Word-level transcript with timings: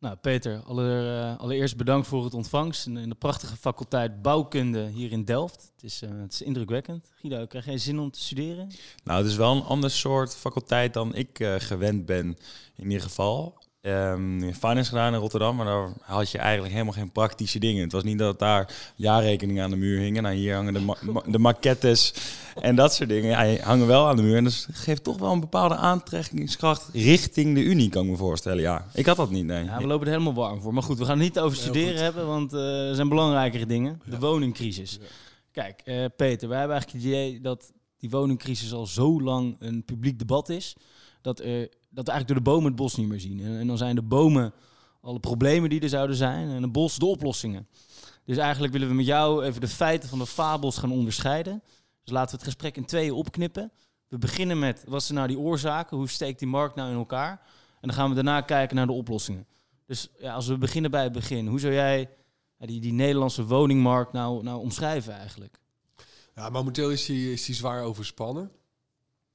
Nou, 0.00 0.16
Peter, 0.16 0.62
uh, 0.68 1.38
allereerst 1.38 1.76
bedankt 1.76 2.06
voor 2.06 2.24
het 2.24 2.34
ontvangst 2.34 2.86
in, 2.86 3.08
de 3.08 3.14
prachtige 3.14 3.56
faculteit 3.56 4.22
bouwkunde 4.22 4.86
hier 4.86 5.12
in 5.12 5.24
Delft. 5.24 5.72
Het 5.74 5.84
is, 5.84 6.02
uh, 6.02 6.10
het 6.20 6.32
is 6.32 6.42
indrukwekkend. 6.42 7.10
Guido, 7.20 7.46
krijg 7.46 7.64
jij 7.64 7.78
zin 7.78 7.98
om 7.98 8.10
te 8.10 8.20
studeren? 8.20 8.70
Nou, 9.04 9.22
het 9.22 9.30
is 9.30 9.36
wel 9.36 9.56
een 9.56 9.62
ander 9.62 9.90
soort 9.90 10.36
faculteit 10.36 10.94
dan 10.94 11.14
ik 11.14 11.40
uh, 11.40 11.54
gewend 11.58 12.06
ben, 12.06 12.38
in 12.76 12.84
ieder 12.84 13.00
geval. 13.00 13.58
Um, 13.82 14.54
finance 14.54 14.88
gedaan 14.88 15.14
in 15.14 15.20
Rotterdam, 15.20 15.56
maar 15.56 15.66
daar 15.66 15.92
had 16.00 16.30
je 16.30 16.38
eigenlijk 16.38 16.72
helemaal 16.72 16.92
geen 16.92 17.12
praktische 17.12 17.58
dingen. 17.58 17.82
Het 17.82 17.92
was 17.92 18.02
niet 18.02 18.18
dat 18.18 18.38
daar 18.38 18.92
jaarrekeningen 18.96 19.64
aan 19.64 19.70
de 19.70 19.76
muur 19.76 20.00
hingen. 20.00 20.22
Nou, 20.22 20.34
hier 20.34 20.54
hangen 20.54 20.72
de, 20.72 20.80
ma 20.80 20.96
de 21.26 21.38
maquettes 21.38 22.14
en 22.60 22.76
dat 22.76 22.94
soort 22.94 23.08
dingen. 23.08 23.30
Ja, 23.30 23.62
hangen 23.64 23.86
wel 23.86 24.08
aan 24.08 24.16
de 24.16 24.22
muur. 24.22 24.36
En 24.36 24.44
dat 24.44 24.66
geeft 24.72 25.04
toch 25.04 25.18
wel 25.18 25.32
een 25.32 25.40
bepaalde 25.40 25.74
aantrekkingskracht 25.74 26.88
richting 26.92 27.54
de 27.54 27.62
Unie, 27.62 27.88
kan 27.88 28.04
ik 28.04 28.10
me 28.10 28.16
voorstellen. 28.16 28.62
Ja, 28.62 28.86
ik 28.94 29.06
had 29.06 29.16
dat 29.16 29.30
niet, 29.30 29.44
nee. 29.44 29.64
Ja, 29.64 29.78
we 29.78 29.86
lopen 29.86 30.06
er 30.06 30.12
helemaal 30.12 30.34
warm 30.34 30.60
voor. 30.60 30.74
Maar 30.74 30.82
goed, 30.82 30.98
we 30.98 31.04
gaan 31.04 31.18
het 31.18 31.26
niet 31.34 31.38
over 31.38 31.56
studeren 31.56 32.02
hebben, 32.02 32.26
want 32.26 32.52
uh, 32.52 32.88
er 32.88 32.94
zijn 32.94 33.08
belangrijkere 33.08 33.66
dingen. 33.66 34.00
De 34.04 34.18
woningcrisis. 34.18 34.98
Kijk, 35.52 35.82
uh, 35.84 36.04
Peter, 36.16 36.48
wij 36.48 36.58
hebben 36.58 36.76
eigenlijk 36.76 37.04
het 37.04 37.14
idee 37.14 37.40
dat 37.40 37.72
die 37.98 38.10
woningcrisis 38.10 38.72
al 38.72 38.86
zo 38.86 39.20
lang 39.20 39.56
een 39.58 39.84
publiek 39.84 40.18
debat 40.18 40.48
is. 40.48 40.76
Dat 41.22 41.40
er 41.40 41.68
dat 41.90 42.06
we 42.06 42.10
eigenlijk 42.10 42.26
door 42.26 42.36
de 42.36 42.50
bomen 42.50 42.66
het 42.66 42.80
bos 42.80 42.96
niet 42.96 43.08
meer 43.08 43.20
zien. 43.20 43.40
En, 43.40 43.58
en, 43.58 43.66
dan 43.66 43.78
zijn 43.78 43.94
de 43.94 44.02
bomen 44.02 44.52
alle 45.00 45.20
problemen 45.20 45.70
die 45.70 45.80
er 45.80 45.88
zouden 45.88 46.16
zijn 46.16 46.48
en 46.48 46.62
het 46.62 46.72
bos 46.72 46.98
de 46.98 47.06
oplossingen. 47.06 47.68
Dus 48.24 48.36
eigenlijk 48.36 48.72
willen 48.72 48.88
we 48.88 48.94
met 48.94 49.06
jou 49.06 49.44
even 49.44 49.60
de 49.60 49.68
feiten 49.68 50.08
van 50.08 50.18
de 50.18 50.26
fabels 50.26 50.78
gaan 50.78 50.92
onderscheiden. 50.92 51.62
Dus 52.02 52.12
laten 52.12 52.30
we 52.30 52.36
het 52.36 52.44
gesprek 52.44 52.76
in 52.76 52.84
tweeën 52.84 53.12
opknippen. 53.12 53.72
We 54.08 54.18
beginnen 54.18 54.58
met 54.58 54.84
wat 54.88 55.02
zijn 55.02 55.18
nou 55.18 55.28
die 55.28 55.38
oorzaken? 55.38 55.96
Hoe 55.96 56.08
steekt 56.08 56.38
die 56.38 56.48
markt 56.48 56.74
nou 56.74 56.90
in 56.90 56.96
elkaar? 56.96 57.30
En 57.80 57.88
dan 57.88 57.92
gaan 57.92 58.08
we 58.08 58.14
daarna 58.14 58.40
kijken 58.40 58.76
naar 58.76 58.86
de 58.86 58.92
oplossingen. 58.92 59.46
Dus 59.86 60.08
ja, 60.18 60.34
als 60.34 60.46
we 60.46 60.58
beginnen 60.58 60.90
bij 60.90 61.02
het 61.02 61.12
begin, 61.12 61.46
hoe 61.46 61.60
zou 61.60 61.72
jij 61.72 62.10
die, 62.58 62.80
die 62.80 62.92
Nederlandse 62.92 63.46
woningmarkt 63.46 64.12
nou, 64.12 64.42
nou 64.42 64.60
omschrijven 64.60 65.12
eigenlijk? 65.12 65.60
Ja, 66.34 66.48
momenteel 66.48 66.90
is 66.90 67.06
die, 67.06 67.32
is 67.32 67.44
die 67.44 67.54
zwaar 67.54 67.82
overspannen. 67.82 68.50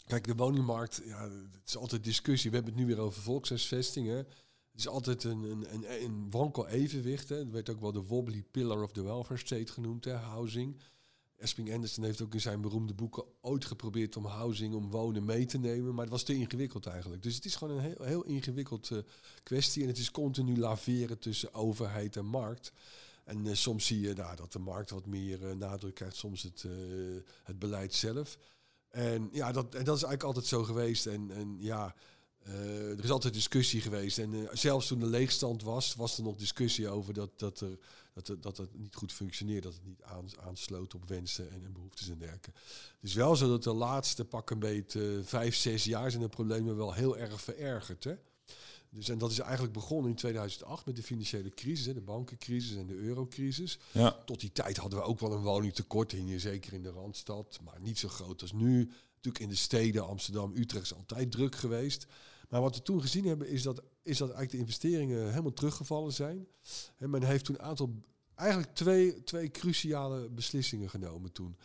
Kijk, 0.06 0.24
de 0.24 0.36
woningmarkt, 0.36 1.02
ja, 1.06 1.30
het 1.30 1.68
is 1.68 1.78
altijd 1.78 2.04
discussie. 2.04 2.50
We 2.50 2.56
hebben 2.56 2.74
het 2.74 2.84
nu 2.84 2.88
weer 2.88 3.04
over 3.04 3.22
volkshuisvestingen. 3.22 4.18
Het 4.18 4.84
is 4.84 4.88
altijd 4.88 5.24
een, 5.24 5.44
een, 5.44 5.74
een, 5.74 6.04
een 6.04 6.30
wankel 6.30 6.68
evenwicht. 6.68 7.30
Hè. 7.30 7.36
Het 7.36 7.52
werd 7.52 7.70
ook 7.70 7.80
wel 7.80 7.92
de 7.92 8.04
wobbly 8.04 8.44
pillar 8.52 8.84
of 8.84 8.92
the 8.92 9.04
welfare 9.04 9.40
state 9.40 9.72
genoemd, 9.72 10.06
hè, 10.06 10.14
housing. 10.14 10.78
Esping 11.38 11.74
Anderson 11.74 12.04
heeft 12.04 12.22
ook 12.22 12.34
in 12.34 12.42
zijn 12.42 12.62
beroemde 12.62 12.94
boeken 12.94 13.24
ooit 13.42 13.66
geprobeerd 13.66 14.18
om 14.18 14.26
housing, 14.26 14.74
om 14.74 14.90
wonen 14.90 15.26
mee 15.26 15.46
te 15.46 15.58
nemen. 15.58 15.94
Maar 15.94 16.04
het 16.04 16.14
was 16.14 16.24
te 16.24 16.36
ingewikkeld 16.36 16.86
eigenlijk. 16.86 17.24
Dus 17.24 17.36
het 17.36 17.46
is 17.46 17.56
gewoon 17.56 17.78
een 17.78 17.84
heel, 17.84 18.04
heel 18.04 18.24
ingewikkeld 18.24 18.90
uh, 18.90 19.00
kwestie. 19.44 19.82
En 19.82 19.88
het 19.88 19.98
is 19.98 20.12
continu 20.12 20.58
laveren 20.58 21.20
tussen 21.20 21.54
overheid 21.54 22.16
en 22.16 22.26
markt. 22.26 22.72
En 23.24 23.46
uh, 23.46 23.54
soms 23.54 23.86
zie 23.86 24.00
je 24.00 24.14
nou, 24.14 24.36
dat 24.36 24.52
de 24.52 24.60
markt 24.60 24.90
wat 24.90 25.06
meer 25.06 25.42
uh, 25.42 25.56
nadruk 25.56 25.96
krijgt, 25.96 26.16
soms 26.16 26.44
het, 26.44 26.66
het 27.44 27.60
beleid 27.60 27.94
zelf. 27.94 28.38
En 28.96 29.30
ja, 29.32 29.52
dat, 29.52 29.76
en 29.76 29.84
dat 29.84 29.96
is 29.96 30.04
eigenlijk 30.04 30.24
altijd 30.24 30.46
zo 30.46 30.64
geweest. 30.64 31.06
En, 31.06 31.32
en 31.32 31.56
ja, 31.60 31.96
uh, 32.48 32.90
er 32.92 33.04
is 33.04 33.10
altijd 33.10 33.34
discussie 33.34 33.82
geweest. 33.82 34.18
En 34.18 34.34
uh, 34.34 34.50
zelfs 34.54 34.88
toen 34.88 35.00
de 35.00 35.06
leegstand 35.06 35.64
was, 35.64 35.96
was 35.96 36.18
er 36.18 36.24
nog 36.24 36.36
discussie 36.36 36.90
over 36.90 37.14
dat, 37.14 37.30
dat, 37.40 37.60
er, 37.60 37.78
dat, 38.14 38.44
dat 38.44 38.58
het 38.58 38.78
niet 38.78 38.96
goed 38.96 39.12
functioneert. 39.14 39.64
Dat 39.64 39.74
het 39.74 39.86
niet 39.86 40.02
aan, 40.02 40.30
aansloot 40.40 40.94
op 40.94 41.08
wensen 41.08 41.52
en, 41.52 41.64
en 41.66 41.74
behoeftes 41.74 42.10
en 42.10 42.18
dergelijke. 42.18 42.52
Het 43.00 43.10
is 43.10 43.14
wel 43.14 43.36
zo 43.36 43.48
dat 43.48 43.64
de 43.64 43.74
laatste 43.74 44.26
pak 44.26 44.50
een 44.50 44.60
beetje 44.60 45.02
uh, 45.02 45.24
vijf, 45.24 45.56
zes 45.56 45.84
jaar 45.84 46.12
zijn 46.12 46.24
de 46.24 46.30
problemen 46.30 46.78
wel 46.78 46.94
heel 46.94 47.18
erg 47.18 47.42
verergerd. 47.42 48.04
Hè? 48.04 48.16
Dus, 48.96 49.10
en 49.10 49.18
dat 49.18 49.32
is 49.32 49.40
eigenlijk 49.40 49.74
begonnen 49.74 50.10
in 50.10 50.16
2008 50.16 50.86
met 50.86 50.96
de 50.96 51.04
financiële 51.04 51.50
crisis, 51.50 51.86
hè, 51.86 51.94
de 51.94 52.02
bankencrisis 52.02 52.78
en 52.78 52.88
de 52.88 52.96
eurocrisis. 52.96 53.80
Ja. 53.92 54.12
Tot 54.26 54.40
die 54.40 54.52
tijd 54.52 54.78
hadden 54.78 55.00
we 55.00 55.06
ook 55.06 55.20
wel 55.20 55.32
een 55.32 55.42
woningtekort, 55.42 56.12
hing 56.12 56.42
zeker 56.42 56.74
in 56.74 56.84
de 56.84 56.90
Randstad, 56.90 57.60
maar 57.64 57.80
niet 57.82 58.00
zo 58.00 58.08
groot 58.08 58.42
als 58.42 58.52
nu. 58.52 58.78
Natuurlijk 59.16 59.44
in 59.44 59.50
de 59.50 59.56
steden, 59.56 60.08
Amsterdam, 60.08 60.52
Utrecht 60.56 60.86
is 60.86 60.96
altijd 60.96 61.32
druk 61.32 61.56
geweest. 61.56 62.08
Maar 62.50 62.62
wat 62.62 62.76
we 62.76 62.82
toen 62.82 63.02
gezien 63.02 63.26
hebben, 63.26 63.50
is 63.50 63.62
dat, 63.62 63.82
is 64.04 64.18
dat 64.18 64.28
eigenlijk 64.28 64.52
de 64.52 64.58
investeringen 64.58 65.30
helemaal 65.30 65.54
teruggevallen 65.54 66.14
zijn. 66.14 66.48
En 66.98 67.10
men 67.10 67.24
heeft 67.24 67.46
toen 67.46 67.56
een 67.56 67.62
aantal, 67.62 67.96
eigenlijk 68.36 68.74
twee, 68.74 69.24
twee 69.24 69.52
cruciale 69.52 70.30
beslissingen 70.30 70.90
genomen 70.90 71.32
toen. 71.32 71.58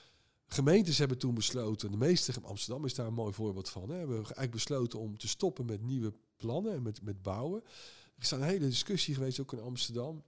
Gemeentes 0.46 0.98
hebben 0.98 1.18
toen 1.18 1.34
besloten, 1.34 1.90
de 1.90 1.96
meeste, 1.96 2.32
Amsterdam 2.42 2.84
is 2.84 2.94
daar 2.94 3.06
een 3.06 3.14
mooi 3.14 3.32
voorbeeld 3.32 3.68
van, 3.68 3.90
hè, 3.90 3.96
hebben 3.96 4.16
eigenlijk 4.16 4.50
besloten 4.50 4.98
om 4.98 5.18
te 5.18 5.28
stoppen 5.28 5.66
met 5.66 5.82
nieuwe 5.82 6.12
plannen 6.40 6.72
en 6.72 6.82
met, 6.82 7.02
met 7.02 7.22
bouwen. 7.22 7.62
Er 8.16 8.22
is 8.22 8.30
een 8.30 8.42
hele 8.42 8.68
discussie 8.68 9.14
geweest, 9.14 9.40
ook 9.40 9.52
in 9.52 9.60
Amsterdam. 9.60 10.22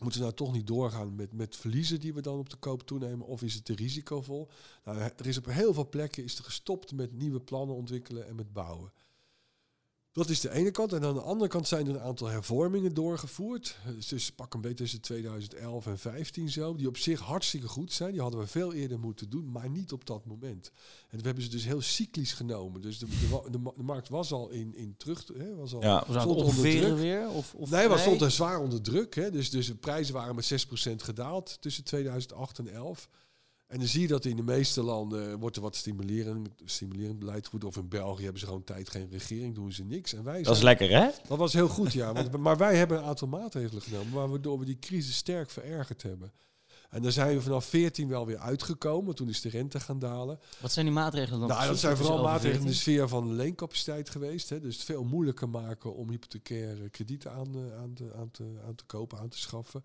Moeten 0.00 0.20
we 0.20 0.26
nou 0.26 0.36
toch 0.36 0.52
niet 0.52 0.66
doorgaan 0.66 1.14
met, 1.14 1.32
met 1.32 1.56
verliezen 1.56 2.00
die 2.00 2.14
we 2.14 2.20
dan 2.20 2.38
op 2.38 2.50
de 2.50 2.56
koop 2.56 2.82
toenemen? 2.82 3.26
Of 3.26 3.42
is 3.42 3.54
het 3.54 3.64
te 3.64 3.74
risicovol? 3.74 4.48
Nou, 4.84 4.98
er 4.98 5.26
is 5.26 5.38
op 5.38 5.46
heel 5.46 5.74
veel 5.74 5.88
plekken 5.88 6.24
is 6.24 6.38
er 6.38 6.44
gestopt 6.44 6.92
met 6.92 7.12
nieuwe 7.12 7.40
plannen 7.40 7.76
ontwikkelen 7.76 8.26
en 8.26 8.34
met 8.34 8.52
bouwen. 8.52 8.92
Dat 10.16 10.28
is 10.28 10.40
de 10.40 10.50
ene 10.50 10.70
kant. 10.70 10.92
En 10.92 11.04
aan 11.04 11.14
de 11.14 11.20
andere 11.20 11.50
kant 11.50 11.68
zijn 11.68 11.86
er 11.86 11.94
een 11.94 12.00
aantal 12.00 12.26
hervormingen 12.26 12.94
doorgevoerd. 12.94 13.78
Dus 14.08 14.32
pak 14.32 14.54
een 14.54 14.60
beetje 14.60 14.76
tussen 14.76 15.00
2011 15.00 15.86
en 15.86 15.98
15 15.98 16.50
zo. 16.50 16.76
Die 16.76 16.88
op 16.88 16.96
zich 16.96 17.20
hartstikke 17.20 17.68
goed 17.68 17.92
zijn. 17.92 18.12
Die 18.12 18.20
hadden 18.20 18.40
we 18.40 18.46
veel 18.46 18.72
eerder 18.72 18.98
moeten 18.98 19.30
doen, 19.30 19.50
maar 19.50 19.70
niet 19.70 19.92
op 19.92 20.06
dat 20.06 20.26
moment. 20.26 20.72
En 21.08 21.18
we 21.18 21.24
hebben 21.24 21.42
ze 21.42 21.50
dus 21.50 21.64
heel 21.64 21.80
cyclisch 21.80 22.32
genomen. 22.32 22.80
Dus 22.80 22.98
de, 22.98 23.06
de, 23.06 23.50
de, 23.76 23.82
markt 23.82 24.08
was 24.08 24.32
al 24.32 24.48
in, 24.48 24.74
in 24.74 24.94
terug. 24.96 25.26
Hè, 25.36 25.54
was 25.54 25.74
al 25.74 25.82
ja, 25.82 26.04
stond 26.10 26.42
onder 26.42 26.54
druk. 26.54 26.96
weer? 26.96 27.28
Of, 27.28 27.54
of 27.54 27.70
nee, 27.70 27.88
was 27.88 28.00
stond 28.00 28.20
er 28.20 28.30
zwaar 28.30 28.60
onder 28.60 28.82
druk. 28.82 29.14
Hè. 29.14 29.30
Dus, 29.30 29.50
dus 29.50 29.66
de 29.66 29.74
prijzen 29.74 30.14
waren 30.14 30.34
met 30.34 30.66
6% 30.66 30.94
gedaald 30.96 31.56
tussen 31.60 31.84
2008 31.84 32.58
en 32.58 32.68
11. 32.68 33.08
En 33.66 33.78
dan 33.78 33.88
zie 33.88 34.00
je 34.00 34.06
dat 34.06 34.24
in 34.24 34.36
de 34.36 34.42
meeste 34.42 34.82
landen 34.82 35.38
wordt 35.38 35.56
er 35.56 35.62
wat 35.62 35.76
stimulerend, 35.76 36.48
stimulerend 36.64 37.18
beleid 37.18 37.46
goed. 37.46 37.64
Of 37.64 37.76
in 37.76 37.88
België 37.88 38.22
hebben 38.22 38.40
ze 38.40 38.46
gewoon 38.46 38.64
tijd 38.64 38.90
geen 38.90 39.10
regering, 39.10 39.54
doen 39.54 39.72
ze 39.72 39.84
niks. 39.84 40.12
En 40.12 40.24
wij 40.24 40.42
dat 40.42 40.56
is 40.56 40.62
lekker, 40.62 40.90
hè? 40.90 41.08
Dat 41.28 41.38
was 41.38 41.52
heel 41.52 41.68
goed, 41.68 41.92
ja. 41.92 42.12
Want, 42.12 42.36
maar 42.36 42.56
wij 42.56 42.76
hebben 42.76 42.98
een 42.98 43.04
aantal 43.04 43.28
maatregelen 43.28 43.82
genomen, 43.82 44.28
waardoor 44.28 44.58
we 44.58 44.64
die 44.64 44.78
crisis 44.78 45.16
sterk 45.16 45.50
verergerd 45.50 46.02
hebben. 46.02 46.32
En 46.96 47.02
daar 47.02 47.12
zijn 47.12 47.36
we 47.36 47.42
vanaf 47.42 47.64
14 47.64 48.08
wel 48.08 48.26
weer 48.26 48.38
uitgekomen. 48.38 49.14
Toen 49.14 49.28
is 49.28 49.40
de 49.40 49.48
rente 49.48 49.80
gaan 49.80 49.98
dalen. 49.98 50.38
Wat 50.60 50.72
zijn 50.72 50.86
die 50.86 50.94
maatregelen 50.94 51.38
dan? 51.38 51.48
Nou, 51.48 51.66
dat 51.66 51.78
zijn 51.78 51.96
vooral 51.96 52.22
maatregelen 52.22 52.60
in 52.64 52.70
de 52.70 52.74
sfeer 52.74 53.08
van 53.08 53.28
de 53.28 53.34
leencapaciteit 53.34 54.10
geweest. 54.10 54.48
Hè. 54.48 54.60
Dus 54.60 54.74
het 54.74 54.84
veel 54.84 55.04
moeilijker 55.04 55.48
maken 55.48 55.94
om 55.94 56.10
hypothecaire 56.10 56.88
kredieten 56.88 57.32
aan, 57.32 57.56
aan, 57.80 57.92
te, 57.94 58.12
aan, 58.18 58.30
te, 58.30 58.44
aan 58.66 58.74
te 58.74 58.84
kopen, 58.84 59.18
aan 59.18 59.28
te 59.28 59.38
schaffen. 59.38 59.84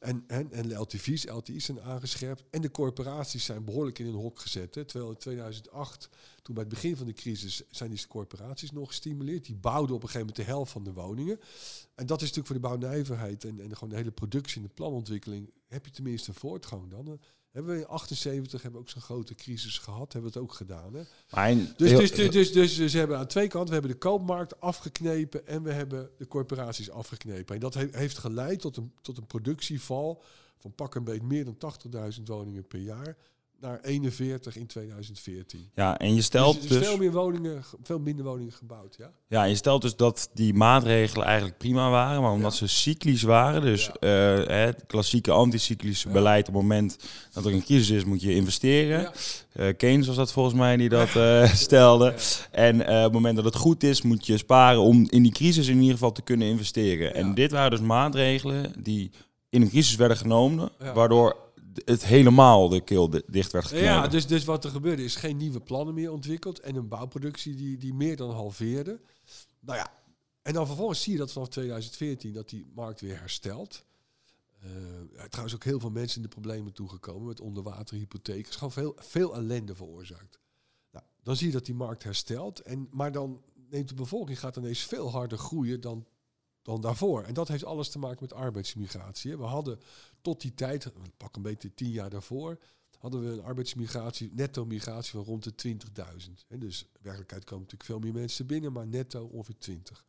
En, 0.00 0.24
en, 0.26 0.52
en 0.52 0.68
de 0.68 0.74
LTV's, 0.74 1.26
LTI's 1.26 1.64
zijn 1.64 1.80
aangescherpt. 1.80 2.42
En 2.50 2.60
de 2.60 2.70
corporaties 2.70 3.44
zijn 3.44 3.64
behoorlijk 3.64 3.98
in 3.98 4.06
een 4.06 4.14
hok 4.14 4.40
gezet. 4.40 4.74
Hè. 4.74 4.84
Terwijl 4.84 5.10
in 5.10 5.18
2008 5.18 6.08
toen 6.44 6.54
bij 6.54 6.64
het 6.64 6.72
begin 6.72 6.96
van 6.96 7.06
de 7.06 7.12
crisis 7.12 7.62
zijn 7.70 7.90
die 7.90 8.06
corporaties 8.06 8.72
nog 8.72 8.88
gestimuleerd. 8.88 9.44
Die 9.44 9.54
bouwden 9.54 9.96
op 9.96 10.02
een 10.02 10.08
gegeven 10.08 10.26
moment 10.26 10.36
de 10.36 10.52
helft 10.52 10.72
van 10.72 10.84
de 10.84 10.92
woningen. 10.92 11.40
En 11.94 12.06
dat 12.06 12.22
is 12.22 12.28
natuurlijk 12.28 12.46
voor 12.46 12.54
de 12.54 12.78
bouwnijverheid 12.78 13.44
en, 13.44 13.60
en 13.60 13.72
gewoon 13.72 13.88
de 13.88 13.96
hele 13.96 14.10
productie 14.10 14.56
en 14.56 14.66
de 14.66 14.74
planontwikkeling. 14.74 15.50
Heb 15.68 15.84
je 15.84 15.90
tenminste 15.90 16.28
een 16.28 16.36
voortgang 16.36 16.90
dan. 16.90 17.20
Hebben 17.50 17.74
we 17.74 17.80
in 17.80 17.86
78 17.86 18.62
hebben 18.62 18.80
we 18.80 18.86
ook 18.86 18.92
zo'n 18.92 19.02
grote 19.02 19.34
crisis 19.34 19.78
gehad, 19.78 20.12
hebben 20.12 20.32
we 20.32 20.38
het 20.38 20.48
ook 20.48 20.54
gedaan. 20.54 20.94
Hè? 20.94 21.02
Dus, 21.76 21.90
dus, 21.90 22.12
dus, 22.12 22.30
dus, 22.30 22.52
dus, 22.52 22.76
dus, 22.76 22.92
we 22.92 22.98
hebben 22.98 23.18
aan 23.18 23.26
twee 23.26 23.48
kanten, 23.48 23.68
we 23.68 23.74
hebben 23.74 23.90
de 23.90 23.98
koopmarkt 23.98 24.60
afgeknepen 24.60 25.46
en 25.46 25.62
we 25.62 25.72
hebben 25.72 26.10
de 26.18 26.26
corporaties 26.26 26.90
afgeknepen. 26.90 27.54
En 27.54 27.60
dat 27.60 27.74
heeft 27.74 28.18
geleid 28.18 28.60
tot 28.60 28.76
een, 28.76 28.92
tot 29.02 29.18
een 29.18 29.26
productieval 29.26 30.22
van 30.58 30.74
pak 30.74 30.94
een 30.94 31.04
beetje 31.04 31.26
meer 31.26 31.44
dan 31.44 31.74
80.000 32.16 32.22
woningen 32.24 32.66
per 32.66 32.80
jaar 32.80 33.16
naar 33.64 33.80
41 33.82 34.56
in 34.56 34.66
2014. 34.66 35.70
Ja, 35.74 35.98
en 35.98 36.14
je 36.14 36.22
stelt 36.22 36.60
dus, 36.60 36.70
dus, 36.70 36.86
veel 36.86 36.96
meer 36.96 37.12
woningen, 37.12 37.64
veel 37.82 37.98
minder 37.98 38.24
woningen 38.24 38.52
gebouwd, 38.52 38.96
ja. 38.98 39.10
Ja, 39.28 39.44
je 39.44 39.54
stelt 39.54 39.82
dus 39.82 39.96
dat 39.96 40.30
die 40.34 40.54
maatregelen 40.54 41.26
eigenlijk 41.26 41.58
prima 41.58 41.90
waren, 41.90 42.22
maar 42.22 42.32
omdat 42.32 42.54
ze 42.54 42.66
cyclisch 42.66 43.22
waren, 43.22 43.62
dus 43.62 43.90
ja. 44.00 44.38
uh, 44.38 44.64
het 44.66 44.84
klassieke 44.86 45.30
anticyclische 45.30 46.08
beleid, 46.08 46.48
op 46.48 46.54
het 46.54 46.62
moment 46.62 46.96
dat 47.32 47.44
er 47.44 47.52
een 47.52 47.64
crisis 47.64 47.90
is, 47.90 48.04
moet 48.04 48.22
je 48.22 48.34
investeren. 48.34 49.10
Uh, 49.52 49.68
Keynes 49.76 50.06
was 50.06 50.16
dat 50.16 50.32
volgens 50.32 50.54
mij 50.54 50.76
die 50.76 50.88
dat 50.88 51.14
uh, 51.14 51.54
stelde. 51.66 52.14
En 52.50 52.80
op 52.80 52.86
het 52.86 53.12
moment 53.12 53.36
dat 53.36 53.44
het 53.44 53.56
goed 53.56 53.82
is, 53.82 54.02
moet 54.02 54.26
je 54.26 54.36
sparen 54.36 54.80
om 54.80 55.06
in 55.10 55.22
die 55.22 55.32
crisis 55.32 55.68
in 55.68 55.78
ieder 55.78 55.92
geval 55.92 56.12
te 56.12 56.22
kunnen 56.22 56.48
investeren. 56.48 57.14
En 57.14 57.34
dit 57.34 57.50
waren 57.50 57.70
dus 57.70 57.80
maatregelen 57.80 58.72
die 58.78 59.10
in 59.48 59.62
een 59.62 59.68
crisis 59.68 59.96
werden 59.96 60.16
genomen, 60.16 60.70
waardoor 60.94 61.43
het 61.84 62.04
helemaal 62.04 62.68
de 62.68 62.80
keel 62.80 63.10
dicht 63.26 63.52
werd. 63.52 63.70
Ja, 63.70 64.08
dus, 64.08 64.26
dus 64.26 64.44
wat 64.44 64.64
er 64.64 64.70
gebeurde 64.70 65.04
is 65.04 65.16
geen 65.16 65.36
nieuwe 65.36 65.60
plannen 65.60 65.94
meer 65.94 66.12
ontwikkeld 66.12 66.60
en 66.60 66.76
een 66.76 66.88
bouwproductie 66.88 67.54
die, 67.54 67.78
die 67.78 67.94
meer 67.94 68.16
dan 68.16 68.30
halveerde. 68.30 69.00
Nou 69.60 69.78
ja, 69.78 69.92
en 70.42 70.52
dan 70.52 70.66
vervolgens 70.66 71.02
zie 71.02 71.12
je 71.12 71.18
dat 71.18 71.32
vanaf 71.32 71.48
2014 71.48 72.32
dat 72.32 72.48
die 72.48 72.66
markt 72.74 73.00
weer 73.00 73.18
herstelt. 73.18 73.84
Uh, 74.64 75.22
trouwens 75.24 75.54
ook 75.54 75.64
heel 75.64 75.80
veel 75.80 75.90
mensen 75.90 76.16
in 76.16 76.22
de 76.22 76.34
problemen 76.34 76.72
toegekomen 76.72 77.26
met 77.26 77.40
onderwaterhypotheken. 77.40 78.52
Gewoon 78.52 78.72
veel, 78.72 78.94
veel 78.96 79.34
ellende 79.34 79.74
veroorzaakt. 79.74 80.38
Nou, 80.90 81.04
dan 81.22 81.36
zie 81.36 81.46
je 81.46 81.52
dat 81.52 81.66
die 81.66 81.74
markt 81.74 82.02
herstelt. 82.02 82.60
En, 82.60 82.88
maar 82.90 83.12
dan 83.12 83.42
neemt 83.70 83.88
de 83.88 83.94
bevolking 83.94 84.38
gaat 84.38 84.56
ineens 84.56 84.82
veel 84.82 85.10
harder 85.10 85.38
groeien 85.38 85.80
dan 85.80 86.06
dan 86.64 86.80
daarvoor. 86.80 87.22
En 87.22 87.34
dat 87.34 87.48
heeft 87.48 87.64
alles 87.64 87.88
te 87.88 87.98
maken 87.98 88.18
met 88.20 88.32
arbeidsmigratie. 88.32 89.36
We 89.36 89.44
hadden 89.44 89.80
tot 90.20 90.40
die 90.40 90.54
tijd, 90.54 90.92
pak 91.16 91.36
een 91.36 91.42
beetje 91.42 91.74
tien 91.74 91.90
jaar 91.90 92.10
daarvoor, 92.10 92.58
hadden 92.98 93.22
we 93.22 93.30
een 93.30 93.42
arbeidsmigratie, 93.42 94.30
netto 94.34 94.64
migratie 94.64 95.10
van 95.10 95.24
rond 95.24 95.44
de 95.44 95.76
20.000. 96.26 96.32
En 96.48 96.58
dus 96.58 96.82
in 96.82 96.88
werkelijkheid 97.00 97.44
komen 97.44 97.62
natuurlijk 97.62 97.90
veel 97.90 97.98
meer 97.98 98.12
mensen 98.12 98.46
binnen, 98.46 98.72
maar 98.72 98.86
netto 98.86 99.24
ongeveer 99.24 99.58
20. 99.58 100.04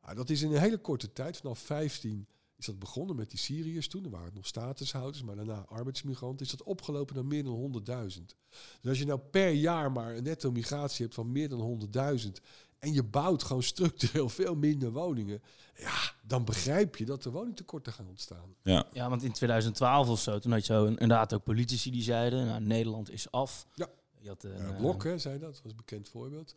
Ah, 0.00 0.16
dat 0.16 0.30
is 0.30 0.42
in 0.42 0.52
een 0.52 0.60
hele 0.60 0.78
korte 0.78 1.12
tijd, 1.12 1.36
vanaf 1.36 1.58
15 1.58 2.26
is 2.56 2.66
dat 2.66 2.78
begonnen 2.78 3.16
met 3.16 3.30
die 3.30 3.38
Syriërs 3.38 3.88
toen. 3.88 4.02
Dan 4.02 4.10
waren 4.10 4.26
het 4.26 4.34
nog 4.34 4.46
statushouders, 4.46 5.22
maar 5.22 5.36
daarna 5.36 5.64
arbeidsmigranten. 5.68 6.46
Is 6.46 6.52
dat 6.52 6.62
opgelopen 6.62 7.14
naar 7.14 7.24
meer 7.24 7.44
dan 7.44 7.84
100.000. 8.18 8.22
Dus 8.80 8.88
als 8.88 8.98
je 8.98 9.04
nou 9.04 9.20
per 9.20 9.50
jaar 9.50 9.92
maar 9.92 10.16
een 10.16 10.22
netto 10.22 10.50
migratie 10.50 11.04
hebt 11.04 11.14
van 11.14 11.32
meer 11.32 11.48
dan 11.48 11.90
100.000... 12.18 12.30
en 12.78 12.92
je 12.92 13.02
bouwt 13.02 13.42
gewoon 13.42 13.62
structureel 13.62 14.28
veel 14.28 14.54
minder 14.54 14.92
woningen... 14.92 15.42
ja, 15.76 16.12
dan 16.22 16.44
begrijp 16.44 16.96
je 16.96 17.04
dat 17.04 17.24
er 17.24 17.30
woningtekorten 17.30 17.92
gaan 17.92 18.06
ontstaan. 18.08 18.54
Ja. 18.62 18.86
Ja, 18.92 19.08
want 19.08 19.22
in 19.22 19.32
2012 19.32 20.08
of 20.08 20.20
zo, 20.20 20.38
toen 20.38 20.52
had 20.52 20.66
je 20.66 20.72
zo 20.72 20.84
inderdaad 20.86 21.34
ook 21.34 21.44
politici 21.44 21.90
die 21.90 22.02
zeiden, 22.02 22.46
nou, 22.46 22.60
Nederland 22.60 23.10
is 23.10 23.30
af. 23.30 23.66
Ja. 23.74 23.88
Je 24.18 24.28
had, 24.28 24.42
een, 24.44 24.56
Ja, 24.56 24.68
eh, 24.68 24.76
Blok, 24.76 25.04
hè, 25.04 25.18
zei 25.18 25.38
dat. 25.38 25.52
Dat 25.54 25.62
was 25.62 25.70
een 25.70 25.76
bekend 25.76 26.08
voorbeeld. 26.08 26.54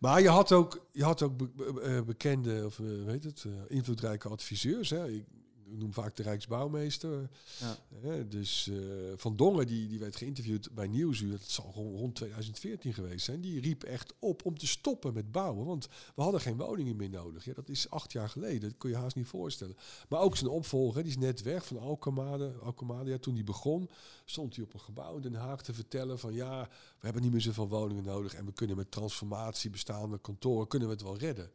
Maar 0.00 0.20
je 0.22 0.28
had 0.28 0.52
ook, 0.52 0.86
je 0.92 1.04
had 1.04 1.22
ook 1.22 1.36
be- 1.36 1.48
be- 1.56 1.80
eh, 1.80 2.00
bekende, 2.02 2.62
of 2.66 2.78
eh, 2.78 2.86
weet 3.04 3.24
het, 3.24 3.44
eh, 3.46 3.52
invloedrijke 3.68 4.28
adviseurs. 4.28 4.90
Hè. 4.90 5.08
Ik 5.08 5.24
noem 5.70 5.92
vaak 5.92 6.16
de 6.16 6.22
Rijksbouwmeester. 6.22 7.30
Ja. 7.58 8.22
Dus 8.28 8.68
eh, 8.68 8.76
Van 9.16 9.36
Dongen, 9.36 9.66
die, 9.66 9.88
die 9.88 9.98
werd 9.98 10.16
geïnterviewd 10.16 10.70
bij 10.74 10.86
Nieuwsuur. 10.86 11.30
Dat 11.30 11.42
zal 11.42 11.72
rond, 11.74 11.98
rond 11.98 12.14
2014 12.14 12.94
geweest 12.94 13.24
zijn. 13.24 13.40
Die 13.40 13.60
riep 13.60 13.82
echt 13.82 14.14
op 14.18 14.44
om 14.44 14.58
te 14.58 14.66
stoppen 14.66 15.14
met 15.14 15.32
bouwen. 15.32 15.66
Want 15.66 15.88
we 16.14 16.22
hadden 16.22 16.40
geen 16.40 16.56
woningen 16.56 16.96
meer 16.96 17.10
nodig. 17.10 17.44
Ja, 17.44 17.52
dat 17.54 17.68
is 17.68 17.90
acht 17.90 18.12
jaar 18.12 18.28
geleden. 18.28 18.68
Dat 18.68 18.78
kun 18.78 18.90
je 18.90 18.96
haast 18.96 19.16
niet 19.16 19.26
voorstellen. 19.26 19.76
Maar 20.08 20.20
ook 20.20 20.36
zijn 20.36 20.50
opvolger, 20.50 21.02
die 21.02 21.10
is 21.10 21.18
net 21.18 21.42
weg 21.42 21.66
van 21.66 21.78
Alkemade. 21.78 22.52
Alkemade 22.62 23.10
ja, 23.10 23.18
toen 23.18 23.34
die 23.34 23.44
begon, 23.44 23.90
stond 24.24 24.56
hij 24.56 24.64
op 24.64 24.74
een 24.74 24.80
gebouw 24.80 25.16
in 25.16 25.22
Den 25.22 25.34
Haag 25.34 25.62
te 25.62 25.74
vertellen 25.74 26.18
van 26.18 26.34
ja, 26.34 26.68
we 26.98 27.04
hebben 27.04 27.22
niet 27.22 27.32
meer 27.32 27.40
zoveel 27.40 27.68
woningen 27.68 28.04
nodig 28.04 28.34
en 28.34 28.44
we 28.44 28.52
kunnen 28.52 28.76
met 28.76 28.90
transformatie 28.90 29.70
bestaande 29.70 30.18
kantoren 30.18 30.68
kunnen 30.68 30.88
we 30.88 30.94
het 30.94 31.02
wel 31.02 31.18
redden. 31.18 31.50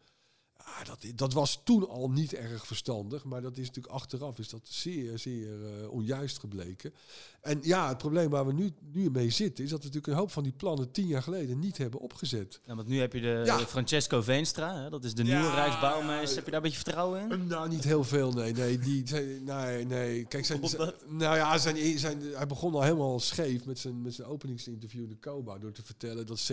Ja, 0.58 0.84
dat, 0.84 1.06
dat 1.16 1.34
was 1.34 1.62
toen 1.64 1.90
al 1.90 2.10
niet 2.10 2.34
erg 2.34 2.68
verstandig, 2.68 3.24
maar 3.24 3.42
dat 3.42 3.58
is 3.58 3.68
natuurlijk 3.68 3.94
achteraf 3.94 4.40
is 4.40 4.50
dat 4.50 4.62
zeer, 4.64 5.20
zeer 5.20 5.66
eh, 5.66 5.90
onjuist 5.92 6.40
gebleken. 6.40 6.94
En 7.42 7.60
ja, 7.62 7.88
het 7.88 7.98
probleem 7.98 8.30
waar 8.30 8.46
we 8.46 8.54
nu, 8.54 8.72
nu 8.92 9.12
mee 9.12 9.30
zitten, 9.30 9.64
is 9.64 9.70
dat 9.70 9.80
we 9.80 9.86
natuurlijk 9.86 10.14
een 10.14 10.20
hoop 10.20 10.32
van 10.32 10.44
die 10.44 10.52
plannen 10.52 10.92
tien 10.92 11.08
jaar 11.08 11.24
geleden 11.24 11.60
niet 11.60 11.78
hebben 11.78 12.00
opgezet. 12.00 12.60
Ja, 12.66 12.76
want 12.76 12.88
nu 12.88 13.00
heb 13.00 13.14
je 13.14 13.22
de 13.22 13.42
Ja. 13.46 13.60
Francesco 13.60 14.22
Veenstra, 14.22 14.82
hè, 14.82 14.90
dat 14.90 15.04
is 15.04 15.14
de 15.14 15.24
nieuwe 15.24 15.40
Ja, 15.44 15.54
Rijksbouwmeester. 15.56 16.30
ja. 16.30 16.36
Heb 16.36 16.46
je 16.46 16.52
daar 16.52 16.56
een 16.60 16.62
beetje 16.62 16.84
vertrouwen 16.84 17.32
in? 17.32 17.48
Nou, 17.48 17.70
niet 17.70 17.84
heel 17.84 18.04
veel, 18.04 18.32
nee. 18.32 18.54
Nee, 18.54 18.80
die, 18.80 19.08
zijn- 19.08 19.44
nee, 19.44 19.86
nee. 19.86 20.26
Kijk, 20.26 20.46
zijn, 20.46 20.68
zijn- 20.70 20.94
nou 21.08 21.36
ja, 21.36 21.58
zijn, 21.58 22.00
zijn, 22.00 22.22
hij 22.34 22.48
begon 22.48 22.74
al 22.74 22.82
helemaal 22.82 23.20
scheef 23.20 23.66
met 23.66 23.80
zijn, 23.80 24.02
met 24.02 24.14
zijn 24.14 24.28
openingsinterview 24.28 25.04
in 25.04 25.10
de 25.10 25.20
COBA... 25.20 25.58
door 25.58 25.72
te 25.72 25.84
vertellen 25.84 26.26
dat 26.26 26.52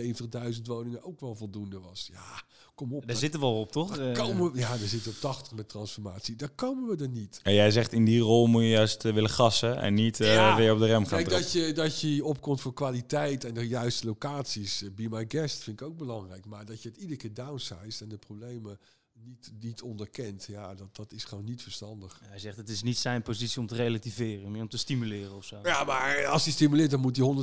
70.000 0.55 0.63
woningen 0.65 1.03
ook 1.05 1.21
wel 1.21 1.35
voldoende 1.35 1.81
was. 1.81 2.09
Ja, 2.13 2.43
kom 2.75 2.95
op. 2.95 3.07
Daar 3.07 3.17
zitten 3.17 3.41
we 3.41 3.47
wel 3.47 3.61
op, 3.61 3.73
toch? 3.73 3.97
daar 3.97 4.09
Eh, 4.09 4.15
komen 4.15 4.53
we, 4.53 4.59
ja, 4.59 4.73
er 4.73 4.89
zitten 4.89 5.11
op 5.11 5.17
80 5.21 5.53
met 5.53 5.69
transformatie. 5.69 6.37
Daar 6.37 6.51
komen 6.51 6.97
we 6.97 7.03
er 7.03 7.11
niet. 7.11 7.41
En 7.43 7.55
jij 7.55 7.71
zegt 7.71 7.93
in 7.93 8.05
die 8.05 8.21
rol 8.21 8.47
moet 8.47 8.63
je 8.63 8.69
juist 8.69 9.05
eh, 9.05 9.13
willen 9.13 9.31
gassen 9.31 9.81
en 9.81 9.95
niet 9.95 10.21
eh, 10.21 10.57
weer 10.57 10.73
op 10.73 10.79
de 10.79 10.87
rem 10.87 11.07
gaan 11.07 11.19
Kijk, 11.19 11.31
dat 11.31 11.53
je, 11.53 11.73
dat 11.73 12.01
je 12.01 12.25
opkomt 12.25 12.61
voor 12.61 12.73
kwaliteit 12.73 13.45
en 13.45 13.55
de 13.55 13.69
juiste 13.69 14.07
locaties. 14.07 14.85
Be 14.95 15.09
my 15.09 15.25
guest 15.29 15.63
vind 15.63 15.81
ik 15.81 15.87
ook 15.87 15.97
belangrijk. 15.97 16.47
Maar 16.47 16.65
dat 16.65 16.83
je 16.83 16.89
het 16.89 16.99
iedere 16.99 17.17
keer 17.17 17.35
downsized 17.35 18.01
en 18.01 18.09
de 18.09 18.19
problemen 18.19 18.79
niet, 19.25 19.53
niet 19.61 19.83
onderkent... 19.83 20.45
ja, 20.45 20.75
dat, 20.75 20.97
dat 20.97 21.13
is 21.13 21.25
gewoon 21.25 21.45
niet 21.45 21.63
verstandig. 21.63 22.21
Hij 22.25 22.39
zegt 22.39 22.57
het 22.57 22.69
is 22.69 22.83
niet 22.83 22.99
zijn 22.99 23.23
positie 23.23 23.61
om 23.61 23.67
te 23.67 23.75
relativeren, 23.75 24.51
meer 24.51 24.63
om 24.63 24.69
te 24.69 24.79
stimuleren 24.79 25.37
of 25.37 25.45
zo. 25.45 25.59
Ja, 25.63 25.85
maar 25.85 26.27
als 26.27 26.45
hij 26.45 26.53
stimuleert, 26.53 26.91
dan 26.91 27.01
moet 27.01 27.17
hij 27.17 27.35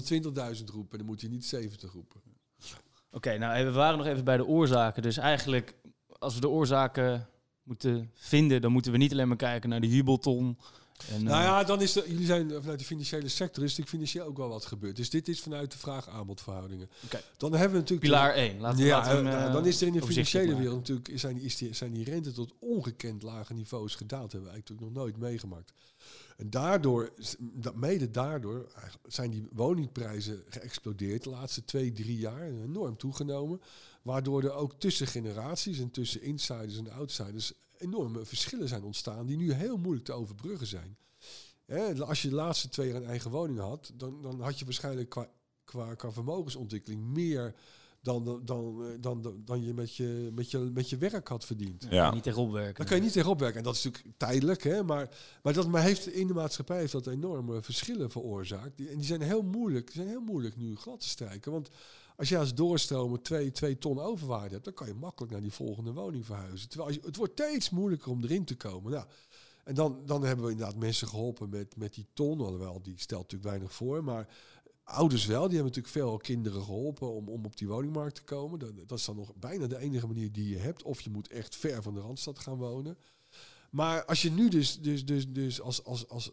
120.000 0.57 0.65
roepen. 0.65 0.97
Dan 0.97 1.07
moet 1.07 1.21
hij 1.21 1.29
niet 1.29 1.45
70 1.45 1.91
roepen. 1.91 2.21
Oké, 3.11 3.37
nou 3.37 3.65
we 3.65 3.71
waren 3.71 3.97
nog 3.97 4.07
even 4.07 4.23
bij 4.23 4.37
de 4.37 4.45
oorzaken. 4.45 5.01
Dus 5.01 5.17
eigenlijk, 5.17 5.75
als 6.19 6.35
we 6.35 6.41
de 6.41 6.49
oorzaken 6.49 7.27
moeten 7.63 8.11
vinden, 8.13 8.61
dan 8.61 8.71
moeten 8.71 8.91
we 8.91 8.97
niet 8.97 9.11
alleen 9.11 9.27
maar 9.27 9.37
kijken 9.37 9.69
naar 9.69 9.81
de 9.81 9.87
jubelton. 9.87 10.57
En, 11.07 11.23
Nou 11.23 11.37
eh, 11.37 11.43
ja, 11.43 11.63
dan 11.63 11.81
is 11.81 11.95
er, 11.95 12.09
jullie 12.09 12.25
zijn 12.25 12.51
vanuit 12.51 12.79
de 12.79 12.85
financiële 12.85 13.27
sector, 13.27 13.63
is 13.63 13.69
natuurlijk 13.69 13.89
financieel 13.89 14.25
ook 14.25 14.37
wel 14.37 14.49
wat 14.49 14.65
gebeurd. 14.65 14.95
Dus 14.95 15.09
dit 15.09 15.27
is 15.27 15.41
vanuit 15.41 15.71
de 15.71 15.77
vraag-aanbodverhoudingen. 15.77 16.89
Oké. 17.05 17.21
Dan 17.37 17.51
hebben 17.51 17.71
we 17.71 17.77
natuurlijk... 17.77 18.09
Pilaar 18.09 18.33
1. 18.33 18.59
Laten 18.59 18.79
we, 18.79 18.85
ja, 18.85 18.97
laten 18.97 19.11
we 19.11 19.17
hem, 19.17 19.27
eh, 19.27 19.33
nou, 19.33 19.47
eh, 19.47 19.53
dan 19.53 19.65
is 19.65 19.81
er 19.81 19.87
in 19.87 19.93
de 19.93 20.01
financiële 20.01 20.55
wereld 20.55 20.77
natuurlijk 20.77 21.19
zijn 21.19 21.37
die, 21.37 21.73
zijn 21.73 21.93
die 21.93 22.03
rente 22.03 22.31
tot 22.31 22.53
ongekend 22.59 23.21
lage 23.23 23.53
niveaus 23.53 23.95
gedaald. 23.95 24.21
Dat 24.21 24.31
hebben 24.31 24.49
we 24.49 24.55
eigenlijk 24.55 24.81
nog 24.81 24.93
nooit 25.03 25.17
meegemaakt. 25.17 25.73
En 26.39 26.49
daardoor, 26.49 27.13
mede 27.75 28.11
daardoor, 28.11 28.71
zijn 29.07 29.29
die 29.31 29.47
woningprijzen 29.51 30.43
geëxplodeerd 30.49 31.23
de 31.23 31.29
laatste 31.29 31.63
twee, 31.63 31.91
drie 31.91 32.17
jaar. 32.17 32.43
Enorm 32.43 32.97
toegenomen. 32.97 33.61
Waardoor 34.01 34.43
er 34.43 34.53
ook 34.53 34.73
tussen 34.73 35.07
generaties 35.07 35.79
en 35.79 35.91
tussen 35.91 36.21
insiders 36.21 36.77
en 36.77 36.91
outsiders 36.91 37.53
enorme 37.77 38.25
verschillen 38.25 38.67
zijn 38.67 38.83
ontstaan 38.83 39.25
die 39.25 39.37
nu 39.37 39.53
heel 39.53 39.77
moeilijk 39.77 40.05
te 40.05 40.13
overbruggen 40.13 40.67
zijn. 40.67 40.97
Als 41.99 42.21
je 42.21 42.29
de 42.29 42.35
laatste 42.35 42.69
twee 42.69 42.87
jaar 42.87 43.01
een 43.01 43.07
eigen 43.07 43.31
woning 43.31 43.59
had, 43.59 43.91
dan, 43.95 44.21
dan 44.21 44.41
had 44.41 44.59
je 44.59 44.65
waarschijnlijk 44.65 45.09
qua, 45.63 45.95
qua 45.95 46.11
vermogensontwikkeling 46.11 47.01
meer 47.01 47.55
dan, 48.01 48.25
dan, 48.25 48.41
dan, 48.45 48.85
eh, 48.85 48.89
dan, 48.99 49.21
dan, 49.21 49.41
dan 49.45 49.63
je, 49.63 49.73
met 49.73 49.95
je 49.95 50.29
met 50.33 50.51
je 50.51 50.57
met 50.57 50.89
je 50.89 50.97
werk 50.97 51.27
had 51.27 51.45
verdiend. 51.45 51.85
Ja. 51.89 52.11
Niet 52.13 52.23
tegenop 52.23 52.51
werken. 52.51 52.75
Daar 52.75 52.85
kan 52.85 52.97
je 52.97 53.03
niet 53.03 53.13
tegenop 53.13 53.39
werken. 53.39 53.57
En 53.57 53.63
dat 53.63 53.75
is 53.75 53.83
natuurlijk 53.83 54.17
tijdelijk, 54.17 54.63
hè? 54.63 54.83
Maar, 54.83 55.09
maar, 55.43 55.53
dat, 55.53 55.67
maar 55.67 55.81
heeft, 55.81 56.07
in 56.07 56.27
de 56.27 56.33
maatschappij 56.33 56.79
heeft 56.79 56.91
dat 56.91 57.07
enorme 57.07 57.61
verschillen 57.61 58.11
veroorzaakt. 58.11 58.77
Die, 58.77 58.89
en 58.89 58.97
die 58.97 59.05
zijn 59.05 59.21
heel 59.21 59.41
moeilijk, 59.41 59.85
die 59.85 59.95
zijn 59.95 60.07
heel 60.07 60.21
moeilijk 60.21 60.57
nu 60.57 60.75
glad 60.75 60.99
te 60.99 61.09
strijken. 61.09 61.51
Want 61.51 61.69
als 62.15 62.29
je 62.29 62.37
als 62.37 62.53
doorstromen 62.53 63.21
twee, 63.21 63.51
twee 63.51 63.77
ton 63.77 63.99
overwaarde 63.99 64.53
hebt, 64.53 64.65
dan 64.65 64.73
kan 64.73 64.87
je 64.87 64.93
makkelijk 64.93 65.31
naar 65.31 65.41
die 65.41 65.51
volgende 65.51 65.93
woning 65.93 66.25
verhuizen. 66.25 66.69
Terwijl 66.69 66.89
als 66.89 66.99
je, 66.99 67.05
het 67.07 67.15
wordt 67.15 67.33
steeds 67.33 67.69
moeilijker 67.69 68.11
om 68.11 68.23
erin 68.23 68.45
te 68.45 68.55
komen. 68.55 68.91
Nou, 68.91 69.05
en 69.63 69.75
dan, 69.75 70.01
dan 70.05 70.23
hebben 70.23 70.45
we 70.45 70.51
inderdaad 70.51 70.75
mensen 70.75 71.07
geholpen 71.07 71.49
met, 71.49 71.75
met 71.75 71.93
die 71.93 72.07
ton. 72.13 72.39
Alhoewel, 72.39 72.81
die 72.81 72.99
stelt 72.99 73.21
natuurlijk 73.21 73.49
weinig 73.49 73.73
voor. 73.73 74.03
Maar 74.03 74.27
ouders 74.89 75.25
wel, 75.25 75.47
die 75.47 75.57
hebben 75.57 75.75
natuurlijk 75.75 75.93
veel 75.93 76.17
kinderen 76.17 76.63
geholpen 76.63 77.13
om, 77.13 77.29
om 77.29 77.45
op 77.45 77.57
die 77.57 77.67
woningmarkt 77.67 78.15
te 78.15 78.23
komen. 78.23 78.59
Dat, 78.59 78.87
dat 78.87 78.99
is 78.99 79.05
dan 79.05 79.15
nog 79.15 79.35
bijna 79.35 79.67
de 79.67 79.77
enige 79.77 80.07
manier 80.07 80.31
die 80.31 80.49
je 80.49 80.57
hebt. 80.57 80.83
Of 80.83 81.01
je 81.01 81.09
moet 81.09 81.27
echt 81.27 81.55
ver 81.55 81.83
van 81.83 81.93
de 81.93 81.99
Randstad 81.99 82.39
gaan 82.39 82.57
wonen. 82.57 82.97
Maar 83.71 84.05
als 84.05 84.21
je 84.21 84.31
nu 84.31 84.49
dus, 84.49 84.79
dus, 84.79 85.05
dus, 85.05 85.29
dus 85.29 85.61
als, 85.61 85.83
als, 85.83 86.07
als, 86.07 86.31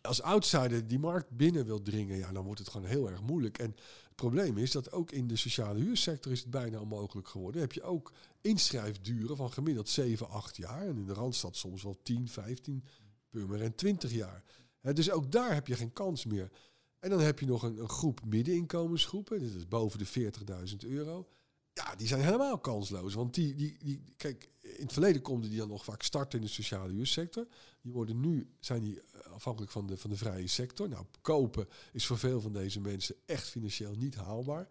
als 0.00 0.22
outsider 0.22 0.86
die 0.86 0.98
markt 0.98 1.30
binnen 1.30 1.66
wil 1.66 1.82
dringen, 1.82 2.16
ja, 2.16 2.32
dan 2.32 2.44
wordt 2.44 2.60
het 2.60 2.68
gewoon 2.68 2.86
heel 2.86 3.10
erg 3.10 3.22
moeilijk. 3.22 3.58
En 3.58 3.70
het 4.06 4.14
probleem 4.14 4.58
is 4.58 4.70
dat 4.70 4.92
ook 4.92 5.10
in 5.10 5.26
de 5.26 5.36
sociale 5.36 5.78
huursector 5.78 6.32
is 6.32 6.40
het 6.40 6.50
bijna 6.50 6.80
onmogelijk 6.80 7.28
geworden. 7.28 7.60
Heb 7.60 7.72
je 7.72 7.82
ook 7.82 8.12
inschrijfduren 8.40 9.36
van 9.36 9.52
gemiddeld 9.52 9.88
7, 9.88 10.28
8 10.28 10.56
jaar. 10.56 10.86
En 10.86 10.96
in 10.96 11.06
de 11.06 11.12
Randstad 11.12 11.56
soms 11.56 11.82
wel 11.82 11.98
10, 12.02 12.28
15, 12.28 12.84
Purmerend 13.30 13.76
20 13.76 14.12
jaar. 14.12 14.44
Dus 14.80 15.10
ook 15.10 15.32
daar 15.32 15.54
heb 15.54 15.66
je 15.66 15.74
geen 15.74 15.92
kans 15.92 16.24
meer. 16.24 16.50
En 17.00 17.10
dan 17.10 17.20
heb 17.20 17.38
je 17.38 17.46
nog 17.46 17.62
een, 17.62 17.78
een 17.78 17.88
groep 17.88 18.20
middeninkomensgroepen. 18.24 19.38
Dit 19.38 19.54
is 19.54 19.68
boven 19.68 19.98
de 19.98 20.32
40.000 20.70 20.76
euro. 20.78 21.28
Ja, 21.72 21.94
die 21.96 22.06
zijn 22.06 22.20
helemaal 22.20 22.58
kansloos. 22.58 23.14
Want 23.14 23.34
die, 23.34 23.54
die, 23.54 23.76
die, 23.78 24.02
kijk, 24.16 24.50
in 24.60 24.82
het 24.82 24.92
verleden 24.92 25.22
konden 25.22 25.50
die 25.50 25.58
dan 25.58 25.68
nog 25.68 25.84
vaak 25.84 26.02
starten 26.02 26.38
in 26.38 26.44
de 26.44 26.50
sociale 26.50 26.92
huursector. 26.92 27.46
Die 27.80 27.92
worden 27.92 28.20
nu, 28.20 28.50
zijn 28.60 28.82
die 28.82 29.00
eh, 29.00 29.32
afhankelijk 29.32 29.72
van 29.72 29.86
de, 29.86 29.96
van 29.96 30.10
de 30.10 30.16
vrije 30.16 30.46
sector. 30.46 30.88
Nou, 30.88 31.04
kopen 31.20 31.68
is 31.92 32.06
voor 32.06 32.18
veel 32.18 32.40
van 32.40 32.52
deze 32.52 32.80
mensen 32.80 33.14
echt 33.26 33.48
financieel 33.48 33.94
niet 33.94 34.14
haalbaar. 34.14 34.68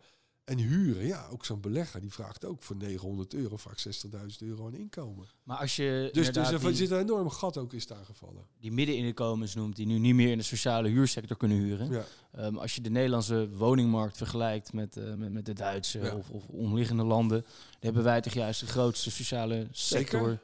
En 0.47 0.57
huren, 0.57 1.05
ja, 1.05 1.27
ook 1.31 1.45
zo'n 1.45 1.61
belegger, 1.61 2.01
die 2.01 2.11
vraagt 2.11 2.45
ook 2.45 2.63
voor 2.63 2.75
900 2.75 3.33
euro, 3.33 3.57
vaak 3.57 3.77
60.000 3.79 4.15
euro 4.39 4.65
aan 4.65 4.73
inkomen. 4.73 5.25
Maar 5.43 5.57
als 5.57 5.75
je 5.75 6.09
Dus, 6.13 6.31
dus 6.33 6.51
er 6.51 6.59
die, 6.59 6.73
zit 6.75 6.91
een 6.91 6.99
enorm 6.99 7.29
gat 7.29 7.57
ook 7.57 7.73
is 7.73 7.87
daar 7.87 8.05
gevallen. 8.05 8.43
die 8.59 8.71
middeninkomens 8.71 9.55
noemt, 9.55 9.75
die 9.75 9.85
nu 9.85 9.97
niet 9.99 10.15
meer 10.15 10.31
in 10.31 10.37
de 10.37 10.43
sociale 10.43 10.87
huursector 10.89 11.37
kunnen 11.37 11.57
huren. 11.57 11.91
Ja. 11.91 12.03
Ehm, 12.31 12.55
als 12.57 12.75
je 12.75 12.81
de 12.81 12.89
Nederlandse 12.89 13.49
woningmarkt 13.49 14.17
vergelijkt 14.17 14.73
met, 14.73 14.97
eh, 14.97 15.13
met, 15.13 15.31
met 15.31 15.45
de 15.45 15.53
Duitse 15.53 15.99
Ja. 15.99 16.15
of, 16.15 16.29
of 16.29 16.45
omliggende 16.47 17.03
landen, 17.03 17.41
dan 17.41 17.51
hebben 17.79 18.03
wij 18.03 18.21
toch 18.21 18.33
juist 18.33 18.59
de 18.59 18.65
grootste 18.67 19.11
sociale 19.11 19.67
sector 19.71 20.39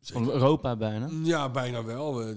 van 0.00 0.30
Europa 0.30 0.76
bijna. 0.76 1.08
Ja, 1.22 1.50
bijna 1.50 1.84
wel. 1.84 2.22
Eh, 2.22 2.28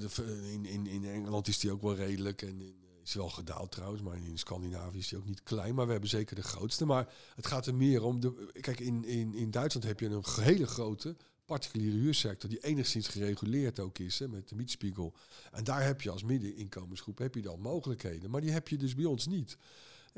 In, 0.54 0.66
in, 0.66 0.88
in 0.88 1.06
Engeland 1.06 1.48
is 1.48 1.60
die 1.60 1.72
ook 1.72 1.82
wel 1.82 1.96
redelijk. 1.96 2.42
En 2.42 2.62
in, 2.62 2.76
is 3.04 3.14
wel 3.14 3.30
gedaald 3.30 3.72
trouwens, 3.72 4.02
maar 4.02 4.16
in 4.16 4.38
Scandinavië 4.38 4.98
is 4.98 5.08
die 5.08 5.18
ook 5.18 5.26
niet 5.26 5.44
klein. 5.44 5.76
Maar 5.76 5.86
we 5.86 5.92
hebben 5.92 6.10
zeker 6.10 6.36
de 6.36 6.44
grootste. 6.44 6.86
Maar 6.86 7.14
het 7.36 7.48
gaat 7.48 7.66
er 7.66 7.76
meer 7.76 8.04
om. 8.04 8.20
De, 8.20 8.50
kijk, 8.62 8.80
in, 8.80 9.06
in, 9.06 9.34
in 9.34 9.52
Duitsland 9.52 9.88
heb 9.88 10.00
je 10.00 10.06
een 10.06 10.24
hele 10.42 10.68
grote 10.68 11.16
particuliere 11.46 11.98
huursector. 11.98 12.50
Die 12.50 12.64
enigszins 12.64 13.08
gereguleerd 13.08 13.80
ook 13.80 14.00
is 14.00 14.20
hè, 14.20 14.28
met 14.28 14.50
de 14.50 14.56
mietspiegel. 14.56 15.14
En 15.52 15.64
daar 15.64 15.84
heb 15.84 16.02
je 16.02 16.10
als 16.10 16.24
middeninkomensgroep 16.24 17.18
heb 17.18 17.36
je 17.36 17.42
dan 17.42 17.60
mogelijkheden. 17.60 18.30
Maar 18.30 18.42
die 18.42 18.52
heb 18.52 18.68
je 18.68 18.78
dus 18.78 18.96
bij 18.96 19.06
ons 19.06 19.28
niet. 19.28 19.58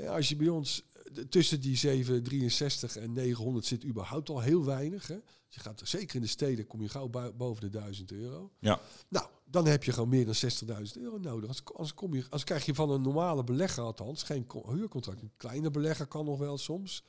Als 0.07 0.29
je 0.29 0.35
bij 0.35 0.49
ons 0.49 0.83
eh, 0.91 1.23
tussen 1.23 1.61
die 1.61 1.77
763 1.77 2.97
en 2.97 3.13
900 3.13 3.65
zit 3.65 3.85
überhaupt 3.85 4.29
al 4.29 4.41
heel 4.41 4.65
weinig. 4.65 5.07
Hè? 5.07 5.17
Je 5.47 5.59
gaat 5.59 5.81
zeker 5.83 6.15
in 6.15 6.21
de 6.21 6.27
steden 6.27 6.67
kom 6.67 6.81
je 6.81 6.89
gauw 6.89 7.09
boven 7.37 7.61
de 7.61 7.69
1000 7.69 8.11
euro. 8.11 8.51
Ja. 8.59 8.81
Nou, 9.07 9.27
dan 9.45 9.65
heb 9.65 9.83
je 9.83 9.91
gewoon 9.91 10.09
meer 10.09 10.25
dan 10.25 10.35
60.000 10.35 11.01
euro 11.01 11.17
nodig. 11.17 11.47
Als, 11.47 11.61
als, 11.75 11.93
kom 11.93 12.13
je, 12.13 12.25
als 12.29 12.43
krijg 12.43 12.65
je 12.65 12.75
van 12.75 12.89
een 12.89 13.01
normale 13.01 13.43
belegger 13.43 13.83
althans 13.83 14.23
geen 14.23 14.47
huurcontract. 14.67 15.21
Een 15.21 15.31
kleine 15.37 15.71
belegger 15.71 16.05
kan 16.07 16.25
nog 16.25 16.39
wel 16.39 16.57
soms. 16.57 17.03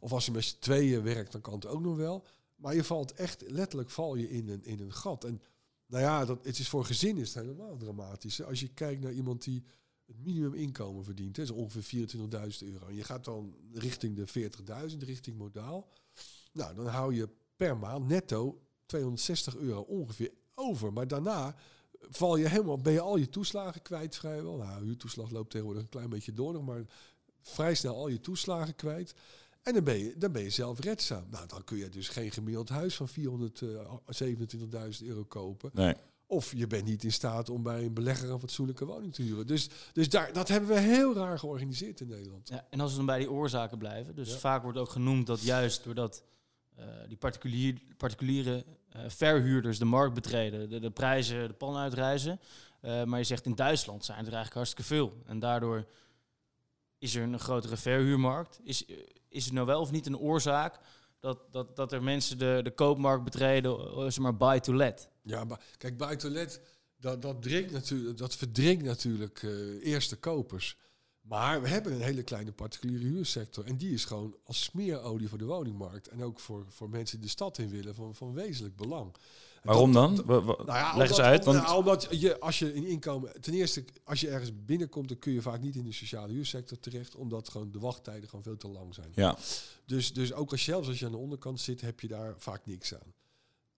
Of 0.00 0.12
als 0.12 0.26
je 0.26 0.32
met 0.32 0.44
z'n 0.44 0.56
tweeën 0.58 1.02
werkt, 1.02 1.32
dan 1.32 1.40
kan 1.40 1.54
het 1.54 1.66
ook 1.66 1.80
nog 1.80 1.96
wel. 1.96 2.24
Maar 2.56 2.74
je 2.74 2.84
valt 2.84 3.12
echt, 3.12 3.44
letterlijk 3.46 3.90
val 3.90 4.14
je 4.14 4.30
in 4.30 4.48
een, 4.48 4.64
in 4.64 4.80
een 4.80 4.92
gat. 4.92 5.24
En 5.24 5.42
nou 5.86 6.02
ja, 6.02 6.24
dat, 6.24 6.44
het 6.44 6.58
is 6.58 6.68
voor 6.68 6.84
gezin 6.84 7.16
is 7.16 7.34
het 7.34 7.44
helemaal 7.44 7.76
dramatisch. 7.76 8.42
Als 8.42 8.60
je 8.60 8.68
kijkt 8.68 9.02
naar 9.02 9.12
iemand 9.12 9.44
die 9.44 9.64
het 10.06 10.24
minimuminkomen 10.24 11.04
verdient, 11.04 11.38
is 11.38 11.50
ongeveer 11.50 12.08
24.000 12.08 12.18
euro. 12.58 12.86
En 12.86 12.94
je 12.94 13.04
gaat 13.04 13.24
dan 13.24 13.54
richting 13.72 14.16
de 14.16 14.50
40.000, 14.90 14.98
richting 14.98 15.38
modaal. 15.38 15.88
Nou, 16.52 16.74
dan 16.74 16.86
hou 16.86 17.14
je 17.14 17.28
per 17.56 17.76
maand 17.76 18.06
netto 18.08 18.60
260 18.86 19.56
euro 19.56 19.80
ongeveer 19.80 20.32
over. 20.54 20.92
Maar 20.92 21.08
daarna 21.08 21.56
val 22.00 22.36
je 22.36 22.48
helemaal, 22.48 22.78
ben 22.78 22.92
je 22.92 23.00
al 23.00 23.16
je 23.16 23.28
toeslagen 23.28 23.82
kwijt 23.82 24.16
vrijwel. 24.16 24.56
Nou, 24.56 24.84
huurtoeslag 24.84 25.30
loopt 25.30 25.50
tegenwoordig 25.50 25.82
een 25.82 25.88
klein 25.88 26.10
beetje 26.10 26.32
door 26.32 26.52
nog, 26.52 26.64
maar 26.64 26.84
vrij 27.40 27.74
snel 27.74 27.96
al 27.96 28.08
je 28.08 28.20
toeslagen 28.20 28.74
kwijt. 28.74 29.14
En 29.62 29.74
dan 29.74 29.84
ben, 29.84 29.98
je, 29.98 30.14
dan 30.16 30.32
ben 30.32 30.42
je 30.42 30.50
zelf 30.50 30.80
redzaam. 30.80 31.26
Nou, 31.30 31.46
dan 31.46 31.64
kun 31.64 31.76
je 31.76 31.88
dus 31.88 32.08
geen 32.08 32.30
gemiddeld 32.30 32.68
huis 32.68 32.96
van 32.96 33.08
427.000 33.08 33.14
uh, 33.62 35.02
euro 35.02 35.24
kopen. 35.24 35.70
Nee. 35.74 35.94
Of 36.26 36.52
je 36.56 36.66
bent 36.66 36.84
niet 36.84 37.04
in 37.04 37.12
staat 37.12 37.48
om 37.48 37.62
bij 37.62 37.84
een 37.84 37.94
belegger 37.94 38.30
een 38.30 38.40
fatsoenlijke 38.40 38.84
woning 38.84 39.14
te 39.14 39.22
huren. 39.22 39.46
Dus, 39.46 39.68
dus 39.92 40.08
daar, 40.08 40.32
dat 40.32 40.48
hebben 40.48 40.68
we 40.68 40.78
heel 40.78 41.14
raar 41.14 41.38
georganiseerd 41.38 42.00
in 42.00 42.08
Nederland. 42.08 42.48
Ja, 42.48 42.66
en 42.70 42.80
als 42.80 42.90
we 42.90 42.96
dan 42.96 43.06
bij 43.06 43.18
die 43.18 43.30
oorzaken 43.30 43.78
blijven. 43.78 44.14
Dus 44.14 44.34
vaak 44.34 44.62
wordt 44.62 44.78
ook 44.78 44.90
genoemd 44.90 45.26
dat 45.26 45.42
juist 45.42 45.84
doordat 45.84 46.22
uh, 46.78 46.84
die 47.08 47.16
particulier, 47.16 47.80
particuliere 47.96 48.64
uh, 48.96 49.02
verhuurders 49.06 49.78
de 49.78 49.84
markt 49.84 50.14
betreden, 50.14 50.68
de, 50.70 50.80
de 50.80 50.90
prijzen 50.90 51.48
de 51.48 51.54
pan 51.54 51.76
uitreizen. 51.76 52.40
Uh, 52.82 53.04
maar 53.04 53.18
je 53.18 53.24
zegt 53.24 53.46
in 53.46 53.54
Duitsland 53.54 54.04
zijn 54.04 54.18
er 54.18 54.24
eigenlijk 54.24 54.54
hartstikke 54.54 54.84
veel. 54.84 55.22
En 55.26 55.38
daardoor 55.38 55.86
is 56.98 57.14
er 57.14 57.22
een 57.22 57.38
grotere 57.38 57.76
verhuurmarkt. 57.76 58.60
Is, 58.62 58.84
is 59.28 59.44
het 59.44 59.54
nou 59.54 59.66
wel 59.66 59.80
of 59.80 59.90
niet 59.90 60.06
een 60.06 60.18
oorzaak 60.18 60.80
dat, 61.26 61.52
dat, 61.52 61.76
dat 61.76 61.92
er 61.92 62.02
mensen 62.02 62.38
de, 62.38 62.60
de 62.62 62.70
koopmarkt 62.70 63.24
betreden, 63.24 63.92
zeg 64.12 64.18
maar 64.18 64.36
buy 64.36 64.60
to 64.60 64.74
let? 64.74 65.08
Ja, 65.22 65.44
maar 65.44 65.60
kijk, 65.78 65.96
buy 65.96 66.16
to 66.16 66.28
let, 66.28 66.60
dat, 66.96 67.22
dat, 67.22 67.42
drinkt 67.42 67.72
natuurlijk, 67.72 68.18
dat 68.18 68.36
verdrinkt 68.36 68.84
natuurlijk 68.84 69.42
uh, 69.42 69.86
eerste 69.86 70.16
kopers. 70.16 70.76
Maar 71.20 71.62
we 71.62 71.68
hebben 71.68 71.92
een 71.92 72.00
hele 72.00 72.22
kleine 72.22 72.52
particuliere 72.52 73.04
huursector. 73.04 73.64
En 73.64 73.76
die 73.76 73.92
is 73.92 74.04
gewoon 74.04 74.36
als 74.44 74.62
smeerolie 74.62 75.28
voor 75.28 75.38
de 75.38 75.44
woningmarkt. 75.44 76.08
En 76.08 76.22
ook 76.22 76.40
voor, 76.40 76.64
voor 76.68 76.90
mensen 76.90 77.16
die 77.16 77.26
de 77.26 77.32
stad 77.32 77.58
in 77.58 77.68
willen 77.68 77.94
van, 77.94 78.14
van 78.14 78.32
wezenlijk 78.32 78.76
belang. 78.76 79.14
Waarom 79.66 79.92
dan? 79.92 80.22
nou 80.26 80.66
ja, 80.66 80.96
Leg 80.96 81.08
eens 81.08 81.20
uit. 81.20 81.44
Want... 81.44 81.62
Nou, 81.62 81.78
omdat 81.78 82.06
je, 82.10 82.40
als 82.40 82.58
je 82.58 82.74
in 82.74 82.86
inkomen... 82.86 83.40
Ten 83.40 83.54
eerste, 83.54 83.84
als 84.04 84.20
je 84.20 84.28
ergens 84.28 84.64
binnenkomt... 84.64 85.08
dan 85.08 85.18
kun 85.18 85.32
je 85.32 85.42
vaak 85.42 85.60
niet 85.60 85.76
in 85.76 85.84
de 85.84 85.92
sociale 85.92 86.32
huursector 86.32 86.78
terecht... 86.78 87.14
omdat 87.14 87.48
gewoon 87.48 87.70
de 87.70 87.78
wachttijden 87.78 88.28
gewoon 88.28 88.44
veel 88.44 88.56
te 88.56 88.68
lang 88.68 88.94
zijn. 88.94 89.12
Ja. 89.14 89.38
Dus, 89.86 90.12
dus 90.12 90.32
ook 90.32 90.50
als 90.50 90.64
zelfs 90.64 90.88
als 90.88 90.98
je 90.98 91.06
aan 91.06 91.10
de 91.10 91.18
onderkant 91.18 91.60
zit... 91.60 91.80
heb 91.80 92.00
je 92.00 92.08
daar 92.08 92.34
vaak 92.36 92.66
niks 92.66 92.94
aan. 92.94 93.14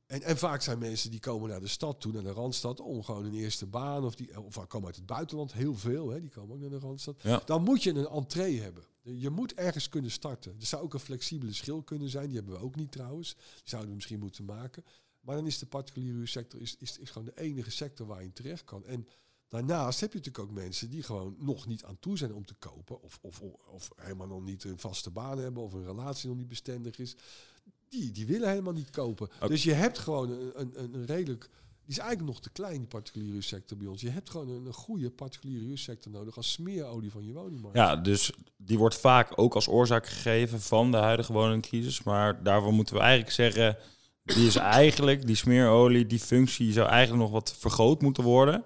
En, 0.09 0.23
en 0.23 0.39
vaak 0.39 0.63
zijn 0.63 0.79
mensen 0.79 1.11
die 1.11 1.21
komen 1.21 1.49
naar 1.49 1.61
de 1.61 1.69
stad 1.69 2.01
toe, 2.01 2.13
naar 2.13 2.23
de 2.23 2.33
Randstad, 2.33 2.81
om 2.81 3.03
gewoon 3.05 3.25
een 3.25 3.35
eerste 3.35 3.67
baan. 3.67 4.05
Of, 4.05 4.15
die, 4.15 4.41
of 4.41 4.67
komen 4.67 4.87
uit 4.87 4.97
het 4.97 5.07
buitenland, 5.07 5.53
heel 5.53 5.75
veel, 5.75 6.11
hè, 6.11 6.21
die 6.21 6.31
komen 6.31 6.55
ook 6.55 6.61
naar 6.61 6.71
de 6.71 6.79
Randstad. 6.79 7.23
Ja. 7.23 7.43
Dan 7.45 7.63
moet 7.63 7.83
je 7.83 7.91
een 7.91 8.09
entree 8.09 8.61
hebben. 8.61 8.85
Je 9.03 9.31
moet 9.31 9.55
ergens 9.55 9.89
kunnen 9.89 10.11
starten. 10.11 10.57
Er 10.61 10.67
zou 10.67 10.83
ook 10.83 10.95
een 10.95 11.01
flexibele 11.01 11.53
schil 11.53 11.83
kunnen 11.83 12.09
zijn. 12.09 12.27
Die 12.27 12.37
hebben 12.37 12.55
we 12.55 12.61
ook 12.61 12.77
niet 12.77 12.93
trouwens. 12.93 13.35
Die 13.35 13.63
zouden 13.65 13.91
we 13.91 13.97
misschien 13.97 14.19
moeten 14.19 14.45
maken. 14.45 14.85
Maar 15.29 15.37
dan 15.37 15.47
is 15.47 15.59
de 15.59 15.67
particuliere 15.67 16.27
sector 16.27 16.61
is, 16.61 16.77
is, 16.79 16.99
is 16.99 17.11
gewoon 17.11 17.27
de 17.35 17.41
enige 17.41 17.71
sector 17.71 18.07
waar 18.07 18.23
je 18.23 18.33
terecht 18.33 18.65
kan. 18.65 18.87
En 18.87 19.07
daarnaast 19.49 20.01
heb 20.01 20.13
je 20.13 20.19
natuurlijk 20.19 20.45
ook 20.45 20.57
mensen 20.57 20.91
die 20.91 21.03
gewoon 21.03 21.37
nog 21.39 21.67
niet 21.67 21.85
aan 21.85 21.99
toe 22.01 22.19
zijn 22.19 22.35
om 22.35 22.47
te 22.47 22.55
kopen. 22.55 23.03
Of, 23.03 23.19
of, 23.23 23.41
of 23.71 23.91
helemaal 23.97 24.27
nog 24.27 24.43
niet 24.43 24.65
een 24.65 24.79
vaste 24.79 25.11
baan 25.11 25.39
hebben. 25.39 25.63
Of 25.63 25.73
een 25.73 25.85
relatie 25.85 26.29
nog 26.29 26.39
niet 26.39 26.49
bestendig 26.49 26.99
is. 26.99 27.17
Die, 27.89 28.11
die 28.11 28.27
willen 28.27 28.49
helemaal 28.49 28.73
niet 28.73 28.91
kopen. 28.91 29.29
Dus 29.49 29.63
je 29.63 29.73
hebt 29.73 29.99
gewoon 29.99 30.31
een, 30.31 30.53
een, 30.55 30.95
een 30.95 31.07
redelijk... 31.07 31.51
Die 31.85 31.97
is 31.97 31.99
eigenlijk 31.99 32.31
nog 32.31 32.41
te 32.41 32.51
klein, 32.51 32.79
die 32.79 32.87
particuliere 32.87 33.43
sector 33.43 33.77
bij 33.79 33.87
ons. 33.87 34.01
Je 34.01 34.11
hebt 34.11 34.31
gewoon 34.31 34.49
een, 34.49 34.67
een 34.67 34.73
goede 34.73 35.11
particuliere 35.11 35.65
huursector 35.65 36.13
nodig 36.13 36.37
als 36.37 36.53
smeerolie 36.53 37.11
van 37.11 37.25
je 37.25 37.33
woningmarkt. 37.33 37.77
Ja, 37.77 37.97
dus 37.97 38.33
die 38.57 38.79
wordt 38.79 38.97
vaak 38.97 39.33
ook 39.35 39.55
als 39.55 39.69
oorzaak 39.69 40.07
gegeven 40.07 40.61
van 40.61 40.91
de 40.91 40.97
huidige 40.97 41.33
woningcrisis. 41.33 42.03
Maar 42.03 42.43
daarvoor 42.43 42.73
moeten 42.73 42.95
we 42.95 43.01
eigenlijk 43.01 43.33
zeggen 43.33 43.77
die 44.35 44.47
is 44.47 44.57
eigenlijk, 44.57 45.27
die 45.27 45.37
smeerolie, 45.37 46.07
die 46.07 46.19
functie 46.19 46.73
zou 46.73 46.89
eigenlijk 46.89 47.23
nog 47.23 47.31
wat 47.31 47.55
vergroot 47.59 48.03
moeten 48.03 48.23
worden. 48.23 48.65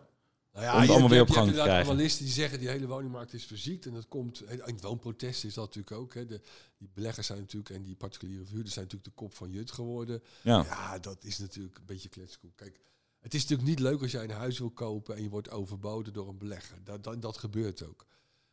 Nou 0.53 0.65
ja, 0.65 0.75
om 0.75 0.81
het 0.81 0.91
allemaal 0.91 1.09
weer 1.09 1.21
op 1.21 1.31
gang 1.31 1.49
te 1.49 1.63
krijgen. 1.63 1.93
analisten 1.93 2.25
die 2.25 2.35
zeggen 2.35 2.59
die 2.59 2.69
hele 2.69 2.87
woningmarkt 2.87 3.33
is 3.33 3.45
verziekt. 3.45 3.87
En 3.87 3.93
dat 3.93 4.09
komt, 4.09 4.41
en 4.41 4.61
het 4.65 4.83
woonprotest 4.83 5.45
is 5.45 5.55
dat 5.55 5.65
natuurlijk 5.65 5.97
ook. 5.97 6.15
Hè. 6.15 6.27
De, 6.27 6.41
die 6.79 6.91
beleggers 6.95 7.27
zijn 7.27 7.39
natuurlijk, 7.39 7.71
en 7.71 7.83
die 7.83 7.95
particuliere 7.95 8.43
verhuurders 8.45 8.75
zijn 8.75 8.85
natuurlijk 8.85 9.15
de 9.15 9.23
kop 9.23 9.35
van 9.35 9.51
Jut 9.51 9.71
geworden. 9.71 10.23
Ja, 10.43 10.65
ja 10.65 10.99
dat 10.99 11.25
is 11.25 11.39
natuurlijk 11.39 11.79
een 11.79 11.87
beetje 11.87 12.09
kletskoek. 12.09 12.57
Kijk, 12.57 12.81
het 13.21 13.35
is 13.35 13.41
natuurlijk 13.41 13.69
niet 13.69 13.79
leuk 13.79 14.03
als 14.03 14.11
jij 14.11 14.25
een 14.25 14.31
huis 14.31 14.59
wil 14.59 14.71
kopen 14.71 15.17
en 15.17 15.23
je 15.23 15.29
wordt 15.29 15.51
overboden 15.51 16.13
door 16.13 16.29
een 16.29 16.39
belegger. 16.39 16.79
Dat, 16.85 17.05
dat, 17.05 17.23
dat 17.23 17.37
gebeurt 17.37 17.87
ook. 17.87 18.07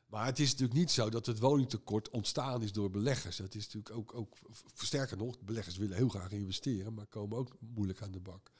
Maar 0.09 0.25
het 0.25 0.39
is 0.39 0.51
natuurlijk 0.51 0.79
niet 0.79 0.91
zo 0.91 1.09
dat 1.09 1.25
het 1.25 1.39
woningtekort 1.39 2.09
ontstaan 2.09 2.63
is 2.63 2.71
door 2.71 2.89
beleggers. 2.89 3.37
Dat 3.37 3.55
is 3.55 3.63
natuurlijk 3.63 3.95
ook, 3.95 4.13
ook 4.13 4.37
sterker 4.73 5.17
nog, 5.17 5.39
beleggers 5.39 5.77
willen 5.77 5.97
heel 5.97 6.09
graag 6.09 6.31
investeren, 6.31 6.93
maar 6.93 7.05
komen 7.05 7.37
ook 7.37 7.57
moeilijk 7.59 8.01
aan 8.01 8.11
de 8.11 8.19
bak. 8.19 8.51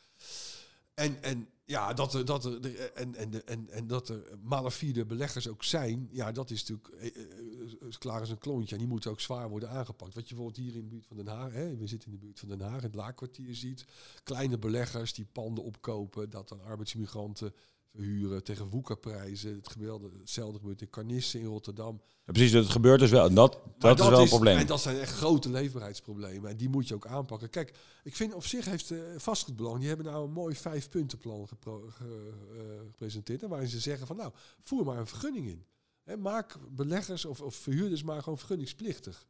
En, 0.94 1.24
en 1.24 1.48
ja, 1.65 1.94
dat 1.94 2.13
er, 2.13 2.25
dat 2.25 2.46
en, 2.94 3.15
en, 3.46 3.70
en, 3.70 3.88
dat 3.88 4.10
er 4.10 4.38
malafide 4.41 5.06
beleggers 5.06 5.48
ook 5.48 5.63
zijn, 5.63 6.10
ja, 6.12 6.32
dat 6.32 6.50
is 6.50 6.65
natuurlijk 6.65 7.15
eh, 7.15 7.24
eh, 7.24 7.89
klaar 7.98 8.20
als 8.20 8.29
een 8.29 8.38
klontje. 8.38 8.75
En 8.75 8.82
die 8.82 8.89
moeten 8.89 9.12
ook 9.12 9.20
zwaar 9.20 9.50
worden 9.50 9.70
aangepakt. 9.70 10.13
Wat 10.13 10.29
je 10.29 10.36
bijvoorbeeld 10.36 10.65
hier 10.65 10.75
in 10.75 10.82
de 10.82 10.88
buurt 10.88 11.06
van 11.06 11.18
Den 11.18 11.27
Haag, 11.27 11.51
hè, 11.51 11.77
we 11.77 11.88
zitten 11.88 12.12
in 12.12 12.20
de 12.20 12.25
buurt 12.25 12.39
van 12.39 12.50
Den 12.50 12.62
Haag, 12.62 12.82
het 12.82 12.96
laakkwartier 12.96 13.56
ziet. 13.56 13.86
Kleine 14.24 14.58
beleggers 14.58 15.13
die 15.13 15.27
panden 15.32 15.63
opkopen, 15.63 16.29
dat 16.29 16.50
dan 16.50 16.62
arbeidsmigranten 16.62 17.53
verhuren 17.91 18.43
tegen 18.43 18.67
woekerprijzen. 18.67 19.55
Het 19.55 19.69
gebeurde, 19.69 20.10
hetzelfde 20.19 20.58
gebeurt 20.58 20.81
in 20.81 20.89
Carnissen 20.89 21.39
in 21.39 21.46
Rotterdam. 21.46 22.01
Ja, 22.25 22.31
precies, 22.31 22.51
dat 22.51 22.69
gebeurt 22.69 23.00
dus 23.00 23.10
wel. 23.10 23.27
En 23.27 23.34
dat, 23.34 23.51
dat, 23.53 23.98
dat 23.98 24.00
is 24.00 24.08
wel 24.10 24.22
een 24.22 24.27
probleem. 24.27 24.58
En 24.58 24.67
dat 24.67 24.81
zijn 24.81 24.98
echt 24.98 25.12
grote 25.12 25.50
leefbaarheidsproblemen. 25.50 26.50
En 26.50 26.58
die 26.58 26.69
moet 26.69 26.88
je 26.88 26.96
ook 26.96 27.08
aanpakken. 27.08 27.50
Kijk, 27.50 27.77
ik 28.03 28.15
vind 28.15 28.34
op 28.34 28.46
zich 28.46 28.65
heeft 28.65 28.89
uh, 28.89 29.01
vastgoedbelang... 29.17 29.79
die 29.79 29.88
hebben 29.88 30.05
nou 30.05 30.25
een 30.25 30.31
mooi 30.31 30.55
vijfpuntenplan 30.55 31.48
gepro, 31.48 31.88
ge, 31.89 32.31
uh, 32.53 32.79
gepresenteerd... 32.91 33.41
waarin 33.41 33.69
ze 33.69 33.79
zeggen 33.79 34.08
van 34.08 34.15
nou, 34.15 34.31
voer 34.63 34.86
maar 34.86 34.98
een 34.98 35.08
vergunning 35.08 35.48
in. 35.48 35.65
He, 36.03 36.17
maak 36.17 36.58
beleggers 36.69 37.25
of, 37.25 37.41
of 37.41 37.55
verhuurders 37.55 38.03
maar 38.03 38.24
gewoon 38.24 38.38
vergunningsplichtig. 38.38 39.27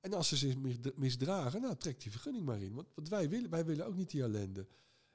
En 0.00 0.14
als 0.14 0.28
ze 0.28 0.36
zich 0.36 0.54
misdragen, 0.94 1.60
nou, 1.60 1.76
trek 1.76 2.00
die 2.00 2.10
vergunning 2.10 2.44
maar 2.44 2.62
in. 2.62 2.74
Want 2.74 2.86
wat 2.94 3.08
wij 3.08 3.28
willen, 3.28 3.50
wij 3.50 3.64
willen 3.64 3.86
ook 3.86 3.96
niet 3.96 4.10
die 4.10 4.22
ellende. 4.22 4.66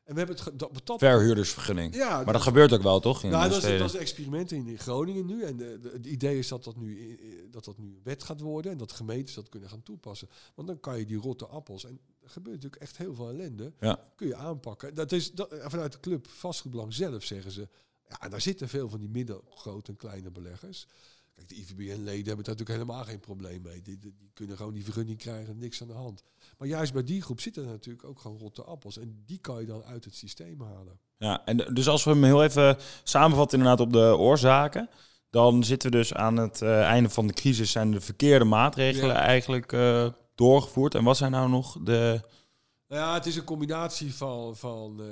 En 0.04 0.14
we 0.14 0.20
hebben 0.20 0.36
het 0.36 0.60
dat, 0.60 0.82
dat 0.84 1.00
verhuurdersvergunning. 1.00 1.96
Ja, 1.96 2.24
maar 2.24 2.34
dat, 2.34 2.42
gebeurt 2.42 2.74
ook 2.74 2.82
wel, 2.82 3.00
toch? 3.00 3.24
In 3.24 3.30
nou, 3.30 3.50
dat 3.50 3.64
is, 3.64 3.80
dat 3.80 3.88
is 3.88 3.94
een 3.94 4.00
experiment 4.00 4.52
in, 4.52 4.78
Groningen 4.78 5.26
nu. 5.26 5.44
En 5.44 5.58
de, 5.58 5.80
de, 5.80 5.90
het 5.90 6.06
idee 6.06 6.38
is 6.38 6.48
dat 6.48 6.64
dat, 6.64 6.78
nu, 6.78 7.20
dat 7.52 7.66
dat 7.66 7.78
nu 7.78 8.00
wet 8.04 8.24
gaat 8.24 8.40
worden 8.40 8.72
en 8.72 8.78
dat 8.78 8.92
gemeentes 8.92 9.36
dat 9.36 9.50
kunnen 9.50 9.70
gaan 9.70 9.84
toepassen. 9.84 10.30
Want 10.56 10.68
dan 10.68 10.80
kan 10.80 11.00
je 11.00 11.06
die 11.06 11.18
rotte 11.18 11.46
appels, 11.46 11.86
en 11.86 12.00
er 12.24 12.30
gebeurt 12.30 12.56
natuurlijk 12.56 12.82
echt 12.82 12.98
heel 12.98 13.16
veel 13.16 13.30
ellende, 13.30 13.74
ja. 13.80 14.00
kun 14.16 14.28
je 14.28 14.36
aanpakken. 14.36 14.96
Dat 14.96 15.12
is 15.12 15.32
dat, 15.32 15.56
vanuit 15.60 15.92
de 15.92 16.00
club 16.00 16.28
Vastgoedbelang 16.28 16.94
zelf 16.94 17.24
zeggen 17.24 17.52
ze, 17.52 17.68
ja, 18.10 18.30
daar 18.30 18.42
zitten 18.42 18.70
veel 18.70 18.90
van 18.90 19.00
die 19.00 19.10
middelgrote 19.10 19.92
en 19.92 19.98
kleine 19.98 20.32
beleggers. 20.32 20.88
Kijk, 21.36 21.50
de 21.50 21.56
IVBN-leden 21.56 22.28
hebben 22.28 22.46
daar 22.46 22.56
natuurlijk 22.56 22.70
helemaal 22.70 23.04
geen 23.04 23.20
probleem 23.20 23.62
mee. 23.62 23.82
Die, 23.82 24.00
die, 24.00 24.14
die, 24.18 24.32
kunnen 24.34 24.58
gewoon 24.58 24.74
die 24.74 24.84
vergunning 24.84 25.18
krijgen, 25.18 25.58
niks 25.58 25.82
aan 25.82 25.88
de 25.88 25.94
hand. 25.94 26.24
Maar 26.58 26.68
juist 26.68 26.94
bij 26.94 27.04
die 27.04 27.22
groep 27.22 27.40
zitten 27.40 27.64
er 27.64 27.70
natuurlijk 27.70 28.06
ook 28.06 28.20
gewoon 28.20 28.38
rotte 28.38 28.64
appels. 28.64 28.98
En 28.98 29.24
die 29.26 29.38
kan 29.38 29.60
je 29.60 29.66
dan 29.66 29.84
uit 29.84 30.06
het 30.06 30.16
systeem 30.16 30.62
halen. 30.62 31.00
Ja, 31.18 31.46
en 31.46 31.58
dus 31.58 31.88
als 31.88 32.04
we 32.04 32.10
hem 32.10 32.24
heel 32.24 32.44
even 32.44 32.78
samenvatten 33.04 33.58
inderdaad 33.58 33.86
op 33.86 33.94
de 33.94 34.18
oorzaken... 34.18 34.90
dan 35.30 35.64
zitten 35.64 35.92
we 35.92 35.98
dus 35.98 36.14
aan 36.14 36.38
het 36.38 36.62
uh, 36.62 36.82
einde 36.82 37.10
van 37.10 37.28
de 37.28 37.34
crisis... 37.34 37.72
zijn 37.72 37.92
de 37.92 38.02
verkeerde 38.02 38.46
maatregelen 38.46 39.16
ja. 39.16 39.22
eigenlijk 39.22 39.72
uh, 39.72 40.08
doorgevoerd. 40.36 40.96
En 40.96 41.04
wat 41.04 41.18
zijn 41.18 41.32
nou 41.32 41.50
nog 41.50 41.78
de... 41.84 42.22
Nou 42.88 43.02
ja, 43.02 43.14
het 43.14 43.26
is 43.26 43.36
een 43.36 43.44
combinatie 43.44 44.16
van, 44.16 44.56
van 44.56 45.02
uh, 45.02 45.08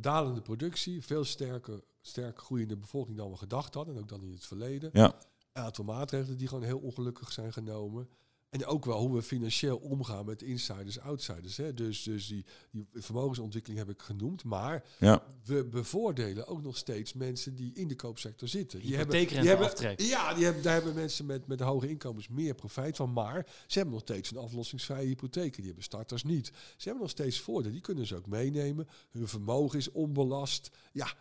dalende 0.00 0.40
productie... 0.40 1.04
veel 1.04 1.24
sterker, 1.24 1.80
sterk 2.00 2.38
groeiende 2.38 2.76
bevolking 2.76 3.16
dan 3.16 3.30
we 3.30 3.36
gedacht 3.36 3.74
hadden. 3.74 3.94
En 3.94 4.00
ook 4.00 4.08
dan 4.08 4.22
in 4.22 4.32
het 4.32 4.46
verleden. 4.46 4.90
Ja 4.92 5.14
een 5.58 5.64
aantal 5.64 5.84
maatregelen 5.84 6.38
die 6.38 6.48
gewoon 6.48 6.62
heel 6.62 6.78
ongelukkig 6.78 7.32
zijn 7.32 7.52
genomen. 7.52 8.08
En 8.50 8.66
ook 8.66 8.84
wel 8.84 8.98
hoe 9.00 9.14
we 9.14 9.22
financieel 9.22 9.76
omgaan 9.76 10.24
met 10.26 10.42
insiders, 10.42 11.00
outsiders. 11.00 11.56
Hè. 11.56 11.74
Dus, 11.74 12.02
dus 12.02 12.26
die, 12.26 12.44
die 12.70 12.86
vermogensontwikkeling 12.92 13.80
heb 13.80 13.90
ik 13.90 14.02
genoemd. 14.02 14.44
Maar 14.44 14.84
Ja. 14.98 15.22
we 15.44 15.64
bevoordelen 15.64 16.46
ook 16.46 16.62
nog 16.62 16.76
steeds 16.76 17.12
mensen 17.12 17.54
die 17.54 17.72
in 17.74 17.88
de 17.88 17.94
koopsector 17.96 18.48
zitten. 18.48 18.80
Die 18.80 18.96
Hypotheekrenteaftrek. 18.96 20.00
ja, 20.00 20.34
die 20.34 20.44
hebben, 20.44 20.62
daar 20.62 20.74
hebben 20.74 20.94
mensen 20.94 21.26
met, 21.26 21.46
met 21.46 21.60
hoge 21.60 21.88
inkomens 21.88 22.28
meer 22.28 22.54
profijt 22.54 22.96
van. 22.96 23.12
Maar 23.12 23.46
ze 23.66 23.78
hebben 23.78 23.94
nog 23.94 24.02
steeds 24.04 24.30
een 24.30 24.36
aflossingsvrije 24.36 25.06
hypotheek. 25.06 25.56
Die 25.56 25.64
hebben 25.66 25.84
starters 25.84 26.24
niet. 26.24 26.46
Ze 26.76 26.82
hebben 26.88 27.02
nog 27.02 27.10
steeds 27.10 27.40
voordelen. 27.40 27.72
Die 27.72 27.80
kunnen 27.80 28.06
ze 28.06 28.16
ook 28.16 28.26
meenemen. 28.26 28.88
Hun 29.10 29.28
vermogen 29.28 29.78
is 29.78 29.90
onbelast. 29.92 30.70
Ja, 30.92 31.14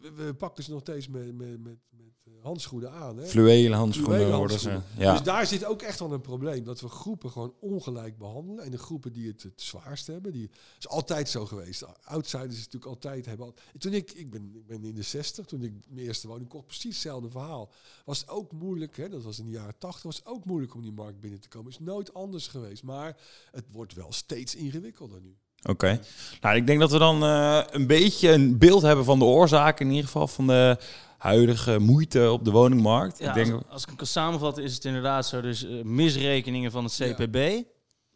we, 0.00 0.34
pakken 0.34 0.64
ze 0.64 0.70
nog 0.70 0.80
steeds 0.80 1.08
met, 1.08 1.36
met, 1.36 1.62
met, 1.62 1.78
met 1.90 2.08
eh, 2.24 2.32
handschoenen 2.42 2.92
aan. 2.92 3.16
Hè. 3.16 3.26
Fluwelen 3.26 3.78
handschoenen 3.78 4.14
Fluwelen 4.14 4.38
worden 4.38 4.58
ze. 4.58 4.80
Ja. 4.96 5.12
Dus 5.12 5.22
daar 5.22 5.46
zit 5.46 5.64
ook 5.64 5.82
echt 5.82 5.98
wel 5.98 6.12
een 6.12 6.20
probleem. 6.20 6.64
Dat 6.64 6.80
we 6.80 6.88
groepen 6.88 7.30
gewoon 7.30 7.54
ongelijk 7.60 8.18
behandelen. 8.18 8.64
En 8.64 8.70
de 8.70 8.78
groepen 8.78 9.12
die 9.12 9.28
het 9.28 9.42
het 9.42 9.62
zwaarst 9.62 10.06
hebben. 10.06 10.32
Die 10.32 10.50
is 10.78 10.88
altijd 10.88 11.28
zo 11.28 11.46
geweest. 11.46 11.84
Outsiders 12.04 12.52
is 12.52 12.64
natuurlijk 12.64 12.92
altijd... 12.92 13.26
Hebben 13.26 13.54
toen 13.78 13.92
ik, 13.92 14.12
ik, 14.12 14.30
ben, 14.30 14.52
ik 14.54 14.66
ben 14.66 14.84
in 14.84 14.94
de 14.94 15.02
60, 15.02 15.46
toen 15.46 15.62
ik 15.62 15.72
mijn 15.88 16.06
eerste 16.06 16.28
woning 16.28 16.48
kocht, 16.48 16.66
precies 16.66 16.94
hetzelfde 16.94 17.30
verhaal. 17.30 17.72
Was 18.04 18.20
het 18.20 18.28
ook 18.28 18.52
moeilijk, 18.52 18.96
hè, 18.96 19.08
dat 19.08 19.22
was 19.22 19.38
in 19.38 19.44
de 19.44 19.50
jaren 19.50 19.78
80, 19.78 20.02
was 20.02 20.16
het 20.16 20.26
ook 20.26 20.44
moeilijk 20.44 20.74
om 20.74 20.82
die 20.82 20.92
markt 20.92 21.20
binnen 21.20 21.40
te 21.40 21.48
komen. 21.48 21.70
Is 21.70 21.78
nooit 21.78 22.14
anders 22.14 22.46
geweest. 22.46 22.82
Maar 22.82 23.16
het 23.50 23.64
wordt 23.70 23.94
wel 23.94 24.12
steeds 24.12 24.54
ingewikkelder 24.54 25.20
nu. 25.20 25.36
Oké. 25.62 26.00
Nou, 26.40 26.56
ik 26.56 26.66
denk 26.66 26.80
dat 26.80 26.90
we 26.90 26.98
dan 26.98 27.22
eh, 27.24 27.60
een 27.70 27.86
beetje 27.86 28.30
een 28.32 28.58
beeld 28.58 28.82
hebben 28.82 29.04
van 29.04 29.18
de 29.18 29.24
oorzaken, 29.24 29.84
in 29.86 29.90
ieder 29.92 30.06
geval 30.06 30.28
van 30.28 30.46
de 30.46 30.76
huidige 31.18 31.78
moeite 31.78 32.30
op 32.32 32.44
de 32.44 32.50
woningmarkt. 32.50 33.18
Ja, 33.18 33.28
ik 33.28 33.34
denk, 33.34 33.52
als, 33.52 33.62
als 33.68 33.82
ik 33.82 33.88
hem 33.88 33.96
kan 33.96 34.06
samenvatten 34.06 34.62
is 34.64 34.74
het 34.74 34.84
inderdaad 34.84 35.26
zo. 35.26 35.40
Dus 35.40 35.64
eh, 35.66 35.82
misrekeningen 35.82 36.70
van 36.70 36.84
het 36.84 36.96
Ja. 36.96 37.12
CPB. 37.14 37.62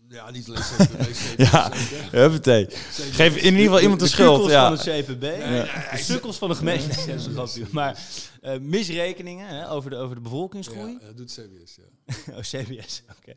Ja, 0.08 0.30
niet 0.30 0.48
alleen 0.48 0.62
CPB, 0.62 1.38
Ja. 1.52 1.70
huppatee. 2.10 2.66
Geef 3.10 3.36
in 3.36 3.44
ieder 3.44 3.60
geval 3.62 3.80
iemand 3.80 4.00
de, 4.00 4.06
schuld. 4.06 4.34
sukkels 4.34 4.52
Ja. 4.52 4.76
van 4.76 4.92
het 4.92 5.04
CPB. 5.06 5.20
De 5.20 5.68
sukkels 6.02 6.38
van 6.38 6.48
de 6.48 6.54
gemeente. 6.54 7.00
Ja, 7.10 7.16
dat 7.16 7.22
grapje. 7.32 7.64
Maar 7.70 7.98
eh, 8.40 8.58
misrekeningen 8.58 9.48
hè, 9.48 9.70
over, 9.70 9.90
de, 9.90 9.96
over 9.96 10.14
de 10.16 10.20
bevolkingsgroei. 10.22 10.98
Ja, 11.00 11.06
dat 11.06 11.16
doet 11.16 11.30
CBS, 11.32 11.76
ja. 11.76 12.14
Oh, 12.36 12.40
CBS. 12.40 13.02
Oké. 13.18 13.34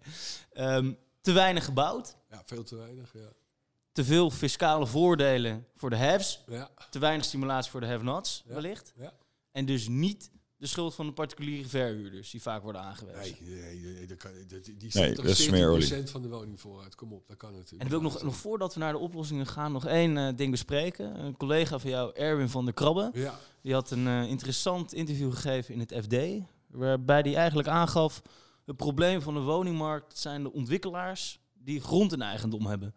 Ehm, 0.53 0.91
te 1.21 1.31
weinig 1.31 1.65
gebouwd. 1.65 2.15
Ja, 2.31 2.43
veel 2.45 2.63
te 2.63 2.75
weinig, 2.75 3.09
ja. 3.13 3.19
Te 3.95 4.03
veel 4.03 4.29
fiscale 4.31 4.85
voordelen 4.87 5.65
voor 5.75 5.89
de 5.89 5.97
haves. 5.97 6.43
Ja, 6.47 6.69
Te 6.89 6.99
weinig 6.99 7.25
stimulatie 7.25 7.71
voor 7.71 7.79
de 7.79 7.87
have-nots, 7.87 8.43
Ja. 8.47 8.53
wellicht. 8.53 8.93
ja. 8.95 9.13
En 9.51 9.65
dus 9.65 9.87
niet 9.87 10.31
de 10.57 10.67
schuld 10.67 10.95
van 10.95 11.05
de 11.05 11.11
particuliere 11.13 11.67
verhuurders 11.69 12.29
die 12.31 12.41
vaak 12.41 12.63
worden 12.63 12.81
aangewezen. 12.81 13.37
Nee, 13.41 13.75
nee, 13.81 13.93
nee, 13.93 14.07
dat 14.07 14.17
kan, 14.17 14.31
dat, 14.47 14.65
die 14.65 14.89
Nee, 14.93 15.13
dat 15.15 15.25
is. 15.25 15.49
40% 15.49 16.09
van 16.11 16.21
de 16.21 16.27
woningvoorraad. 16.27 16.95
Kom 16.95 17.13
op, 17.13 17.27
dat 17.27 17.37
kan 17.37 17.51
natuurlijk. 17.51 17.79
En 17.79 17.85
ik 17.85 17.91
wil 17.91 18.01
nog, 18.01 18.23
nog 18.23 18.35
voordat 18.35 18.73
we 18.73 18.79
naar 18.79 18.91
de 18.91 18.97
oplossingen 18.99 19.47
gaan, 19.47 19.71
nog 19.71 19.85
één 19.85 20.17
eh, 20.17 20.35
ding 20.35 20.51
bespreken. 20.51 21.19
Een 21.25 21.37
collega 21.37 21.79
van 21.79 21.89
jou, 21.89 22.11
Erwin 22.15 22.49
van 22.49 22.65
der 22.65 22.73
Krabbe, 22.73 23.09
Ja, 23.13 23.39
die 23.61 23.73
had 23.73 23.91
een 23.91 24.07
eh, 24.07 24.29
interessant 24.29 24.93
interview 24.93 25.33
gegeven 25.33 25.73
in 25.73 25.79
het 25.79 25.93
FD. 26.03 26.15
Waarbij 26.67 27.19
hij 27.19 27.35
eigenlijk 27.35 27.67
aangaf, 27.67 28.21
het 28.65 28.75
probleem 28.75 29.21
van 29.21 29.33
de 29.33 29.39
woningmarkt 29.39 30.17
zijn 30.17 30.43
de 30.43 30.51
ontwikkelaars 30.53 31.39
die 31.53 31.81
grond 31.81 32.13
in 32.13 32.21
eigendom 32.21 32.65
hebben. 32.65 32.95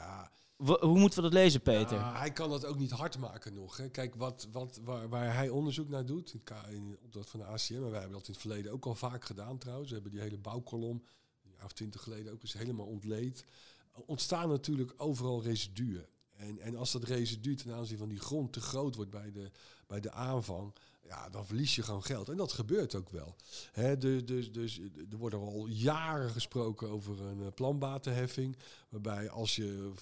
Ja, 0.00 0.30
hoe 0.56 0.98
moeten 0.98 1.18
we 1.22 1.24
dat 1.24 1.32
lezen, 1.32 1.60
Peter? 1.60 1.96
Ja, 1.96 2.18
hij 2.18 2.32
kan 2.32 2.50
dat 2.50 2.64
ook 2.64 2.78
niet 2.78 2.90
hard 2.90 3.18
maken 3.18 3.54
nog. 3.54 3.76
Hè. 3.76 3.88
Kijk, 3.88 4.14
wat, 4.14 4.48
wat, 4.52 4.80
waar, 4.84 5.08
waar 5.08 5.34
hij 5.34 5.48
onderzoek 5.48 5.88
naar 5.88 6.06
doet, 6.06 6.34
in, 6.34 6.42
in 6.70 6.98
opdracht 7.02 7.30
van 7.30 7.40
de 7.40 7.46
ACM, 7.46 7.74
en 7.74 7.90
wij 7.90 8.00
hebben 8.00 8.18
dat 8.18 8.26
in 8.26 8.32
het 8.32 8.40
verleden 8.40 8.72
ook 8.72 8.86
al 8.86 8.94
vaak 8.94 9.24
gedaan 9.24 9.58
trouwens. 9.58 9.88
We 9.88 9.94
hebben 9.94 10.12
die 10.12 10.20
hele 10.20 10.38
bouwkolom, 10.38 11.04
een 11.44 11.50
jaar 11.50 11.64
of 11.64 11.72
twintig 11.72 12.02
geleden 12.02 12.32
ook 12.32 12.42
eens 12.42 12.52
helemaal 12.52 12.86
ontleed. 12.86 13.44
Ontstaan 14.06 14.48
natuurlijk 14.48 14.92
overal 14.96 15.42
residuen. 15.42 16.06
En, 16.40 16.58
en 16.58 16.76
als 16.76 16.92
dat 16.92 17.04
residu 17.04 17.54
ten 17.54 17.72
aanzien 17.72 17.98
van 17.98 18.08
die 18.08 18.18
grond 18.18 18.52
te 18.52 18.60
groot 18.60 18.94
wordt 18.94 19.10
bij 19.10 19.32
de, 19.32 19.50
bij 19.86 20.00
de 20.00 20.12
aanvang, 20.12 20.74
ja, 21.10 21.28
dan 21.28 21.46
verlies 21.46 21.74
je 21.74 21.82
gewoon 21.82 22.02
geld. 22.02 22.28
En 22.28 22.36
dat 22.36 22.52
gebeurt 22.52 22.94
ook 22.94 23.10
wel. 23.10 23.36
Dus, 23.98 24.24
dus, 24.24 24.52
dus 24.52 24.78
er 25.10 25.16
wordt 25.16 25.34
al 25.34 25.66
jaren 25.66 26.30
gesproken 26.30 26.88
over 26.88 27.20
een 27.20 27.42
eh, 27.42 27.52
planbatenheffing. 27.54 28.56
Waarbij 28.88 29.30
als 29.30 29.56
je, 29.56 29.92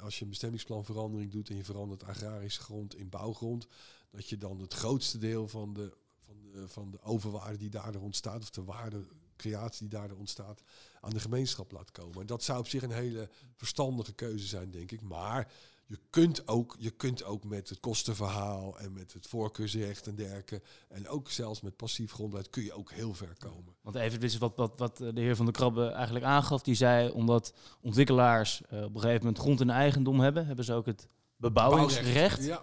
als 0.00 0.18
je 0.18 0.24
een 0.24 0.30
bestemmingsplanverandering 0.30 1.30
doet 1.30 1.48
en 1.48 1.56
je 1.56 1.64
verandert 1.64 2.04
agrarische 2.04 2.60
grond 2.60 2.96
in 2.96 3.08
bouwgrond, 3.08 3.66
dat 4.10 4.28
je 4.28 4.38
dan 4.38 4.60
het 4.60 4.74
grootste 4.74 5.18
deel 5.18 5.48
van 5.48 5.72
de, 5.72 5.96
van 6.18 6.36
de, 6.52 6.68
van 6.68 6.90
de 6.90 7.02
overwaarde 7.02 7.58
die 7.58 7.70
daardoor 7.70 8.02
ontstaat, 8.02 8.42
of 8.42 8.50
de 8.50 8.64
waardecreatie 8.64 9.88
die 9.88 9.98
daardoor 9.98 10.18
ontstaat, 10.18 10.62
aan 11.00 11.12
de 11.12 11.20
gemeenschap 11.20 11.72
laat 11.72 11.90
komen. 11.90 12.20
En 12.20 12.26
dat 12.26 12.42
zou 12.42 12.58
op 12.58 12.68
zich 12.68 12.82
een 12.82 12.90
hele 12.90 13.30
verstandige 13.56 14.12
keuze 14.12 14.46
zijn, 14.46 14.70
denk 14.70 14.92
ik. 14.92 15.02
Maar 15.02 15.52
je 15.86 15.98
kunt 16.10 16.48
ook, 16.48 16.76
je 16.78 16.90
kunt 16.90 17.24
ook 17.24 17.44
met 17.44 17.68
het 17.68 17.80
kostenverhaal 17.80 18.78
en 18.78 18.92
met 18.92 19.12
het 19.12 19.26
voorkeursrecht 19.26 20.06
en 20.06 20.14
dergelijke, 20.14 20.62
en 20.88 21.08
ook 21.08 21.30
zelfs 21.30 21.60
met 21.60 21.76
passief 21.76 22.12
grondbeleid, 22.12 22.50
kun 22.50 22.62
je 22.62 22.72
ook 22.72 22.92
heel 22.92 23.14
ver 23.14 23.36
komen. 23.38 23.74
Want 23.80 23.96
even 23.96 24.20
dit 24.20 24.30
is 24.30 24.38
wat, 24.38 24.52
wat, 24.56 24.72
wat 24.76 24.96
de 24.96 25.20
heer 25.20 25.36
Van 25.36 25.44
der 25.44 25.54
Krabbe 25.54 25.86
eigenlijk 25.86 26.24
aangaf. 26.24 26.62
Die 26.62 26.74
zei, 26.74 27.10
omdat 27.10 27.54
ontwikkelaars 27.80 28.62
eh, 28.68 28.82
op 28.82 28.94
een 28.94 29.00
gegeven 29.00 29.24
moment 29.24 29.38
grond 29.38 29.60
in 29.60 29.70
eigendom 29.70 30.20
hebben, 30.20 30.46
hebben 30.46 30.64
ze 30.64 30.72
ook 30.72 30.86
het 30.86 31.08
bebouwingsrecht. 31.36 32.44
Ja, 32.44 32.62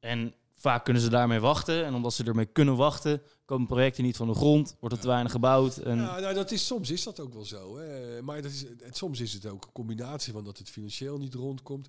En 0.00 0.34
vaak 0.54 0.84
kunnen 0.84 1.02
ze 1.02 1.08
daarmee 1.08 1.40
wachten. 1.40 1.84
En 1.84 1.94
omdat 1.94 2.14
ze 2.14 2.24
ermee 2.24 2.46
kunnen 2.46 2.76
wachten, 2.76 3.22
komen 3.44 3.66
projecten 3.66 4.04
niet 4.04 4.16
van 4.16 4.26
de 4.26 4.34
grond, 4.34 4.76
wordt 4.80 4.94
er 4.94 5.00
te 5.00 5.06
weinig 5.06 5.32
gebouwd. 5.32 5.76
En 5.76 5.96
Ja, 5.96 6.20
nou, 6.20 6.34
dat 6.34 6.50
is, 6.50 6.66
soms 6.66 6.90
is 6.90 7.02
dat 7.02 7.20
ook 7.20 7.34
wel 7.34 7.44
zo. 7.44 7.78
Hè. 7.78 8.22
Maar 8.22 8.42
dat 8.42 8.50
is, 8.50 8.60
het, 8.62 8.96
soms 8.96 9.20
is 9.20 9.32
het 9.32 9.46
ook 9.46 9.64
een 9.64 9.72
combinatie 9.72 10.32
van 10.32 10.44
dat 10.44 10.58
het 10.58 10.70
financieel 10.70 11.18
niet 11.18 11.34
rondkomt. 11.34 11.88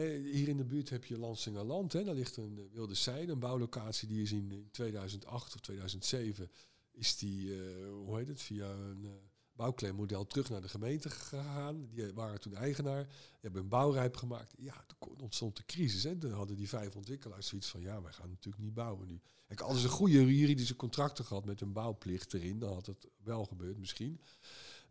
Hier 0.00 0.48
in 0.48 0.56
de 0.56 0.64
buurt 0.64 0.90
heb 0.90 1.04
je 1.04 1.18
Lansingerland. 1.18 1.92
Hè. 1.92 2.04
Daar 2.04 2.14
ligt 2.14 2.36
een 2.36 2.58
eh, 2.58 2.64
Wilde 2.72 2.94
Zijde, 2.94 3.32
een 3.32 3.38
bouwlocatie 3.38 4.08
die 4.08 4.22
is 4.22 4.32
in, 4.32 4.50
in 4.52 4.68
2008 4.70 5.54
of 5.54 5.60
2007... 5.60 6.50
is 6.92 7.16
die, 7.16 7.54
eh, 7.54 7.88
hoe 7.88 8.18
heet 8.18 8.28
het, 8.28 8.42
via 8.42 8.70
een 8.70 9.04
uh, 9.04 9.10
bouwclaimmodel 9.52 10.26
terug 10.26 10.50
naar 10.50 10.60
de 10.60 10.68
gemeente 10.68 11.10
gegaan. 11.10 11.88
Die 11.90 12.12
waren 12.14 12.40
toen 12.40 12.54
eigenaar, 12.54 13.04
die 13.04 13.40
hebben 13.40 13.62
een 13.62 13.68
bouwrijp 13.68 14.16
gemaakt. 14.16 14.54
Ja, 14.58 14.84
toen 14.86 15.20
ontstond 15.20 15.56
de 15.56 15.64
crisis. 15.64 16.02
Hè. 16.02 16.18
Dan 16.18 16.30
hadden 16.30 16.56
die 16.56 16.68
vijf 16.68 16.96
ontwikkelaars 16.96 17.46
zoiets 17.46 17.68
van... 17.68 17.80
ja, 17.80 18.02
wij 18.02 18.12
gaan 18.12 18.28
natuurlijk 18.28 18.64
niet 18.64 18.74
bouwen 18.74 19.06
nu. 19.06 19.20
Kijk, 19.46 19.60
hadden 19.60 19.80
ze 19.80 19.88
goede 19.88 20.36
juridische 20.36 20.76
contracten 20.76 21.24
gehad 21.24 21.44
met 21.44 21.60
een 21.60 21.72
bouwplicht 21.72 22.34
erin, 22.34 22.58
dan 22.58 22.72
had 22.72 22.86
het 22.86 23.08
wel 23.22 23.44
gebeurd 23.44 23.78
misschien. 23.78 24.20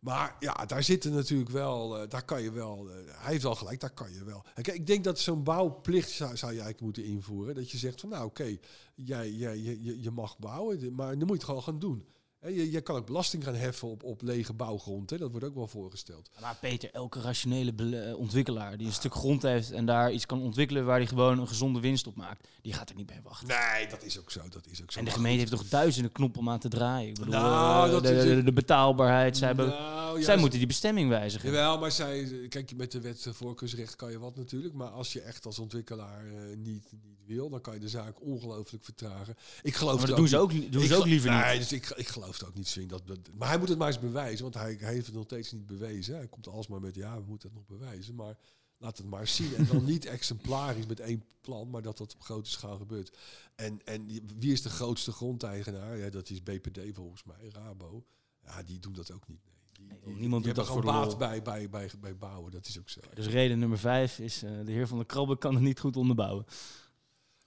Maar 0.01 0.35
ja, 0.39 0.53
daar 0.65 0.83
zitten 0.83 1.11
natuurlijk 1.13 1.49
wel, 1.49 1.97
eh, 2.01 2.09
daar 2.09 2.25
kan 2.25 2.41
je 2.41 2.51
wel, 2.51 2.89
eh, 2.89 2.95
hij 3.07 3.31
heeft 3.31 3.43
wel 3.43 3.55
gelijk, 3.55 3.79
daar 3.79 3.93
kan 3.93 4.13
je 4.13 4.23
wel. 4.23 4.43
Kijk, 4.53 4.67
ik 4.77 4.87
denk 4.87 5.03
dat 5.03 5.19
zo'n 5.19 5.43
bouwplicht 5.43 6.09
zou, 6.09 6.37
zou 6.37 6.51
je 6.51 6.61
eigenlijk 6.61 6.81
moeten 6.81 7.03
invoeren. 7.03 7.55
Dat 7.55 7.71
je 7.71 7.77
zegt 7.77 7.99
van 7.99 8.09
nou 8.09 8.25
oké, 8.25 8.57
jij, 8.95 9.31
jij, 9.31 9.57
je- 9.59 10.01
je 10.01 10.11
mag 10.11 10.37
bouwen, 10.39 10.95
maar 10.95 11.07
dan 11.09 11.17
moet 11.19 11.27
je 11.27 11.33
het 11.33 11.43
gewoon 11.43 11.63
gaan 11.63 11.79
doen. 11.79 12.05
Je, 12.47 12.71
je 12.71 12.81
kan 12.81 12.95
ook 12.95 13.05
belasting 13.05 13.43
gaan 13.43 13.55
heffen 13.55 13.87
op, 13.87 14.03
op 14.03 14.21
lege 14.21 14.53
bouwgrond, 14.53 15.09
hè, 15.09 15.17
dat 15.17 15.31
wordt 15.31 15.45
ook 15.45 15.55
wel 15.55 15.67
voorgesteld. 15.67 16.29
Maar 16.39 16.57
Peter, 16.61 16.89
elke 16.91 17.21
rationele 17.21 17.99
eh, 17.99 18.17
ontwikkelaar 18.17 18.77
die 18.77 18.87
een 18.87 18.93
stuk 18.93 19.13
grond 19.13 19.41
heeft 19.41 19.71
en 19.71 19.85
daar 19.85 20.11
iets 20.11 20.25
kan 20.25 20.41
ontwikkelen 20.41 20.85
waar 20.85 20.97
hij 20.97 21.07
gewoon 21.07 21.39
een 21.39 21.47
gezonde 21.47 21.79
winst 21.79 22.07
op 22.07 22.15
maakt, 22.15 22.47
die 22.61 22.73
gaat 22.73 22.89
er 22.89 22.95
niet 22.95 23.05
bij 23.05 23.19
wachten. 23.23 23.47
Nee, 23.47 23.87
dat 23.87 24.03
is 24.03 24.19
ook 24.19 24.31
zo, 24.31 24.41
dat 24.49 24.67
is 24.67 24.81
ook 24.81 24.91
zo. 24.91 24.99
En 24.99 25.05
de 25.05 25.11
gemeente 25.11 25.39
heeft 25.39 25.51
toch 25.51 25.67
duizenden 25.67 26.11
knoppen 26.11 26.41
om 26.41 26.49
aan 26.49 26.59
te 26.59 26.69
draaien. 26.69 27.09
Ik 27.09 27.15
bedoel, 27.15 27.33
Nou, 27.33 27.85
eh, 27.85 27.91
dat 27.91 28.03
de, 28.03 28.23
de, 28.23 28.43
de 28.43 28.53
betaalbaarheid. 28.53 29.37
Zij, 29.37 29.47
hebben, 29.47 29.67
Nou, 29.67 30.19
ja, 30.19 30.25
zij 30.25 30.37
moeten 30.37 30.57
die 30.57 30.67
bestemming 30.67 31.09
wijzigen. 31.09 31.49
Jawel, 31.49 31.79
maar 31.79 31.91
zij, 31.91 32.45
kijk, 32.49 32.75
met 32.75 32.91
de 32.91 33.01
wet 33.01 33.27
voorkeursrecht 33.31 33.95
kan 33.95 34.11
je 34.11 34.19
wat 34.19 34.35
natuurlijk. 34.35 34.73
Maar 34.73 34.89
als 34.89 35.13
je 35.13 35.21
echt 35.21 35.45
als 35.45 35.59
ontwikkelaar 35.59 36.25
eh, 36.25 36.57
niet, 36.57 36.91
niet 36.91 37.19
wil, 37.25 37.49
dan 37.49 37.61
kan 37.61 37.73
je 37.73 37.79
de 37.79 37.89
zaak 37.89 38.21
ongelooflijk 38.21 38.83
vertragen. 38.83 39.35
Ik 39.61 39.75
geloof 39.75 39.97
Maar 39.97 40.07
dat 40.07 40.17
doen 40.17 40.27
ze 40.27 40.37
ook, 40.37 40.71
doen 40.71 40.83
ze 40.83 40.95
ook 40.95 41.05
liever 41.05 41.29
nee, 41.29 41.51
niet. 41.51 41.69
dus 41.69 41.71
ik, 41.71 41.89
ik 41.95 42.07
geloof 42.07 42.30
het 42.39 42.47
ook 42.47 42.55
niet, 42.55 42.67
Swing. 42.67 42.89
Dat, 42.89 43.07
dat- 43.07 43.29
maar 43.37 43.47
hij 43.49 43.57
moet 43.57 43.69
het 43.69 43.77
maar 43.77 43.87
eens 43.87 43.99
bewijzen, 43.99 44.41
want 44.43 44.53
hij, 44.55 44.77
hij 44.79 44.93
heeft 44.93 45.05
het 45.05 45.15
nog 45.15 45.23
steeds 45.23 45.51
niet 45.51 45.65
bewezen. 45.65 46.15
Hij 46.15 46.27
komt 46.27 46.47
alsmaar 46.47 46.81
met, 46.81 46.95
ja, 46.95 47.15
we 47.15 47.23
moeten 47.27 47.49
het 47.49 47.57
nog 47.57 47.79
bewijzen. 47.79 48.15
Maar 48.15 48.37
laat 48.77 48.97
het 48.97 49.07
maar 49.07 49.27
zien. 49.27 49.55
En 49.55 49.65
dan 49.67 49.83
niet 49.83 50.05
exemplarisch 50.05 50.85
met 50.85 50.99
één 50.99 51.23
plan, 51.41 51.69
maar 51.69 51.81
dat 51.81 51.97
dat 51.97 52.13
op 52.15 52.21
grote 52.21 52.49
schaal 52.49 52.77
gebeurt. 52.77 53.17
En, 53.55 53.85
en 53.85 54.05
wie 54.39 54.51
is 54.51 54.61
de 54.61 54.69
grootste 54.69 55.11
grondeigenaar? 55.11 55.97
Ja, 55.97 56.09
dat 56.09 56.29
is 56.29 56.43
BPD 56.43 56.79
volgens 56.93 57.23
mij, 57.23 57.49
Rabo. 57.53 58.05
Ja, 58.45 58.63
die 58.63 58.79
doen 58.79 58.93
dat 58.93 59.11
ook 59.11 59.27
niet. 59.27 59.39
Nee. 59.43 59.49
Die, 59.71 59.87
Nee, 59.87 59.99
die- 60.03 60.19
niemand 60.21 60.43
die 60.43 60.53
doet 60.53 60.65
dat 60.65 60.73
voor 60.73 60.83
baat 60.83 61.17
bij, 61.17 61.41
bij, 61.41 61.69
bij, 61.69 61.89
bij 62.01 62.17
bouwen. 62.17 62.51
Dat 62.51 62.67
is 62.67 62.79
ook 62.79 62.89
zo. 62.89 62.99
Dus 63.13 63.27
reden 63.27 63.59
nummer 63.59 63.77
vijf 63.79 64.19
is, 64.19 64.43
eh, 64.43 64.51
de 64.65 64.71
heer 64.71 64.87
Van 64.87 64.97
der 64.97 65.05
Krabbe 65.05 65.37
kan 65.37 65.53
het 65.53 65.63
niet 65.63 65.79
goed 65.79 65.95
onderbouwen. 65.97 66.45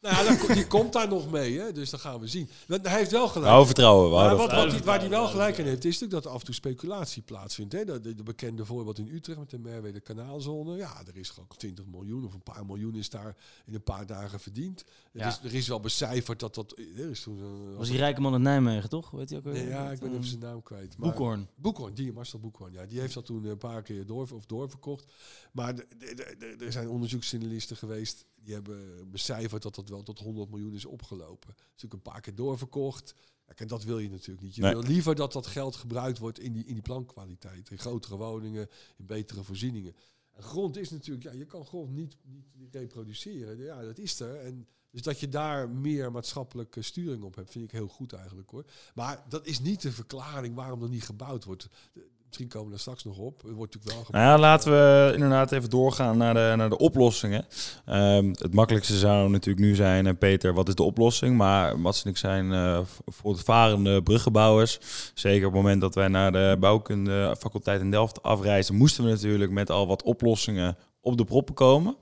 Nou 0.04 0.24
ja, 0.46 0.54
die 0.54 0.66
komt 0.66 0.92
daar 0.92 1.08
nog 1.08 1.30
mee, 1.30 1.58
hè? 1.58 1.72
dus 1.72 1.90
dat 1.90 2.00
gaan 2.00 2.20
we 2.20 2.26
zien. 2.26 2.48
Want 2.66 2.88
hij 2.88 2.98
heeft 2.98 3.10
wel 3.10 3.28
gelijk. 3.28 3.50
Nou, 3.50 3.66
vertrouwen. 3.66 4.08
We 4.10 4.14
Maar 4.14 4.22
wat, 4.24 4.30
wat 4.32 4.40
vertrouwen. 4.40 4.74
hij, 4.74 4.84
waar 4.84 4.98
hij 5.00 5.08
wel 5.08 5.26
gelijk 5.26 5.58
in 5.58 5.64
heeft, 5.64 5.84
is 5.84 5.92
natuurlijk 5.92 6.12
dat 6.12 6.24
er 6.24 6.30
af 6.30 6.38
en 6.38 6.44
toe 6.44 6.54
speculatie 6.54 7.22
plaatsvindt. 7.22 7.72
Hè? 7.72 7.84
De, 7.84 8.00
de, 8.00 8.14
de 8.14 8.22
bekende 8.22 8.64
voorbeeld 8.64 8.98
in 8.98 9.08
Utrecht 9.08 9.38
met 9.38 9.50
de 9.50 9.58
Merwede 9.58 10.00
kanaalzone. 10.00 10.76
Ja, 10.76 11.02
er 11.06 11.16
is 11.16 11.30
gewoon 11.30 11.48
20 11.56 11.84
miljoen 11.86 12.24
of 12.24 12.34
een 12.34 12.42
paar 12.42 12.66
miljoen 12.66 12.94
is 12.94 13.10
daar 13.10 13.36
in 13.66 13.74
een 13.74 13.82
paar 13.82 14.06
dagen 14.06 14.40
verdiend. 14.40 14.84
Er, 15.12 15.20
Ja. 15.20 15.28
is, 15.28 15.40
er 15.44 15.54
is 15.54 15.68
wel 15.68 15.80
becijferd 15.80 16.40
dat 16.40 16.54
dat... 16.54 16.78
Er 16.96 17.10
is 17.10 17.20
toen 17.22 17.74
Was 17.76 17.88
die 17.88 17.98
rijke 17.98 18.20
man 18.20 18.32
uit 18.32 18.42
Nijmegen, 18.42 18.88
toch? 18.88 19.10
Weet 19.10 19.30
je 19.30 19.36
ook 19.36 19.44
weer? 19.44 19.52
Nee, 19.52 19.66
ja, 19.68 19.90
ik 19.90 19.98
ben 19.98 20.08
even 20.08 20.20
Ehm, 20.20 20.28
zijn 20.28 20.40
naam 20.40 20.62
kwijt. 20.62 20.98
Maar- 20.98 21.08
Boekhorn. 21.08 21.48
Boekhorn, 21.56 21.94
die 21.94 22.12
Marcel 22.12 22.38
Boekhorn, 22.38 22.72
ja, 22.72 22.86
die 22.86 23.00
heeft 23.00 23.14
dat 23.14 23.26
toen 23.26 23.44
een 23.44 23.58
paar 23.58 23.82
keer 23.82 24.06
door, 24.06 24.28
of 24.34 24.46
doorverkocht. 24.46 25.04
Maar 25.52 25.74
de- 25.74 25.86
de- 25.98 26.14
de- 26.14 26.54
de- 26.58 26.64
er 26.64 26.72
zijn 26.72 26.88
onderzoeksjournalisten 26.88 27.76
geweest 27.76 28.24
die 28.44 28.54
hebben 28.54 29.10
becijferd 29.10 29.62
dat 29.62 29.74
dat 29.74 29.88
wel 29.88 30.02
tot 30.02 30.18
100 30.18 30.50
miljoen 30.50 30.74
is 30.74 30.84
opgelopen. 30.84 31.48
Dat 31.48 31.58
is 31.66 31.82
natuurlijk 31.82 31.92
een 32.06 32.12
paar 32.12 32.20
keer 32.20 32.34
doorverkocht. 32.34 33.14
En 33.44 33.66
dat 33.66 33.84
wil 33.84 33.98
je 33.98 34.10
natuurlijk 34.10 34.40
niet. 34.46 34.54
Je 34.54 34.62
Nee. 34.62 34.72
wil 34.72 34.82
liever 34.82 35.14
dat 35.14 35.32
dat 35.32 35.46
geld 35.46 35.76
gebruikt 35.76 36.18
wordt 36.18 36.38
in 36.38 36.52
die, 36.52 36.64
in 36.64 36.72
die 36.74 36.82
plankwaliteit. 36.82 37.70
In 37.70 37.78
grotere 37.78 38.16
woningen, 38.16 38.68
in 38.96 39.06
betere 39.06 39.42
voorzieningen. 39.42 39.94
En 40.32 40.42
grond 40.42 40.76
is 40.76 40.90
natuurlijk, 40.90 41.24
ja, 41.24 41.32
je 41.32 41.44
kan 41.46 41.64
grond 41.64 41.90
niet, 41.90 42.16
niet, 42.22 42.46
niet 42.54 42.74
reproduceren. 42.74 43.58
Ja, 43.58 43.82
dat 43.82 43.98
is 43.98 44.20
er. 44.20 44.36
En 44.36 44.66
dus 44.90 45.02
dat 45.02 45.20
je 45.20 45.28
daar 45.28 45.70
meer 45.70 46.12
maatschappelijke 46.12 46.82
sturing 46.82 47.22
op 47.22 47.34
hebt, 47.34 47.50
vind 47.50 47.64
ik 47.64 47.70
heel 47.70 47.88
goed 47.88 48.12
eigenlijk 48.12 48.50
hoor. 48.50 48.64
Maar 48.94 49.24
dat 49.28 49.46
is 49.46 49.60
niet 49.60 49.82
de 49.82 49.92
verklaring 49.92 50.54
waarom 50.54 50.82
er 50.82 50.88
niet 50.88 51.04
gebouwd 51.04 51.44
wordt. 51.44 51.68
De- 51.92 52.06
Misschien 52.36 52.58
komen 52.60 52.72
we 52.72 52.78
straks 52.80 53.04
nog 53.04 53.16
op. 53.18 53.42
Er 53.44 53.52
wordt 53.54 53.74
natuurlijk 53.74 54.08
wel. 54.10 54.20
Nou 54.22 54.40
laten 54.40 54.70
we 54.72 55.10
inderdaad 55.14 55.52
even 55.52 55.70
doorgaan 55.70 56.16
naar 56.16 56.34
de, 56.34 56.52
naar 56.56 56.68
de 56.68 56.78
oplossingen. 56.78 57.46
Ehm, 57.86 58.28
het 58.28 58.54
makkelijkste 58.54 58.98
zou 58.98 59.30
natuurlijk 59.30 59.66
nu 59.66 59.74
zijn, 59.74 60.06
eh, 60.06 60.12
Peter, 60.18 60.54
wat 60.54 60.68
is 60.68 60.74
de 60.74 60.82
oplossing? 60.82 61.36
Maar 61.36 61.78
Mats 61.80 62.04
en 62.04 62.10
ik 62.10 62.16
zijn 62.16 62.52
eh, 62.52 62.80
v- 62.84 62.98
voortvarende 63.14 64.02
bruggenbouwers. 64.02 64.78
Zeker 65.14 65.46
op 65.46 65.52
het 65.52 65.62
moment 65.62 65.80
dat 65.80 65.94
wij 65.94 66.08
naar 66.08 66.32
de 66.32 66.56
bouwkunde 66.60 67.36
faculteit 67.38 67.80
in 67.80 67.90
Delft 67.90 68.22
afreizen, 68.22 68.74
moesten 68.74 69.04
we 69.04 69.10
natuurlijk 69.10 69.50
met 69.50 69.70
al 69.70 69.86
wat 69.86 70.02
oplossingen 70.02 70.76
op 71.00 71.16
de 71.16 71.24
proppen 71.24 71.54
komen. 71.54 71.96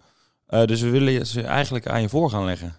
Eh, 0.47 0.65
dus 0.65 0.81
we 0.81 0.91
willen 0.91 1.27
ze 1.27 1.43
eigenlijk 1.43 1.87
aan 1.87 2.01
je 2.03 2.09
voor 2.09 2.31
gaan 2.31 2.45
leggen. 2.45 2.75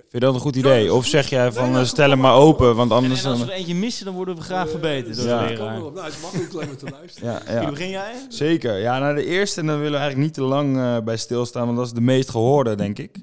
Vind 0.00 0.12
je 0.12 0.20
dat 0.20 0.34
een 0.34 0.40
goed 0.40 0.54
Ja, 0.54 0.60
idee? 0.60 0.94
Of 0.94 1.06
zeg 1.06 1.28
jij 1.28 1.52
van 1.52 1.70
nee, 1.70 1.80
eh, 1.80 1.86
stel 1.86 2.10
hem 2.10 2.18
maar 2.18 2.34
open, 2.34 2.76
want 2.76 2.90
anders 2.90 3.24
en 3.24 3.30
als 3.30 3.38
we 3.38 3.44
dan... 3.44 3.54
er 3.54 3.58
eentje 3.60 3.74
missen, 3.74 4.04
dan 4.04 4.14
worden 4.14 4.36
we 4.36 4.42
graag 4.42 4.70
verbeterd 4.70 5.16
door 5.16 5.26
Ja, 5.26 5.40
de 5.46 5.46
kom 5.46 5.64
leraar. 5.64 5.76
erop. 5.76 5.94
Nou, 5.94 6.06
het 6.06 6.14
is 6.14 6.20
makkelijk 6.20 6.52
alleen 6.52 6.66
maar 6.66 6.76
te 6.76 6.90
luisteren. 6.90 7.28
Ja, 7.46 7.60
ja. 7.62 7.70
begin 7.70 7.88
jij? 7.88 8.26
Zeker. 8.28 8.78
Ja, 8.78 8.98
nou 8.98 9.14
de 9.14 9.24
eerste, 9.24 9.60
en 9.60 9.66
daar 9.66 9.76
willen 9.76 9.92
we 9.92 9.98
eigenlijk 9.98 10.26
niet 10.26 10.34
te 10.36 10.42
lang 10.54 10.76
eh, 10.76 10.98
bij 11.00 11.16
stilstaan, 11.16 11.64
want 11.64 11.76
dat 11.76 11.86
is 11.86 11.92
de 11.92 12.00
meest 12.00 12.30
gehoorde, 12.30 12.74
denk 12.74 12.98
ik. 12.98 13.16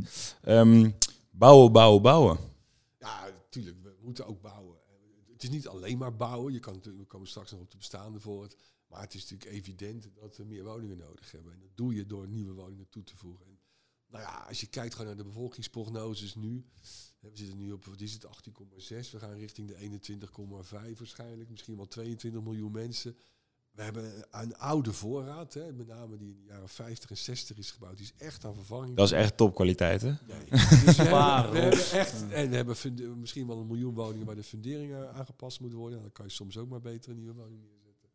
Ehm, 0.43 0.89
bouwen, 1.31 1.71
bouwen, 1.71 2.01
bouwen. 2.01 2.37
Ja, 2.99 3.19
natuurlijk. 3.43 3.77
We 3.83 3.93
moeten 4.01 4.27
ook 4.27 4.41
bouwen. 4.41 4.75
Het 5.33 5.43
is 5.43 5.49
niet 5.49 5.67
alleen 5.67 5.97
maar 5.97 6.15
bouwen. 6.15 6.53
Je 6.53 6.59
kan, 6.59 6.73
natuurlijk- 6.73 7.03
we 7.03 7.09
komen 7.09 7.27
straks 7.27 7.51
nog 7.51 7.59
op 7.61 7.71
de 7.71 7.77
bestaande 7.77 8.19
voor 8.19 8.43
het. 8.43 8.55
Maar 8.87 9.01
het 9.01 9.13
is 9.13 9.21
natuurlijk 9.29 9.51
evident 9.57 10.07
dat 10.21 10.37
we 10.37 10.43
meer 10.43 10.63
woningen 10.63 10.97
nodig 10.97 11.31
hebben. 11.31 11.51
En 11.53 11.59
dat 11.59 11.69
doe 11.75 11.95
je 11.95 12.05
door 12.05 12.27
nieuwe 12.27 12.53
woningen 12.53 12.87
toe 12.89 13.03
te 13.03 13.13
voegen. 13.17 13.45
En, 13.45 13.59
nou 14.11 14.23
ja, 14.23 14.45
als 14.47 14.59
je 14.59 14.67
kijkt 14.67 14.91
gewoon 14.91 15.07
naar 15.07 15.23
de 15.23 15.29
bevolkingsprognoses 15.29 16.35
nu. 16.35 16.65
hè, 17.19 17.29
We 17.29 17.37
zitten 17.37 17.57
nu 17.57 17.71
op, 17.71 17.85
wat 17.85 18.01
is 18.01 18.13
het, 18.13 18.25
18,6. 18.25 19.11
We 19.11 19.19
gaan 19.19 19.33
richting 19.33 19.67
de 19.67 19.99
21,5 20.95 20.97
waarschijnlijk. 20.97 21.49
Misschien 21.49 21.75
wel 21.75 21.87
22 21.87 22.41
miljoen 22.41 22.71
mensen. 22.71 23.15
We 23.71 23.81
hebben 23.83 24.25
een 24.31 24.57
oude 24.57 24.93
voorraad, 24.93 25.53
hè, 25.53 25.73
met 25.73 25.87
name 25.87 26.17
die 26.17 26.29
in 26.29 26.37
de 26.37 26.43
jaren 26.45 26.69
50 26.69 27.09
en 27.09 27.17
60 27.17 27.57
is 27.57 27.71
gebouwd. 27.71 27.97
Die 27.97 28.05
is 28.05 28.25
echt 28.25 28.45
aan 28.45 28.55
vervanging. 28.55 28.95
Dat 28.95 29.05
is 29.05 29.11
echt 29.11 29.37
topkwaliteit, 29.37 30.01
hè? 30.01 30.07
Nee. 30.27 30.45
Dus 30.85 30.97
we, 30.97 31.03
hebben, 31.03 31.51
we 31.51 31.59
hebben 31.59 31.91
echt, 31.91 32.21
en 32.21 32.49
we 32.49 32.55
hebben 32.55 33.19
misschien 33.19 33.47
wel 33.47 33.57
een 33.57 33.67
miljoen 33.67 33.93
woningen 33.93 34.25
waar 34.25 34.35
de 34.35 34.43
funderingen 34.43 35.13
aangepast 35.13 35.59
moeten 35.59 35.79
worden. 35.79 35.97
Nou, 35.97 36.09
dan 36.09 36.17
kan 36.17 36.25
je 36.25 36.31
soms 36.37 36.57
ook 36.57 36.69
maar 36.69 36.81
beter 36.81 37.11
een 37.11 37.17
nieuwe 37.17 37.33
woning 37.33 37.61
neerzetten. 37.61 38.09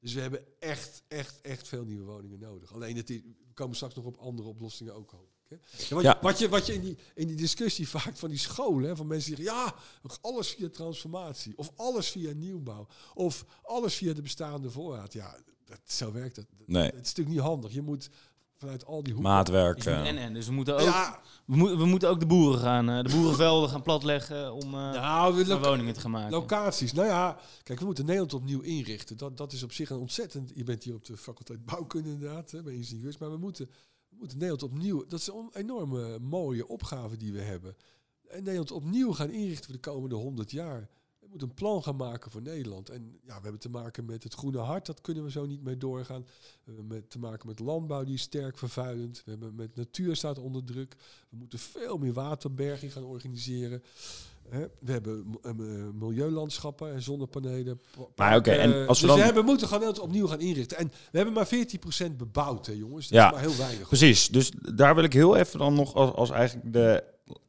Dus 0.00 0.14
we 0.14 0.20
hebben 0.20 0.60
echt, 0.60 1.02
echt, 1.08 1.40
echt 1.40 1.68
veel 1.68 1.84
nieuwe 1.84 2.04
woningen 2.04 2.38
nodig. 2.38 2.72
Alleen 2.74 2.96
het 2.96 3.10
is, 3.10 3.20
we 3.22 3.54
komen 3.54 3.76
straks 3.76 3.94
nog 3.94 4.04
op 4.04 4.16
andere 4.16 4.48
oplossingen 4.48 4.94
ook, 4.94 5.10
hoop 5.10 5.32
ik. 5.32 5.39
Hè. 5.50 5.56
Ja, 5.88 5.94
wat, 5.94 6.02
Ja. 6.02 6.18
Wat, 6.20 6.38
je, 6.38 6.48
wat 6.48 6.66
je 6.66 6.74
in 6.74 6.80
die, 6.80 6.98
in 7.14 7.26
die 7.26 7.36
discussie 7.36 7.88
vaak 7.98 8.16
van 8.16 8.28
die 8.28 8.38
scholen, 8.38 8.88
hè, 8.88 8.96
van 8.96 9.06
mensen 9.06 9.34
die 9.34 9.44
zeggen, 9.44 9.64
ja, 9.64 9.74
alles 10.20 10.48
via 10.48 10.68
transformatie. 10.68 11.52
Of 11.56 11.72
alles 11.76 12.08
via 12.08 12.32
nieuwbouw. 12.32 12.86
Of 13.14 13.44
alles 13.62 13.94
via 13.94 14.12
de 14.12 14.22
bestaande 14.22 14.70
voorraad. 14.70 15.12
Ja, 15.12 15.36
dat, 15.64 15.80
zo 15.84 16.12
werkt 16.12 16.36
het. 16.36 16.46
Nee. 16.66 16.82
Het 16.82 16.92
is 16.92 16.98
natuurlijk 16.98 17.28
niet 17.28 17.46
handig. 17.46 17.72
Je 17.72 17.82
moet 17.82 18.10
vanuit 18.56 18.86
al 18.86 19.02
die 19.02 19.12
hoeken... 19.12 19.32
Maatwerk. 19.32 19.84
En, 19.84 20.16
eh. 20.16 20.24
en, 20.24 20.34
dus 20.34 20.46
we 20.46 20.52
moeten 20.52 20.74
ook, 20.74 20.80
Ja, 20.80 21.20
we, 21.44 21.56
moeten 21.56 21.78
we 21.78 21.84
moeten 21.84 22.08
ook 22.08 22.20
de 22.20 22.26
boeren 22.26 22.60
gaan, 22.60 22.88
eh, 22.88 23.02
de 23.02 23.08
boerenvelden 23.08 23.70
gaan 23.70 23.82
platleggen 23.82 24.52
om 24.52 24.70
nou, 24.70 25.52
om 25.52 25.62
woningen 25.62 25.94
te 25.94 26.00
gaan 26.00 26.10
maken. 26.10 26.30
Locaties. 26.30 26.92
Nou 26.92 27.08
ja, 27.08 27.38
kijk, 27.62 27.78
we 27.78 27.84
moeten 27.84 28.04
Nederland 28.04 28.34
opnieuw 28.34 28.60
inrichten. 28.60 29.16
Dat, 29.16 29.36
dat 29.36 29.52
is 29.52 29.62
op 29.62 29.72
zich 29.72 29.90
een 29.90 29.98
ontzettend... 29.98 30.50
Je 30.54 30.64
bent 30.64 30.84
hier 30.84 30.94
op 30.94 31.04
de 31.04 31.16
faculteit 31.16 31.64
bouwkunde 31.64 32.10
inderdaad, 32.10 32.50
hè, 32.50 32.62
bij 32.62 32.74
ingenieurs. 32.74 33.18
Maar 33.18 33.30
we 33.30 33.36
moeten, 33.36 33.70
moeten 34.20 34.38
Nederland 34.38 34.72
opnieuw... 34.72 35.06
Dat 35.06 35.20
is 35.20 35.26
een 35.26 35.50
enorme 35.52 36.18
mooie 36.18 36.68
opgave 36.68 37.16
die 37.16 37.32
we 37.32 37.40
hebben. 37.40 37.76
En 38.28 38.38
Nederland 38.38 38.70
opnieuw 38.70 39.12
gaan 39.12 39.30
inrichten 39.30 39.64
voor 39.64 39.74
de 39.74 39.90
komende 39.90 40.14
100 40.14 40.50
jaar. 40.50 40.88
We 41.18 41.26
moeten 41.28 41.48
een 41.48 41.54
plan 41.54 41.82
gaan 41.82 41.96
maken 41.96 42.30
voor 42.30 42.42
Nederland. 42.42 42.88
En 42.88 43.18
ja, 43.22 43.36
we 43.36 43.42
hebben 43.42 43.60
te 43.60 43.68
maken 43.68 44.04
met 44.04 44.22
het 44.22 44.34
groene 44.34 44.58
hart. 44.58 44.86
Dat 44.86 45.00
kunnen 45.00 45.24
we 45.24 45.30
zo 45.30 45.46
niet 45.46 45.62
mee 45.62 45.76
doorgaan. 45.76 46.26
We 46.64 46.72
hebben 46.72 47.08
te 47.08 47.18
maken 47.18 47.46
met 47.46 47.58
landbouw, 47.58 48.04
die 48.04 48.14
is 48.14 48.22
sterk 48.22 48.58
vervuilend. 48.58 49.22
We 49.24 49.30
hebben 49.30 49.54
met 49.54 49.76
natuur 49.76 50.16
staat 50.16 50.38
onder 50.38 50.64
druk. 50.64 50.96
We 51.28 51.36
moeten 51.36 51.58
veel 51.58 51.98
meer 51.98 52.12
waterberging 52.12 52.92
gaan 52.92 53.04
organiseren. 53.04 53.82
We 54.80 54.92
hebben 54.92 55.24
eh, 55.42 55.50
m- 55.52 55.98
milieulandschappen 55.98 56.92
en 56.94 57.02
zonnepanelen. 57.02 57.80
pa- 57.96 58.02
Maar 58.16 58.36
oké, 58.36 58.50
en 58.50 58.86
als 58.86 59.00
we 59.00 59.06
dus 59.06 59.14
dan- 59.14 59.18
we 59.18 59.24
hebben, 59.24 59.44
moeten 59.44 59.68
gewoon 59.68 59.86
net 59.86 59.98
opnieuw 59.98 60.26
gaan 60.26 60.40
inrichten. 60.40 60.76
En 60.78 60.92
we 61.10 61.16
hebben 61.16 61.34
maar 61.34 61.46
14% 61.46 62.16
bebouwd, 62.16 62.66
hè, 62.66 62.72
jongens. 62.72 63.08
Dat 63.08 63.18
Ja, 63.18 63.26
is 63.26 63.32
maar 63.32 63.40
heel 63.40 63.56
weinig. 63.56 63.88
Precies, 63.88 64.28
dus 64.28 64.50
daar 64.74 64.94
wil 64.94 65.04
ik 65.04 65.12
heel 65.12 65.36
even 65.36 65.58
dan 65.58 65.74
nog 65.74 65.94
als, 65.94 66.12
als 66.12 66.30
eigenlijk 66.30 66.72
de 66.72 67.04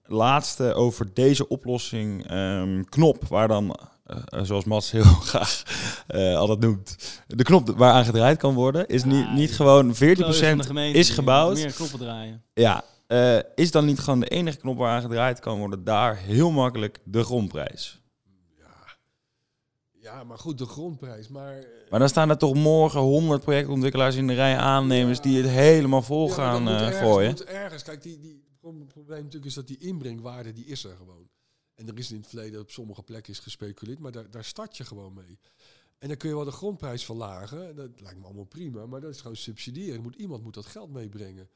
laatste 0.06 0.74
over 0.74 1.14
deze 1.14 1.48
oplossing 1.48 2.28
ehm, 2.28 2.84
knop, 2.84 3.28
waar 3.28 3.48
dan, 3.48 3.76
eh, 4.06 4.18
eh, 4.26 4.44
zoals 4.44 4.64
Mats 4.66 4.92
heel 4.92 5.04
graag 5.32 5.64
eh 6.08 6.38
altijd 6.38 6.60
noemt, 6.60 6.96
de 7.28 7.44
knop 7.44 7.70
waaraan 7.78 8.06
gedraaid 8.06 8.38
kan 8.38 8.54
worden, 8.54 8.88
is 8.88 9.04
niet, 9.04 9.26
Ja, 9.26 9.34
niet 9.34 9.52
gewoon 9.56 9.96
14% 9.96 9.98
Van 9.98 10.58
de 10.58 10.64
gemeente 10.64 11.00
is 11.00 11.10
gebouwd. 11.10 11.56
Meer 11.56 11.72
knoppen 11.74 12.00
draaien. 12.00 12.44
Ja, 12.54 12.84
eh, 13.12 13.40
is 13.56 13.72
dan 13.72 13.86
niet 13.86 14.00
gewoon 14.00 14.20
de 14.20 14.28
enige 14.28 14.58
knop 14.58 14.78
waaraan 14.78 15.02
gedraaid 15.02 15.40
kan 15.40 15.60
worden, 15.60 15.84
daar 15.84 16.18
heel 16.18 16.52
makkelijk 16.52 17.00
de 17.04 17.24
grondprijs. 17.24 18.02
Ja. 18.58 18.98
ja, 19.92 20.24
maar 20.24 20.38
goed, 20.38 20.58
de 20.58 20.66
grondprijs. 20.66 21.28
Maar, 21.28 21.58
eh, 21.58 21.90
Maar 21.90 22.00
dan 22.00 22.10
staan 22.10 22.30
er 22.30 22.38
toch 22.38 22.54
morgen 22.54 23.00
100 23.00 23.42
projectontwikkelaars 23.42 24.16
in 24.16 24.28
de 24.28 24.34
rij 24.34 24.58
aannemers 24.58 25.22
die 25.22 25.42
het 25.42 25.52
helemaal 25.52 26.02
vol 26.02 26.28
Ja, 26.28 26.34
gaan 26.34 26.68
eh, 26.68 26.82
ergens, 26.82 26.98
gooien. 26.98 27.30
moet 27.30 27.44
ergens. 27.44 27.84
Kijk, 27.84 28.02
die, 28.02 28.20
die, 28.20 28.44
het 28.62 28.88
probleem 28.88 29.18
natuurlijk 29.18 29.46
is 29.46 29.54
dat 29.54 29.68
die 29.68 29.78
inbrengwaarde, 29.78 30.54
die 30.54 30.66
is 30.66 30.84
er 30.84 30.96
gewoon. 30.98 31.30
En 31.76 31.88
er 31.88 31.98
is 31.98 32.12
in 32.12 32.18
het 32.18 32.28
verleden 32.28 32.60
op 32.62 32.72
sommige 32.72 33.04
plekken 33.04 33.34
is 33.34 33.40
gespeculeerd, 33.40 34.00
maar 34.00 34.12
daar, 34.12 34.30
daar 34.30 34.44
start 34.44 34.78
je 34.78 34.84
gewoon 34.84 35.14
mee. 35.14 35.40
En 35.98 36.08
dan 36.08 36.18
kun 36.18 36.30
je 36.30 36.36
wel 36.36 36.46
de 36.46 36.52
grondprijs 36.52 37.06
verlagen. 37.06 37.76
Dat 37.76 38.02
lijkt 38.02 38.20
me 38.20 38.26
allemaal 38.26 38.44
prima, 38.44 38.86
maar 38.86 39.02
dat 39.02 39.14
is 39.14 39.22
gewoon 39.22 39.36
subsidiëren. 39.36 40.02
Moet, 40.02 40.16
iemand 40.16 40.44
moet 40.44 40.54
dat 40.54 40.66
geld 40.66 40.92
meebrengen. 40.92 41.50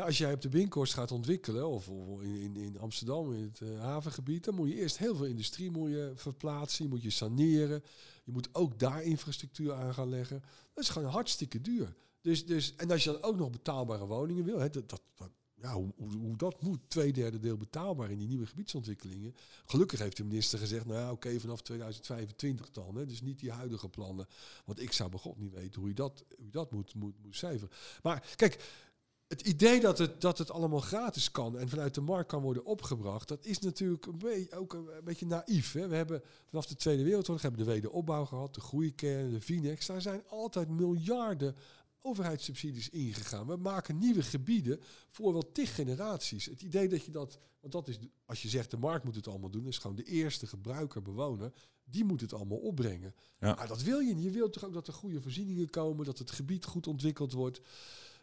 Als 0.00 0.18
jij 0.18 0.32
op 0.32 0.40
de 0.40 0.48
Binkhorst 0.48 0.94
gaat 0.94 1.10
ontwikkelen, 1.12 1.68
of, 1.68 1.88
of 1.88 2.22
in, 2.22 2.56
in, 2.56 2.78
Amsterdam, 2.78 3.32
in 3.32 3.42
het 3.42 3.60
eh, 3.60 3.80
havengebied, 3.80 4.44
dan 4.44 4.54
moet 4.54 4.68
je 4.68 4.74
eerst 4.74 4.98
heel 4.98 5.16
veel 5.16 5.26
industrie 5.26 5.70
moet 5.70 5.90
je 5.90 6.12
verplaatsen, 6.14 6.84
je 6.84 6.90
moet 6.90 7.02
je 7.02 7.10
saneren. 7.10 7.82
Je 8.24 8.32
moet 8.32 8.48
ook 8.54 8.78
daar 8.78 9.02
infrastructuur 9.02 9.72
aan 9.72 9.94
gaan 9.94 10.08
leggen. 10.08 10.42
Dat 10.74 10.84
is 10.84 10.90
gewoon 10.90 11.10
hartstikke 11.10 11.60
duur. 11.60 11.94
Dus, 12.20 12.46
dus, 12.46 12.74
en 12.76 12.90
als 12.90 13.04
je 13.04 13.12
dan 13.12 13.22
ook 13.22 13.36
nog 13.36 13.50
betaalbare 13.50 14.06
woningen 14.06 14.44
wil, 14.44 14.58
hè, 14.58 14.70
dat, 14.70 14.88
dat- 14.88 15.02
ja, 15.62 15.72
hoe, 15.74 15.92
hoe, 15.96 16.16
hoe 16.16 16.36
dat 16.36 16.62
moet, 16.62 16.78
twee 16.88 17.12
derde 17.12 17.38
deel 17.38 17.56
betaalbaar 17.56 18.10
in 18.10 18.18
die 18.18 18.28
nieuwe 18.28 18.46
gebiedsontwikkelingen. 18.46 19.34
Gelukkig 19.64 19.98
heeft 19.98 20.16
de 20.16 20.24
minister 20.24 20.58
gezegd, 20.58 20.86
nou 20.86 20.98
ja, 21.00 21.10
oké, 21.12 21.40
vanaf 21.40 21.62
2025 21.62 22.70
dan. 22.70 22.96
Hè, 22.96 23.06
dus 23.06 23.20
niet 23.22 23.38
die 23.38 23.50
huidige 23.50 23.88
plannen. 23.88 24.26
Want 24.64 24.80
ik 24.80 24.92
zou 24.92 25.10
bij 25.10 25.18
God 25.18 25.38
niet 25.38 25.52
weten 25.52 25.80
hoe 25.80 25.88
je 25.88 25.94
dat, 25.94 26.24
hoe 26.36 26.44
je 26.44 26.50
dat 26.50 26.70
moet, 26.72 26.94
moet, 26.94 27.14
moet 27.22 27.36
cijferen. 27.36 27.70
Maar 28.02 28.32
kijk, 28.36 28.64
het 29.32 29.40
idee 29.40 29.80
dat 29.80 29.98
het, 29.98 30.20
dat 30.20 30.38
het 30.38 30.50
allemaal 30.50 30.80
gratis 30.80 31.30
kan 31.30 31.58
en 31.58 31.68
vanuit 31.68 31.94
de 31.94 32.00
markt 32.00 32.28
kan 32.28 32.42
worden 32.42 32.64
opgebracht, 32.64 33.28
dat 33.28 33.44
is 33.44 33.58
natuurlijk 33.58 34.06
een 34.06 34.18
beetje, 34.18 34.56
ook 34.56 34.72
een, 34.72 34.96
een 34.96 35.04
beetje 35.04 35.26
naïef. 35.26 35.72
Hè? 35.72 35.88
We 35.88 35.96
hebben 35.96 36.22
vanaf 36.48 36.66
de 36.66 36.74
Tweede 36.74 37.02
Wereldoorlog 37.02 37.42
hebben 37.42 37.60
we 37.60 37.66
de 37.66 37.72
wederopbouw 37.72 38.24
gehad, 38.24 38.54
de 38.54 38.60
groeikern, 38.60 39.30
de 39.30 39.40
Vinex. 39.40 39.86
Daar 39.86 40.00
zijn 40.00 40.22
altijd 40.28 40.68
miljarden 40.68 41.56
overheidssubsidies 42.00 42.88
ingegaan. 42.88 43.46
We 43.46 43.56
maken 43.56 43.98
nieuwe 43.98 44.22
gebieden 44.22 44.80
voor 45.10 45.32
wel 45.32 45.52
tig 45.52 45.74
generaties. 45.74 46.44
Het 46.44 46.62
idee 46.62 46.88
dat 46.88 47.04
je 47.04 47.10
dat, 47.10 47.38
want 47.60 47.72
dat 47.72 47.88
is, 47.88 47.98
als 48.24 48.42
je 48.42 48.48
zegt 48.48 48.70
de 48.70 48.76
markt 48.76 49.04
moet 49.04 49.14
het 49.14 49.28
allemaal 49.28 49.50
doen, 49.50 49.66
is 49.66 49.78
gewoon 49.78 49.96
de 49.96 50.04
eerste 50.04 50.46
gebruiker, 50.46 51.02
bewoner, 51.02 51.52
die 51.84 52.04
moet 52.04 52.20
het 52.20 52.32
allemaal 52.32 52.58
opbrengen. 52.58 53.14
Ja. 53.38 53.54
Maar 53.54 53.68
dat 53.68 53.82
wil 53.82 53.98
je 53.98 54.14
niet. 54.14 54.24
Je 54.24 54.30
wilt 54.30 54.52
toch 54.52 54.64
ook 54.64 54.72
dat 54.72 54.86
er 54.86 54.92
goede 54.92 55.20
voorzieningen 55.20 55.70
komen, 55.70 56.04
dat 56.04 56.18
het 56.18 56.30
gebied 56.30 56.64
goed 56.64 56.86
ontwikkeld 56.86 57.32
wordt. 57.32 57.60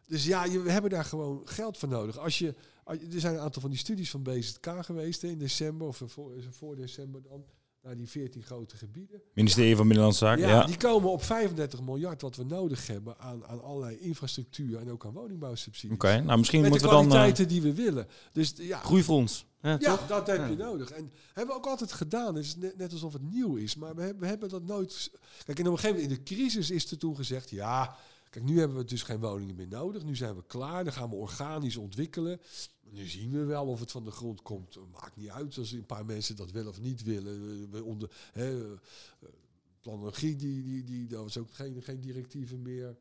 Dus 0.10 0.26
ja, 0.26 0.44
je, 0.46 0.60
we 0.62 0.72
hebben 0.72 0.92
daar 0.92 1.06
gewoon 1.06 1.42
geld 1.46 1.78
voor 1.78 1.90
nodig. 1.90 2.18
Als 2.18 2.38
je, 2.40 2.54
er 2.86 2.98
zijn 3.20 3.34
een 3.34 3.40
aantal 3.40 3.62
van 3.62 3.70
die 3.70 3.80
studies 3.80 4.10
van 4.10 4.24
BZK 4.24 4.68
geweest 4.82 5.22
hè, 5.22 5.28
in 5.28 5.38
december, 5.40 5.88
of 5.88 6.02
voor, 6.06 6.32
voor 6.50 6.76
december 6.76 7.22
dan, 7.22 7.44
naar 7.82 7.98
die 7.98 8.08
14 8.10 8.44
grote 8.44 8.78
gebieden. 8.78 9.22
Ministerie 9.34 9.76
van 9.76 9.84
Binnenlandse 9.88 10.26
Zaken, 10.26 10.42
Ja, 10.42 10.50
ja. 10.50 10.66
die 10.66 10.78
komen 10.78 11.10
op 11.12 11.24
35 11.24 11.82
miljard 11.82 12.22
wat 12.22 12.36
we 12.36 12.44
nodig 12.44 12.88
hebben 12.88 13.18
aan, 13.20 13.46
aan 13.46 13.62
allerlei 13.64 13.98
infrastructuur 14.00 14.80
en 14.80 14.92
ook 14.92 15.06
aan 15.06 15.14
woningbouwsubsidies. 15.14 15.96
Oké, 15.96 16.22
nou 16.22 16.38
misschien 16.38 16.62
Met 16.62 16.72
de 16.74 16.78
moeten 16.80 16.98
we 16.98 17.04
dan... 17.04 17.04
eh, 17.06 17.10
kwaliteiten 17.12 17.48
die 17.48 17.62
we 17.62 17.74
willen. 17.74 18.08
Dus 18.32 18.54
ja, 18.58 18.80
Groeifonds. 18.80 19.46
Ja, 19.62 19.78
dat 20.08 20.28
heb 20.28 20.38
Ja. 20.38 20.46
je 20.48 20.56
nodig. 20.56 20.92
En 20.92 21.12
hebben 21.34 21.56
we 21.56 21.62
ook 21.62 21.68
altijd 21.68 21.92
gedaan. 21.92 22.36
Het 22.36 22.46
is 22.46 22.56
net, 22.56 22.78
net 22.78 22.92
alsof 22.92 23.14
het 23.14 23.22
nieuw 23.32 23.56
is. 23.56 23.76
Maar 23.76 23.96
we 23.96 24.02
hebben, 24.02 24.22
we 24.22 24.28
hebben 24.28 24.50
dat 24.50 24.64
nooit... 24.64 25.12
Kijk, 25.46 25.60
en 25.60 25.66
op 25.68 25.72
een 25.72 25.80
gegeven 25.80 26.02
moment 26.02 26.18
in 26.20 26.24
de 26.26 26.36
crisis 26.36 26.70
is 26.72 26.92
er 26.92 26.98
toen 26.98 27.16
gezegd... 27.16 27.50
Ja, 27.50 27.96
kijk, 28.30 28.46
nu 28.46 28.60
hebben 28.60 28.78
we 28.78 28.84
dus 28.84 29.04
geen 29.04 29.20
woningen 29.20 29.56
meer 29.56 29.68
nodig. 29.68 30.04
Nu 30.04 30.16
zijn 30.16 30.36
we 30.36 30.44
klaar. 30.48 30.84
Dan 30.84 30.94
gaan 30.94 31.10
we 31.10 31.16
organisch 31.16 31.78
ontwikkelen. 31.78 32.40
Nu 32.92 33.08
zien 33.08 33.32
we 33.32 33.44
wel 33.44 33.66
of 33.66 33.80
het 33.80 33.92
van 33.92 34.04
de 34.04 34.12
grond 34.12 34.42
komt. 34.42 34.78
Maakt 34.92 35.16
niet 35.16 35.30
uit 35.30 35.58
als 35.58 35.72
een 35.72 35.86
paar 35.86 36.06
mensen 36.06 36.36
dat 36.36 36.52
wel 36.52 36.68
of 36.68 36.80
niet 36.80 37.04
willen. 37.04 37.70
We 37.72 37.84
onder, 37.84 38.10
hè, 38.34 38.60
eh, 38.60 38.72
planologie, 39.82 40.36
die, 40.36 40.64
die, 40.64 40.84
die, 40.84 41.08
daar 41.08 41.24
was 41.24 41.38
ook 41.38 41.50
geen, 41.52 41.82
geen 41.82 42.02
directieven 42.02 42.62
meer. 42.62 42.98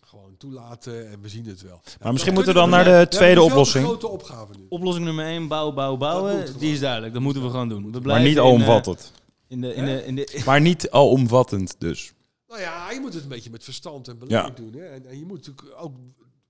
Gewoon 0.00 0.36
toelaten 0.36 1.10
en 1.10 1.20
we 1.20 1.28
zien 1.28 1.46
het 1.46 1.62
wel. 1.62 1.80
Maar 2.00 2.12
misschien 2.12 2.34
moeten 2.34 2.52
we 2.52 2.58
dan 2.58 2.70
naar 2.70 2.84
de 2.84 3.06
tweede 3.08 3.42
oplossing. 3.42 3.84
grote 3.84 4.08
opgave 4.08 4.52
nu. 4.58 4.66
Oplossing 4.68 5.04
nummer 5.04 5.24
1, 5.24 5.48
bouwen, 5.48 5.74
bouwen, 5.74 6.00
Dat 6.00 6.20
moet 6.20 6.22
bouwen. 6.28 6.58
Die 6.58 6.72
is 6.72 6.80
duidelijk. 6.80 7.12
Dat 7.12 7.22
moeten 7.22 7.42
we 7.42 7.50
gewoon 7.50 7.68
doen. 7.68 7.92
We 7.92 8.00
Maar 8.00 8.20
niet 8.20 8.30
in, 8.30 8.36
eh, 8.36 8.42
alomvattend. 8.42 9.12
In 9.46 9.60
de, 9.60 9.74
in 9.74 9.84
de, 9.84 10.04
in 10.04 10.14
de, 10.14 10.42
Maar 10.44 10.60
niet 10.60 10.90
alomvattend 10.90 11.74
dus. 11.78 12.12
Nou 12.48 12.60
ja, 12.60 12.90
je 12.90 13.00
moet 13.00 13.14
het 13.14 13.22
een 13.22 13.28
beetje 13.28 13.50
met 13.50 13.64
verstand 13.64 14.08
en 14.08 14.18
beleid 14.18 14.56
doen. 14.56 14.72
Hè? 14.72 14.84
En, 14.86 15.06
en 15.06 15.18
je 15.18 15.24
moet 15.24 15.46
natuurlijk 15.46 15.80
ook 15.80 15.96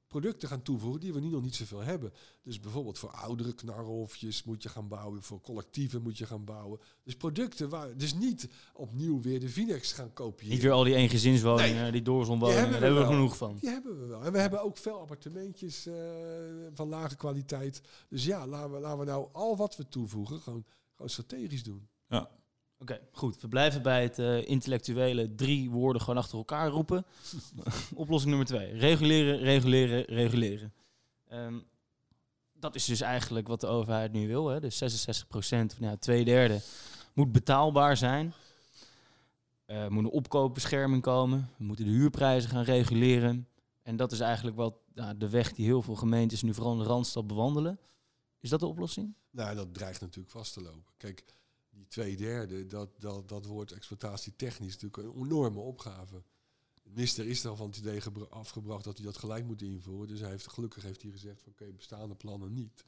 producten 0.09 0.49
gaan 0.49 0.63
toevoegen 0.63 1.01
die 1.01 1.13
we 1.13 1.21
nu 1.21 1.29
nog 1.29 1.43
niet 1.43 1.55
zoveel 1.55 1.83
hebben. 1.83 2.13
Dus 2.43 2.61
bijvoorbeeld 2.61 2.99
voor 2.99 3.11
oudere 3.11 3.55
knarhofjes 3.55 4.45
moet 4.45 4.63
je 4.63 4.69
gaan 4.69 4.89
bouwen, 4.89 5.23
voor 5.23 5.41
collectieven 5.41 6.03
moet 6.03 6.19
je 6.19 6.27
gaan 6.27 6.45
bouwen. 6.45 6.81
Dus 7.03 7.17
producten 7.17 7.69
waar, 7.69 7.97
dus 7.97 8.15
niet 8.15 8.49
opnieuw 8.73 9.21
weer 9.21 9.41
de 9.41 9.49
Vinex 9.49 9.93
gaan 9.93 10.13
kopiëren. 10.13 10.55
niet 10.55 10.63
weer 10.63 10.73
al 10.73 10.85
die 10.85 10.95
eengezinswoningen, 10.95 11.93
die 11.93 12.03
doorzonwoningen. 12.03 12.63
Die 12.63 12.73
Daar 12.73 12.83
hebben 12.83 13.01
we 13.01 13.09
we 13.09 13.15
genoeg 13.15 13.37
van. 13.37 13.57
Die 13.61 13.71
hebben 13.71 14.01
we 14.01 14.07
wel. 14.07 14.25
En 14.25 14.33
we 14.33 14.39
hebben 14.39 14.63
ook 14.63 14.77
veel 14.77 15.01
appartementjes 15.01 15.87
eh, 15.87 15.95
van 16.75 16.89
lage 16.89 17.17
kwaliteit. 17.17 17.81
Dus 18.09 18.25
ja, 18.25 18.47
laten 18.47 18.73
we, 18.73 18.79
laten 18.79 18.99
we 18.99 19.05
nou 19.05 19.29
al 19.33 19.57
wat 19.57 19.77
we 19.77 19.89
toevoegen 19.89 20.41
gewoon, 20.41 20.65
gewoon 20.93 21.11
strategisch 21.11 21.63
doen. 21.63 21.89
Oké, 22.81 23.01
goed. 23.13 23.41
We 23.41 23.49
blijven 23.49 23.83
bij 23.83 24.03
het 24.03 24.19
eh, 24.19 24.49
intellectuele 24.49 25.35
drie 25.35 25.71
woorden 25.71 26.03
gewoon 26.03 26.19
achter 26.19 26.39
elkaar 26.39 26.69
roepen. 26.69 27.05
Oplossing 27.95 28.31
nummer 28.31 28.49
twee. 28.49 28.73
Reguleren, 28.73 29.39
reguleren, 29.39 30.05
reguleren. 30.05 30.73
Ehm, 31.29 31.59
dat 32.53 32.75
is 32.75 32.85
dus 32.85 33.01
eigenlijk 33.01 33.49
wat 33.49 33.61
de 33.61 33.67
overheid 33.67 34.13
nu 34.13 34.27
wil. 34.29 34.49
Hè? 34.49 34.61
Dus 34.61 34.77
66 34.79 35.27
procent, 35.29 35.81
nou, 35.81 35.97
twee 35.99 36.25
derde, 36.25 36.61
moet 37.13 37.33
betaalbaar 37.33 37.97
zijn. 37.97 38.33
Eh, 39.65 39.83
Er 39.83 39.93
moet 39.93 40.05
een 40.05 40.11
opkoopbescherming 40.11 41.03
komen. 41.03 41.51
We 41.57 41.65
moeten 41.65 41.85
de 41.85 41.91
huurprijzen 41.91 42.51
gaan 42.51 42.63
reguleren. 42.65 43.49
En 43.83 43.97
dat 43.97 44.13
is 44.13 44.21
eigenlijk 44.21 44.57
wat 44.57 44.75
nou, 44.95 45.17
de 45.17 45.29
weg 45.29 45.53
die 45.53 45.65
heel 45.65 45.83
veel 45.83 45.95
gemeentes 45.95 46.43
nu 46.43 46.55
vooral 46.55 46.73
in 46.73 46.79
de 46.79 46.85
Randstad 46.85 47.27
bewandelen. 47.27 47.79
Is 48.41 48.51
dat 48.51 48.61
de 48.61 48.67
oplossing? 48.67 49.15
Nou, 49.31 49.55
dat 49.55 49.75
dreigt 49.75 50.01
natuurlijk 50.01 50.31
vast 50.31 50.53
te 50.53 50.63
lopen. 50.63 50.85
Kijk, 50.97 51.25
die 51.79 51.87
twee 51.89 52.17
derde, 52.17 52.67
dat, 52.67 53.01
dat, 53.01 53.29
dat 53.29 53.47
wordt 53.47 53.73
exploitatietechnisch 53.73 54.79
natuurlijk 54.79 55.17
een 55.17 55.25
enorme 55.25 55.61
opgave. 55.61 56.23
Minister 56.83 57.27
is 57.27 57.47
al 57.47 57.57
van 57.57 57.67
het 57.67 57.77
idee 57.77 58.01
gebra- 58.01 58.25
afgebracht 58.25 58.85
dat 58.85 58.97
hij 58.97 59.07
dat 59.07 59.19
gelijk 59.19 59.45
moet 59.45 59.63
invoeren. 59.63 60.09
Dus 60.09 60.21
hij 60.21 60.31
heeft, 60.31 60.49
gelukkig 60.51 60.83
heeft 60.83 61.03
hij 61.03 61.11
gezegd 61.11 61.43
van 61.43 61.53
oké, 61.53 61.73
bestaande 61.73 62.15
plannen 62.15 62.53
niet. 62.53 62.85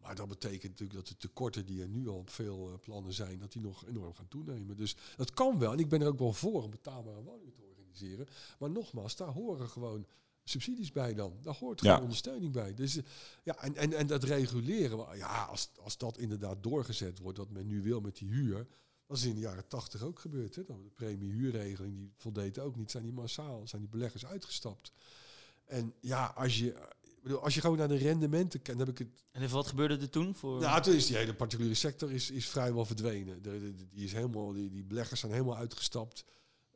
Maar 0.00 0.14
dat 0.14 0.28
betekent 0.28 0.70
natuurlijk 0.70 0.98
dat 0.98 1.08
de 1.08 1.16
tekorten 1.16 1.66
die 1.66 1.82
er 1.82 1.88
nu 1.88 2.08
al 2.08 2.18
op 2.18 2.30
veel 2.30 2.68
eh, 2.68 2.78
plannen 2.78 3.12
zijn, 3.12 3.38
dat 3.38 3.52
die 3.52 3.62
nog 3.62 3.86
enorm 3.86 4.14
gaan 4.14 4.28
toenemen. 4.28 4.76
Dus 4.76 4.96
dat 5.16 5.30
kan 5.30 5.58
wel. 5.58 5.72
En 5.72 5.78
ik 5.78 5.88
ben 5.88 6.00
er 6.00 6.08
ook 6.08 6.18
wel 6.18 6.32
voor 6.32 6.62
om 6.62 6.70
betaalbare 6.70 7.22
woningen 7.22 7.54
te 7.54 7.62
organiseren. 7.62 8.26
Maar 8.58 8.70
nogmaals, 8.70 9.16
daar 9.16 9.28
horen 9.28 9.68
gewoon 9.68 10.06
subsidies 10.48 10.92
bij 10.92 11.14
dan. 11.14 11.32
Daar 11.42 11.54
hoort 11.56 11.80
gewoon 11.80 11.96
Ja. 11.96 12.02
ondersteuning 12.02 12.52
bij. 12.52 12.74
Dus 12.74 12.96
eh, 12.96 13.02
ja, 13.42 13.62
en, 13.62 13.74
en, 13.76 13.92
en 13.92 14.06
dat 14.06 14.24
reguleren, 14.24 14.96
wel, 14.96 15.14
ja, 15.14 15.44
als, 15.44 15.70
als 15.80 15.98
dat 15.98 16.18
inderdaad 16.18 16.62
doorgezet 16.62 17.18
wordt, 17.18 17.38
wat 17.38 17.50
men 17.50 17.66
nu 17.66 17.82
wil 17.82 18.00
met 18.00 18.16
die 18.16 18.28
huur, 18.28 18.66
dat 19.06 19.16
is 19.16 19.24
in 19.24 19.34
de 19.34 19.40
jaren 19.40 19.68
tachtig 19.68 20.02
ook 20.02 20.18
gebeurd. 20.18 20.54
Hè? 20.54 20.64
Dan 20.64 20.82
De 20.82 20.90
premiehuurregeling, 20.90 21.96
die 21.96 22.12
voldeed 22.16 22.58
ook 22.58 22.76
niet, 22.76 22.90
zijn 22.90 23.02
die 23.02 23.12
massaal, 23.12 23.66
zijn 23.66 23.80
die 23.82 23.90
beleggers 23.90 24.26
uitgestapt. 24.26 24.92
En 25.64 25.94
ja, 26.00 26.32
als 26.36 26.58
je, 26.58 26.74
als 27.40 27.54
je 27.54 27.60
gewoon 27.60 27.76
naar 27.76 27.88
de 27.88 27.96
rendementen 27.96 28.62
kijkt, 28.62 28.78
dan 28.78 28.88
heb 28.88 29.00
ik 29.00 29.06
het 29.06 29.24
En 29.32 29.42
even 29.42 29.54
wat 29.54 29.66
gebeurde 29.66 29.96
er 29.96 30.10
toen? 30.10 30.34
Voor... 30.34 30.60
nou, 30.60 30.82
toen 30.82 30.94
is 30.94 31.06
die 31.06 31.16
hele 31.16 31.34
particuliere 31.34 31.74
sector 31.74 32.10
is, 32.12 32.30
is 32.30 32.48
vrijwel 32.48 32.84
verdwenen. 32.84 33.42
De, 33.42 33.50
de- 33.60 33.74
de- 33.74 33.88
die, 33.88 34.04
is 34.04 34.12
helemaal, 34.12 34.52
die, 34.52 34.70
die 34.70 34.84
beleggers 34.84 35.20
zijn 35.20 35.32
helemaal 35.32 35.56
uitgestapt. 35.56 36.24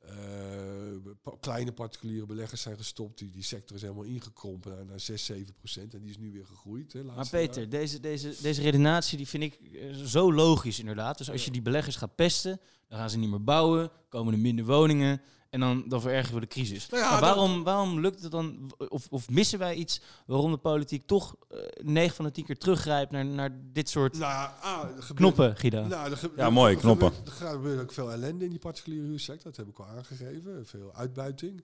Eh, 0.03 1.33
kleine 1.41 1.73
particuliere 1.73 2.27
beleggers 2.27 2.62
zijn 2.62 2.77
gestopt. 2.77 3.19
Die, 3.19 3.31
die 3.31 3.43
sector 3.43 3.77
is 3.77 3.83
helemaal 3.83 4.03
ingekrompen 4.03 4.73
naar, 4.75 4.87
naar 4.87 5.01
6, 5.01 5.25
7 5.25 5.55
procent. 5.55 5.95
En 5.95 6.01
die 6.01 6.11
is 6.11 6.19
nu 6.19 6.33
weer 6.33 6.47
gegroeid. 6.47 6.93
Hè, 6.93 7.03
Maar 7.03 7.29
Peter, 7.29 7.61
jaar. 7.61 7.71
deze, 7.71 8.01
deze, 8.01 8.35
deze 8.43 8.62
redenatie 8.62 9.17
die 9.17 9.29
vind 9.29 9.43
ik 9.43 9.55
eh, 9.55 9.95
zo 9.95 10.33
logisch 10.33 10.79
inderdaad. 10.79 11.19
Dus 11.19 11.31
als 11.31 11.45
je 11.45 11.51
die 11.51 11.62
beleggers 11.62 11.97
gaat 11.97 12.15
pesten, 12.15 12.61
dan 12.88 12.99
gaan 12.99 13.11
ze 13.11 13.19
niet 13.19 13.31
meer 13.31 13.45
bouwen, 13.45 13.91
komen 14.09 14.33
er 14.33 14.38
minder 14.38 14.65
woningen 14.65 15.21
en 15.53 15.61
dan, 15.61 15.85
dan 15.88 16.01
verergeren 16.01 16.35
we 16.35 16.41
de 16.41 16.47
crisis. 16.47 16.88
Nou 16.88 17.03
ja, 17.03 17.11
maar 17.11 17.21
dat- 17.21 17.29
waarom, 17.35 17.62
waarom 17.65 18.01
lukt 18.01 18.23
het 18.23 18.31
dan, 18.31 18.73
of, 18.88 19.07
of 19.11 19.31
missen 19.31 19.59
wij 19.59 19.75
iets 19.75 20.01
waarom 20.27 20.51
de 20.51 20.57
politiek 20.59 21.07
toch 21.07 21.37
eh 21.49 21.59
9 21.85 22.15
van 22.17 22.25
de 22.25 22.31
10 22.31 22.45
keer 22.45 22.59
teruggrijpt 22.59 23.11
naar, 23.11 23.25
naar 23.27 23.59
dit 23.73 23.88
soort 23.88 24.12
Nou, 24.19 24.33
ja, 24.33 24.57
ah, 24.61 24.81
gebeurt- 24.88 25.15
knoppen, 25.15 25.57
Guido? 25.57 25.87
Nou, 25.87 26.11
er 26.11 26.17
ge- 26.17 26.33
Ja, 26.37 26.45
er- 26.47 26.53
mooi, 26.53 26.75
er 26.75 26.81
knoppen. 26.81 27.09
gebeurt- 27.12 27.29
Er 27.29 27.35
gaat- 27.35 27.53
gebeurt 27.53 27.81
ook 27.81 27.93
veel 27.93 28.12
ellende 28.12 28.45
in 28.45 28.51
die 28.51 28.59
particuliere 28.59 29.07
huursector. 29.07 29.45
Dat 29.45 29.57
heb 29.57 29.69
ik 29.69 29.79
al 29.79 29.87
aangegeven. 29.87 30.67
Veel 30.67 30.95
uitbuiting. 30.95 31.62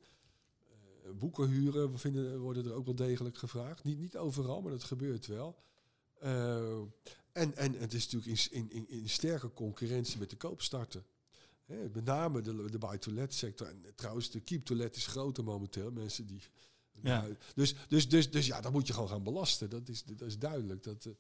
Eh, 1.05 1.11
Boekenhuren 1.18 1.92
we 1.92 1.98
vinden, 1.98 2.38
worden 2.38 2.64
er 2.64 2.72
ook 2.72 2.85
wel 2.85 2.94
degelijk 2.94 3.38
gevraagd. 3.38 3.85
Niet, 3.85 3.98
niet 3.98 4.16
overal, 4.16 4.61
maar 4.61 4.72
dat 4.72 4.85
gebeurt 4.85 5.27
wel. 5.27 5.57
Eh, 6.20 6.57
en, 7.33 7.57
en 7.57 7.74
het 7.79 7.92
is 7.94 8.09
natuurlijk 8.11 8.51
in, 8.53 8.61
in, 8.70 8.70
in, 8.88 8.88
in 9.03 9.09
sterke 9.09 9.53
concurrentie 9.53 10.18
met 10.18 10.31
de 10.31 10.37
koopstarten. 10.37 11.05
Hè, 11.68 11.88
met 11.92 12.04
name 12.04 12.40
de, 12.40 12.70
de 12.70 12.78
buy-to-let 12.78 13.35
sector. 13.35 13.66
En 13.66 13.83
trouwens, 13.94 14.31
de 14.31 14.40
keep-to-let 14.40 14.96
is 14.96 15.07
groter 15.07 15.44
momenteel. 15.44 15.90
Mensen 15.90 16.26
die... 16.26 16.42
Ja. 17.02 17.26
Dus, 17.54 17.74
dus, 17.88 18.09
dus, 18.09 18.31
dus 18.31 18.46
ja, 18.46 18.61
dan 18.61 18.72
moet 18.72 18.87
je 18.87 18.92
gewoon 18.92 19.09
gaan 19.09 19.22
belasten. 19.22 19.70
Dat 19.70 19.88
is, 19.88 20.04
dat 20.04 20.20
is 20.20 20.38
duidelijk. 20.38 20.83
Dat, 20.83 21.04
eh, 21.04 21.12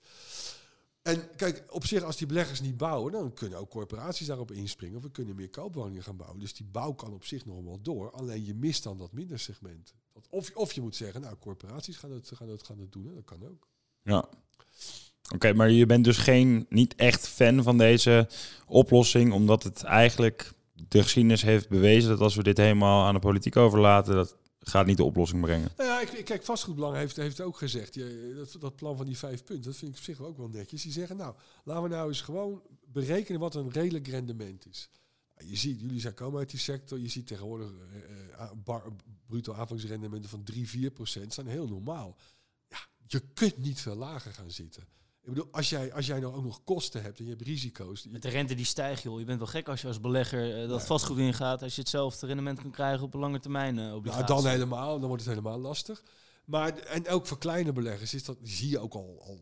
en 1.02 1.36
kijk, 1.36 1.64
op 1.70 1.86
zich, 1.86 2.02
als 2.02 2.16
die 2.16 2.26
beleggers 2.26 2.60
niet 2.60 2.76
bouwen, 2.76 3.12
dan 3.12 3.32
kunnen 3.32 3.58
ook 3.58 3.70
corporaties 3.70 4.26
daarop 4.26 4.50
inspringen. 4.50 4.96
Of 4.96 5.02
we 5.02 5.10
kunnen 5.10 5.34
meer 5.34 5.50
koopwoningen 5.50 6.02
gaan 6.02 6.16
bouwen. 6.16 6.40
Dus 6.40 6.54
die 6.54 6.66
bouw 6.66 6.92
kan 6.92 7.12
op 7.12 7.24
zich 7.24 7.46
nog 7.46 7.64
wel 7.64 7.80
door. 7.82 8.10
Alleen 8.10 8.44
je 8.44 8.54
mist 8.54 8.82
dan 8.82 8.98
dat 8.98 9.12
minder 9.12 9.38
segment. 9.38 9.94
Dat, 10.12 10.26
of, 10.30 10.50
of 10.54 10.72
je 10.72 10.80
moet 10.80 10.96
zeggen, 10.96 11.20
nou, 11.20 11.36
corporaties 11.36 11.96
gaan 11.96 12.10
het, 12.10 12.30
gaan 12.34 12.48
het, 12.48 12.62
gaan 12.62 12.78
het 12.78 12.92
doen. 12.92 13.06
Hè. 13.06 13.14
Dat 13.14 13.24
kan 13.24 13.48
ook. 13.48 13.68
Ja. 14.02 14.28
Oké, 15.34 15.52
maar 15.52 15.70
je 15.70 15.86
bent 15.86 16.04
dus 16.04 16.16
geen, 16.16 16.66
niet 16.68 16.94
echt 16.94 17.28
fan 17.28 17.62
van 17.62 17.78
deze 17.78 18.28
oplossing, 18.66 19.32
omdat 19.32 19.62
het 19.62 19.82
eigenlijk 19.82 20.52
de 20.88 21.02
geschiedenis 21.02 21.42
heeft 21.42 21.68
bewezen 21.68 22.10
dat 22.10 22.20
als 22.20 22.34
we 22.34 22.42
dit 22.42 22.56
helemaal 22.56 23.06
aan 23.06 23.14
de 23.14 23.20
politiek 23.20 23.56
overlaten, 23.56 24.14
dat 24.14 24.36
gaat 24.60 24.86
niet 24.86 24.96
de 24.96 25.04
oplossing 25.04 25.42
brengen. 25.42 25.70
Nou 25.76 25.88
ja, 25.88 26.00
ik, 26.00 26.24
kijk, 26.24 26.44
vastgoedbelang 26.44 26.96
heeft, 26.96 27.16
heeft 27.16 27.40
ook 27.40 27.56
gezegd, 27.56 27.94
je, 27.94 28.32
dat, 28.36 28.60
dat 28.60 28.76
plan 28.76 28.96
van 28.96 29.06
die 29.06 29.18
vijf 29.18 29.44
punten, 29.44 29.70
dat 29.70 29.76
vind 29.76 29.90
ik 29.90 29.98
op 29.98 30.04
zich 30.04 30.20
ook 30.20 30.36
wel 30.36 30.48
netjes. 30.48 30.82
Die 30.82 30.92
zeggen, 30.92 31.16
nou, 31.16 31.34
laten 31.64 31.82
we 31.82 31.88
nou 31.88 32.08
eens 32.08 32.20
gewoon 32.20 32.62
berekenen 32.86 33.40
wat 33.40 33.54
een 33.54 33.70
redelijk 33.70 34.06
rendement 34.06 34.66
is. 34.66 34.90
Nou, 35.36 35.50
Je 35.50 35.56
ziet, 35.56 35.80
jullie 35.80 36.00
zijn 36.00 36.14
komen 36.14 36.38
uit 36.38 36.50
die 36.50 36.60
sector, 36.60 36.98
je 36.98 37.08
ziet 37.08 37.26
tegenwoordig 37.26 37.70
eh, 37.92 38.44
eh, 38.66 38.86
bruto 39.26 39.52
aanvangsrendementen 39.52 40.30
van 40.30 40.42
3, 40.42 40.68
4 40.68 40.90
procent, 40.90 41.34
zijn 41.34 41.46
heel 41.46 41.68
normaal. 41.68 42.16
Ja, 42.68 42.78
je 43.06 43.22
kunt 43.34 43.58
niet 43.58 43.80
veel 43.80 43.96
lager 43.96 44.32
gaan 44.32 44.50
zitten. 44.50 44.84
Ik 45.28 45.34
bedoel, 45.34 45.48
als 45.52 45.68
jij, 45.70 45.92
als 45.92 46.06
jij 46.06 46.20
nou 46.20 46.34
ook 46.34 46.42
nog 46.44 46.64
kosten 46.64 47.02
hebt 47.02 47.18
en 47.18 47.24
je 47.24 47.30
hebt 47.30 47.42
risico's. 47.42 48.06
Met 48.10 48.22
de 48.22 48.28
rente 48.28 48.54
die 48.54 48.64
stijgt, 48.64 49.02
joh. 49.02 49.18
Je 49.18 49.24
bent 49.24 49.38
wel 49.38 49.46
gek 49.46 49.68
als 49.68 49.80
je 49.80 49.86
als 49.86 50.00
belegger 50.00 50.62
eh, 50.62 50.68
dat 50.68 50.80
Ja. 50.80 50.86
vastgoed 50.86 51.18
ingaat. 51.18 51.62
Als 51.62 51.74
je 51.74 51.80
hetzelfde 51.80 52.26
rendement 52.26 52.60
kan 52.62 52.70
krijgen 52.70 53.04
op 53.04 53.14
een 53.14 53.20
lange 53.20 53.40
termijn 53.40 53.78
eh 53.78 53.84
Ja, 53.84 53.94
obligatie. 53.94 54.26
dan 54.26 54.46
helemaal, 54.46 54.98
dan 54.98 55.08
wordt 55.08 55.24
het 55.24 55.34
helemaal 55.34 55.58
lastig. 55.58 56.02
Maar 56.44 56.78
en 56.78 57.08
ook 57.08 57.26
voor 57.26 57.38
kleine 57.38 57.72
beleggers 57.72 58.14
is 58.14 58.24
dat, 58.24 58.36
zie 58.42 58.68
je 58.70 58.78
ook 58.78 58.94
al, 58.94 59.22
al 59.26 59.40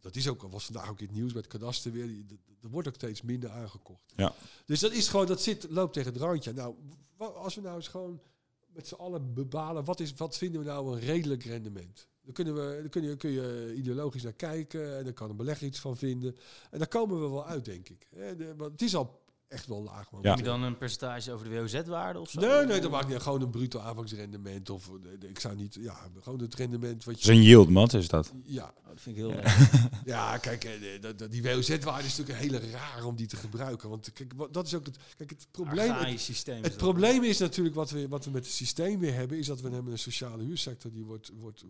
dat 0.00 0.16
is 0.16 0.28
ook, 0.28 0.42
was 0.42 0.64
vandaag 0.64 0.90
ook 0.90 1.00
in 1.00 1.06
het 1.06 1.14
nieuws 1.16 1.32
met 1.32 1.44
het 1.44 1.52
kadaster 1.52 1.92
weer, 1.92 2.24
er 2.62 2.68
wordt 2.70 2.88
ook 2.88 2.94
steeds 2.94 3.22
minder 3.22 3.50
aangekocht. 3.50 4.12
Ja. 4.16 4.34
Dus 4.66 4.80
dat 4.80 4.92
is 4.92 5.08
gewoon, 5.08 5.26
dat 5.26 5.42
zit, 5.42 5.66
loopt 5.70 5.92
tegen 5.92 6.12
het 6.12 6.22
randje. 6.22 6.52
Nou, 6.52 6.74
als 7.18 7.54
we 7.54 7.60
nou 7.60 7.76
eens 7.76 7.88
gewoon 7.88 8.20
met 8.66 8.88
z'n 8.88 8.94
allen 8.94 9.34
bepalen, 9.34 9.84
wat, 9.84 10.00
is, 10.00 10.12
wat 10.16 10.36
vinden 10.38 10.60
we 10.60 10.66
nou 10.66 10.92
een 10.94 11.00
redelijk 11.00 11.44
rendement? 11.44 12.08
Dan, 12.28 12.36
kunnen 12.36 12.54
we, 12.54 12.78
dan 12.80 12.88
kun, 12.88 13.02
je, 13.02 13.16
kun 13.16 13.30
je 13.30 13.74
ideologisch 13.76 14.22
naar 14.22 14.32
kijken 14.32 14.98
en 14.98 15.04
dan 15.04 15.12
kan 15.12 15.30
een 15.30 15.36
belegger 15.36 15.66
iets 15.66 15.78
van 15.78 15.96
vinden. 15.96 16.36
En 16.70 16.78
daar 16.78 16.88
komen 16.88 17.20
we 17.20 17.28
wel 17.28 17.46
uit, 17.46 17.64
denk 17.64 17.88
ik. 17.88 18.08
Want 18.56 18.72
het 18.72 18.82
is 18.82 18.94
al 18.94 19.22
echt 19.48 19.66
wel 19.66 19.82
laag. 19.82 20.08
Ja. 20.22 20.28
Heb 20.28 20.38
je 20.38 20.44
dan 20.44 20.62
een 20.62 20.78
percentage 20.78 21.32
over 21.32 21.48
de 21.48 21.60
WOZ-waarde 21.60 22.18
of 22.20 22.30
zo? 22.30 22.40
Nee, 22.40 22.66
nee, 22.66 22.80
dat 22.80 22.90
maakt 22.90 23.08
niet. 23.08 23.18
Gewoon 23.18 23.42
een 23.42 23.50
bruto 23.50 23.78
aanvangsrendement. 23.78 24.70
Of 24.70 24.88
eh, 25.22 25.28
ik 25.28 25.40
zou 25.40 25.56
niet. 25.56 25.74
Ja, 25.80 26.10
gewoon 26.20 26.40
het 26.40 26.54
rendement 26.54 27.04
wat 27.04 27.22
je. 27.22 27.30
is 27.32 27.36
een 27.38 27.42
yield, 27.42 27.68
Mats, 27.68 27.94
is 27.94 28.08
dat. 28.08 28.32
Ja, 28.44 28.74
Oh, 28.78 28.88
dat 28.88 29.00
vind 29.00 29.16
ik 29.16 29.22
heel 29.22 29.30
leuk. 29.32 29.68
ja, 30.14 30.38
kijk, 30.38 30.64
eh, 30.64 30.72
dat- 31.00 31.18
dat- 31.18 31.30
die 31.30 31.42
WOZ-waarde 31.42 32.06
is 32.06 32.16
natuurlijk 32.16 32.28
een 32.52 32.60
hele 32.60 32.70
raar 32.70 33.04
om 33.04 33.16
die 33.16 33.26
te 33.26 33.36
gebruiken. 33.36 33.88
Want 33.88 34.12
kijk, 34.12 34.32
wat- 34.36 34.54
dat 34.54 34.66
is 34.66 34.74
ook 34.74 34.86
het. 34.86 34.98
Kijk, 35.16 35.30
het 35.30 35.46
probleem. 35.50 35.92
Het, 35.92 36.20
systeem. 36.20 36.62
het 36.62 36.76
probleem 36.76 37.22
is 37.24 37.38
natuurlijk 37.38 37.74
wat 37.76 37.90
we, 37.90 38.08
wat 38.08 38.24
we 38.24 38.30
met 38.30 38.44
het 38.44 38.54
systeem 38.54 38.98
weer 39.00 39.14
hebben, 39.14 39.38
is 39.38 39.46
dat 39.46 39.60
we 39.60 39.70
hebben 39.70 39.92
een 39.92 39.98
sociale 39.98 40.42
huursector 40.42 40.90
die 40.92 41.04
wordt, 41.04 41.30
wordt, 41.40 41.64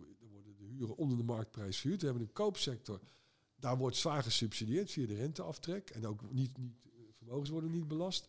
huren 0.79 0.97
onder 0.97 1.17
de 1.17 1.23
marktprijs 1.23 1.77
verhuurd. 1.77 2.01
We 2.01 2.07
hebben 2.07 2.23
een 2.25 2.33
koopsector, 2.33 2.99
daar 3.55 3.77
wordt 3.77 3.97
zwaar 3.97 4.23
gesubsidieerd 4.23 4.91
via 4.91 5.07
de 5.07 5.15
renteaftrek 5.15 5.89
en 5.89 6.07
ook 6.07 6.21
niet, 6.31 6.57
niet 6.57 6.73
eh, 6.85 6.91
vermogens 7.17 7.49
worden 7.49 7.71
niet 7.71 7.87
belast. 7.87 8.27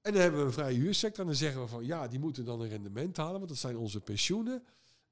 En 0.00 0.12
dan 0.12 0.22
hebben 0.22 0.40
we 0.40 0.46
een 0.46 0.52
vrije 0.52 0.78
huursector 0.78 1.20
en 1.20 1.26
dan 1.26 1.34
zeggen 1.38 1.60
we 1.60 1.68
van 1.68 1.84
ja, 1.84 2.08
die 2.08 2.18
moeten 2.18 2.44
dan 2.44 2.60
een 2.60 2.68
rendement 2.68 3.16
halen, 3.16 3.34
want 3.36 3.48
dat 3.48 3.58
zijn 3.58 3.76
onze 3.76 4.00
pensioenen. 4.00 4.62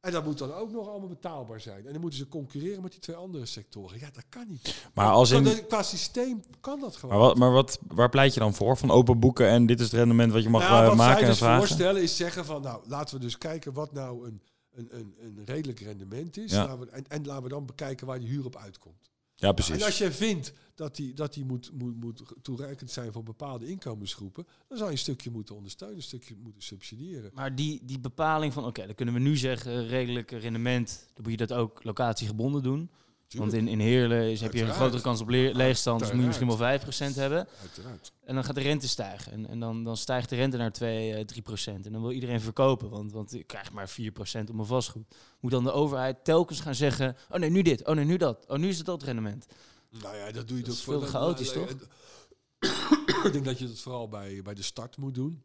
En 0.01 0.13
dat 0.13 0.25
moet 0.25 0.39
dan 0.39 0.53
ook 0.53 0.71
nog 0.73 0.89
allemaal 0.89 1.09
betaalbaar 1.09 1.61
zijn. 1.61 1.87
En 1.87 1.93
dan 1.93 2.01
moeten 2.01 2.19
ze 2.19 2.29
concurreren 2.29 2.83
met 2.83 2.91
die 2.91 3.01
twee 3.01 3.17
andere 3.17 3.47
sectoren. 3.47 3.99
Ja, 3.99 4.11
dat 4.13 4.25
kan 4.29 4.45
niet. 4.49 4.89
Maar, 4.95 5.11
als 5.11 5.31
in, 5.31 5.45
dat- 5.45 5.67
qua 5.67 5.83
systeem 5.83 6.43
kan 6.61 6.81
dat 6.81 6.97
gewoon. 6.97 7.15
maar, 7.19 7.27
wat, 7.27 7.37
maar 7.37 7.53
wat, 7.53 7.79
waar 7.89 8.09
pleit 8.09 8.35
je 8.35 8.41
dan 8.41 8.55
voor? 8.55 8.77
Van 8.77 8.91
open 8.91 9.19
boeken 9.21 9.49
en 9.49 9.67
dit 9.67 9.79
is 9.81 9.85
het 9.87 9.95
rendement 9.95 10.33
wat 10.33 10.43
je 10.43 10.49
mag 10.49 10.63
Nou, 10.63 10.83
eh, 10.83 10.87
wat 10.89 10.97
maken 10.97 11.13
zij 11.15 11.23
en 11.23 11.29
dus 11.29 11.39
vragen? 11.39 11.59
voorstellen 11.67 12.03
is 12.03 12.17
zeggen 12.17 12.45
van, 12.45 12.63
nou, 12.63 12.83
laten 12.89 13.15
we 13.17 13.21
dus 13.21 13.39
kijken 13.39 13.73
wat 13.73 13.93
nou 13.93 14.27
een, 14.27 14.43
een, 14.75 14.89
een, 14.99 15.15
een 15.21 15.43
redelijk 15.45 15.81
rendement 15.81 16.37
is. 16.37 16.51
Ja. 16.51 16.67
Laten 16.67 16.79
we, 16.79 16.91
en, 16.91 17.09
en 17.09 17.27
laten 17.27 17.43
we 17.43 17.49
dan 17.49 17.67
bekijken 17.67 18.07
waar 18.07 18.19
die 18.21 18.29
huur 18.29 18.45
op 18.45 18.57
uitkomt. 18.57 19.11
Ja, 19.37 19.49
En 19.49 19.55
precies. 19.55 19.85
als 19.85 19.99
je 19.99 20.13
vindt 20.13 20.53
dat 20.75 20.97
die, 20.97 21.15
dat 21.15 21.35
die 21.35 21.45
moet, 21.45 21.71
moet, 21.73 21.97
moet 21.97 22.23
toereikend 22.43 22.91
zijn 22.91 23.13
voor 23.13 23.23
bepaalde 23.23 23.67
inkomensgroepen, 23.67 24.47
dan 24.69 24.77
zou 24.77 24.91
je 24.91 24.97
een 24.97 25.03
stukje 25.03 25.31
moeten 25.31 25.55
ondersteunen, 25.55 25.97
een 25.97 26.03
stukje 26.03 26.37
moeten 26.43 26.63
subsidiëren. 26.63 27.31
Maar 27.35 27.55
die, 27.55 27.81
die 27.85 27.99
bepaling 28.01 28.53
van, 28.53 28.65
oké, 28.65 28.87
dan 28.87 28.95
kunnen 28.95 29.15
we 29.15 29.21
nu 29.21 29.37
zeggen, 29.37 29.87
redelijk 29.87 30.31
rendement, 30.31 31.07
dan 31.15 31.23
moet 31.23 31.41
je 31.41 31.47
dat 31.47 31.53
ook 31.53 31.85
locatiegebonden 31.85 32.63
doen. 32.63 32.91
Want 33.39 33.53
in, 33.53 33.69
in 33.69 33.81
Heerlen 33.81 34.31
is, 34.31 34.41
heb 34.41 34.53
je 34.53 34.63
een 34.63 34.75
grotere 34.75 35.03
kans 35.03 35.21
op 35.21 35.29
leegstand, 35.29 36.01
dus 36.01 36.11
moet 36.11 36.21
je 36.21 36.27
misschien 36.27 36.57
wel 36.57 36.79
5% 36.81 37.15
hebben. 37.15 37.49
Uiteraard. 37.61 38.13
En 38.25 38.35
dan 38.35 38.45
gaat 38.45 38.55
de 38.55 38.61
rente 38.61 38.89
stijgen. 38.89 39.33
En, 39.33 39.49
en 39.49 39.61
dan, 39.61 39.85
dan 39.85 39.97
stijgt 39.97 40.29
de 40.29 40.37
rente 40.37 40.57
naar 40.57 40.73
2, 40.73 41.15
eh, 41.15 41.25
3 41.25 41.43
procent. 41.43 41.87
En 41.87 41.93
dan 41.93 42.03
wil 42.03 42.11
iedereen 42.11 42.41
verkopen, 42.41 42.91
want, 42.91 43.13
want 43.13 43.35
ik 43.35 43.47
krijg 43.47 43.73
maar 43.73 43.89
4 43.89 44.11
procent 44.11 44.49
op 44.49 44.55
mijn 44.55 44.69
vastgoed. 44.69 45.15
Moet 45.41 45.51
dan 45.51 45.65
de 45.65 45.73
overheid 45.73 46.25
telkens 46.25 46.61
gaan 46.61 46.75
zeggen, 46.75 47.17
oh 47.31 47.39
nee, 47.39 47.51
nu 47.51 47.63
dit, 47.63 47.87
oh 47.87 47.95
nee, 47.95 48.05
nu 48.05 48.17
dat. 48.17 48.45
Oh, 48.49 48.59
nu 48.59 48.69
is 48.69 48.77
het 48.77 48.87
dat 48.87 49.03
rendement. 49.03 49.47
Nou 49.91 50.17
ja, 50.17 50.31
dat 50.31 50.49
doe 50.49 50.57
je 50.57 50.65
Dat 50.65 50.75
toch 50.75 50.85
veel 50.85 51.01
te 51.01 51.07
chaotisch, 51.07 51.53
toch? 51.53 51.71
Ik 53.25 53.33
denk 53.33 53.45
dat 53.45 53.59
je 53.59 53.67
dat 53.67 53.79
vooral 53.79 54.09
bij, 54.09 54.43
bij 54.43 54.55
de 54.55 54.63
start 54.63 54.97
moet 54.97 55.15
doen. 55.15 55.43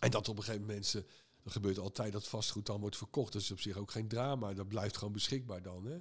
En 0.00 0.10
dat 0.10 0.28
op 0.28 0.36
een 0.36 0.42
gegeven 0.42 0.60
moment 0.60 0.78
mensen... 0.78 1.06
Er 1.44 1.54
gebeurt 1.54 1.78
altijd 1.78 2.12
dat 2.12 2.28
vastgoed 2.28 2.66
dan 2.66 2.80
wordt 2.80 2.96
verkocht. 2.96 3.32
Dat 3.32 3.42
is 3.42 3.50
op 3.50 3.60
zich 3.60 3.76
ook 3.76 3.90
geen 3.90 4.08
drama. 4.08 4.54
Dat 4.54 4.68
blijft 4.68 4.96
gewoon 4.96 5.12
beschikbaar 5.12 5.62
dan. 5.62 5.84
Hè? 5.84 5.96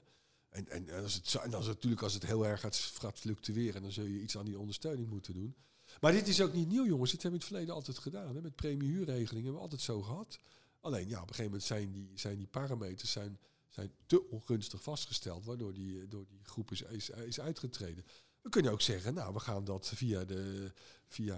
En, 0.50 0.70
en, 0.70 0.90
als 1.04 1.14
het, 1.14 1.36
en 1.36 1.54
als 1.54 1.66
het 1.66 1.76
natuurlijk 1.76 2.02
als 2.02 2.14
het 2.14 2.26
heel 2.26 2.46
erg 2.46 2.60
gaat, 2.60 2.76
gaat 2.78 3.20
fluctueren... 3.20 3.82
dan 3.82 3.92
zul 3.92 4.06
je 4.06 4.22
iets 4.22 4.38
aan 4.38 4.46
die 4.46 4.60
ondersteuning 4.60 5.10
moeten 5.10 5.34
doen. 5.34 5.56
Maar 6.02 6.12
dit 6.12 6.28
is 6.28 6.42
ook 6.42 6.54
niet 6.54 6.68
nieuw, 6.68 6.86
jongens. 6.86 7.12
Dit 7.12 7.22
hebben 7.22 7.40
we 7.40 7.46
in 7.46 7.56
het 7.56 7.66
verleden 7.66 7.74
altijd 7.74 7.98
gedaan. 7.98 8.36
Hè? 8.36 8.42
Met 8.42 8.56
premiehuurregelingen 8.56 9.44
hebben 9.44 9.54
we 9.54 9.60
altijd 9.60 9.82
zo 9.82 10.02
gehad. 10.02 10.40
Alleen 10.80 11.08
ja, 11.08 11.22
op 11.22 11.30
een 11.30 11.36
gegeven 11.36 11.52
moment 11.52 11.64
zijn 11.64 11.92
die, 11.92 12.12
zijn 12.16 12.38
die 12.38 12.48
parameters 12.48 13.12
zijn, 13.12 13.40
zijn 13.70 13.92
te 14.06 14.30
ongunstig 14.30 14.84
vastgesteld... 14.84 15.46
waardoor 15.46 15.74
die, 15.74 16.08
door 16.08 16.26
die 16.28 16.44
groep 16.44 16.72
is, 16.72 16.82
is, 16.82 17.10
is 17.10 17.40
uitgetreden. 17.40 18.06
We 18.48 18.54
kunnen 18.54 18.72
ook 18.72 18.82
zeggen, 18.82 19.14
nou, 19.14 19.34
we 19.34 19.40
gaan 19.40 19.64
dat 19.66 19.92
via 19.96 20.24
de, 20.26 20.72
via, 21.08 21.36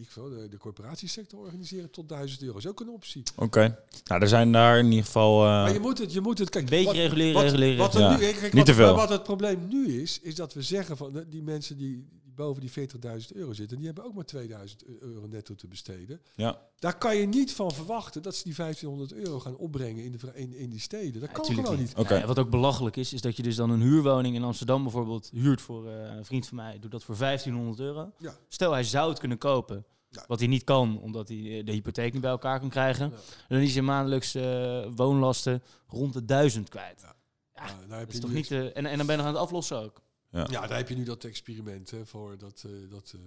ik 0.00 0.10
veel, 0.10 0.28
de, 0.28 0.48
de 0.48 0.56
corporatiesector 0.56 1.38
organiseren 1.40 1.90
tot 1.90 2.08
1000 2.08 2.42
euro. 2.42 2.58
is 2.58 2.66
ook 2.66 2.80
een 2.80 2.88
optie. 2.88 3.22
Oké. 3.36 3.78
Nou, 4.04 4.20
er 4.22 4.28
zijn 4.28 4.52
daar 4.52 4.78
in 4.78 4.86
ieder 4.90 5.04
geval... 5.04 5.40
eh, 5.44 5.48
maar 5.48 5.72
je 5.72 5.80
moet 5.80 5.98
het, 5.98 6.12
je 6.12 6.20
moet 6.20 6.38
het, 6.38 6.50
kijk, 6.50 6.64
Een 6.64 6.70
beetje 6.70 6.84
wat- 6.86 6.94
reguleren, 6.94 7.34
wat, 7.34 7.42
reguleren. 7.42 7.78
Wat 7.78 7.94
er 7.94 8.00
Ja. 8.00 8.10
nu, 8.10 8.18
kijk, 8.18 8.42
Niet 8.42 8.52
wat, 8.54 8.66
te 8.66 8.74
veel. 8.74 8.94
Wat 8.94 9.08
het 9.08 9.22
probleem 9.22 9.68
nu 9.68 10.00
is, 10.02 10.20
is 10.20 10.34
dat 10.34 10.54
we 10.54 10.62
zeggen 10.62 10.96
van 10.96 11.24
die 11.28 11.42
mensen 11.42 11.76
die 11.76 12.08
boven 12.40 12.60
die 12.60 12.88
40.000 12.88 13.36
euro 13.36 13.52
zitten, 13.52 13.76
die 13.76 13.86
hebben 13.86 14.04
ook 14.04 14.14
maar 14.14 14.24
2000 14.24 14.84
euro 15.00 15.26
netto 15.26 15.54
te 15.54 15.66
besteden. 15.66 16.20
ja. 16.34 16.68
Daar 16.78 16.98
kan 16.98 17.16
je 17.16 17.26
niet 17.26 17.52
van 17.52 17.70
verwachten 17.70 18.22
dat 18.22 18.34
ze 18.36 18.42
die 18.44 18.54
1500 18.54 19.12
euro 19.12 19.40
gaan 19.40 19.56
opbrengen 19.56 20.04
in, 20.04 20.12
de, 20.12 20.18
in, 20.34 20.54
in 20.54 20.70
die 20.70 20.80
steden. 20.80 21.20
Dat 21.20 21.28
Ja, 21.30 21.34
kan 21.34 21.44
gewoon 21.44 21.78
niet. 21.78 21.94
Oké. 21.96 22.14
Ja, 22.14 22.26
wat 22.26 22.38
ook 22.38 22.50
belachelijk 22.50 22.96
is, 22.96 23.12
is 23.12 23.20
dat 23.20 23.36
je 23.36 23.42
dus 23.42 23.56
dan 23.56 23.70
een 23.70 23.80
huurwoning 23.80 24.34
in 24.34 24.42
Amsterdam 24.44 24.82
bijvoorbeeld 24.82 25.30
huurt 25.32 25.60
voor 25.60 25.88
eh, 25.88 26.16
een 26.16 26.24
vriend 26.24 26.46
van 26.46 26.56
mij. 26.56 26.78
Doet 26.78 26.90
dat 26.90 27.04
voor 27.04 27.16
1500 27.18 27.80
euro. 27.80 28.12
Ja. 28.18 28.36
Stel, 28.48 28.72
hij 28.72 28.84
zou 28.84 29.08
het 29.10 29.18
kunnen 29.18 29.38
kopen. 29.38 29.84
Ja. 30.08 30.24
Wat 30.26 30.38
hij 30.38 30.48
niet 30.48 30.64
kan, 30.64 31.00
omdat 31.00 31.28
hij 31.28 31.58
eh, 31.58 31.64
de 31.64 31.72
hypotheek 31.72 32.12
niet 32.12 32.22
bij 32.22 32.30
elkaar 32.30 32.60
kan 32.60 32.68
krijgen. 32.68 33.10
Ja. 33.10 33.16
Dan 33.48 33.58
is 33.58 33.72
hij 33.74 33.82
maandelijks 33.82 34.34
eh, 34.34 34.86
woonlasten 34.94 35.62
rond 35.86 36.12
de 36.12 36.24
1000 36.24 36.68
kwijt. 36.68 37.00
Ja. 37.00 37.14
Ja, 37.54 37.66
Ja, 37.66 37.72
daar 37.88 37.98
heb 37.98 38.06
Dat 38.06 38.08
is 38.08 38.14
je 38.14 38.20
toch 38.20 38.32
niet, 38.32 38.50
en, 38.74 38.86
en 38.86 38.96
dan 38.96 39.06
ben 39.06 39.16
je 39.16 39.22
nog 39.22 39.26
aan 39.26 39.34
het 39.34 39.42
aflossen 39.42 39.78
ook. 39.82 40.00
Ja, 40.30 40.44
daar 40.66 40.76
heb 40.76 40.88
je 40.88 40.94
nu 40.94 41.04
dat 41.04 41.24
experiment 41.24 41.90
hè, 41.90 42.06
voor 42.06 42.38
dat, 42.38 42.64
eh 42.66 42.90
dat 42.90 43.12
eh, 43.16 43.20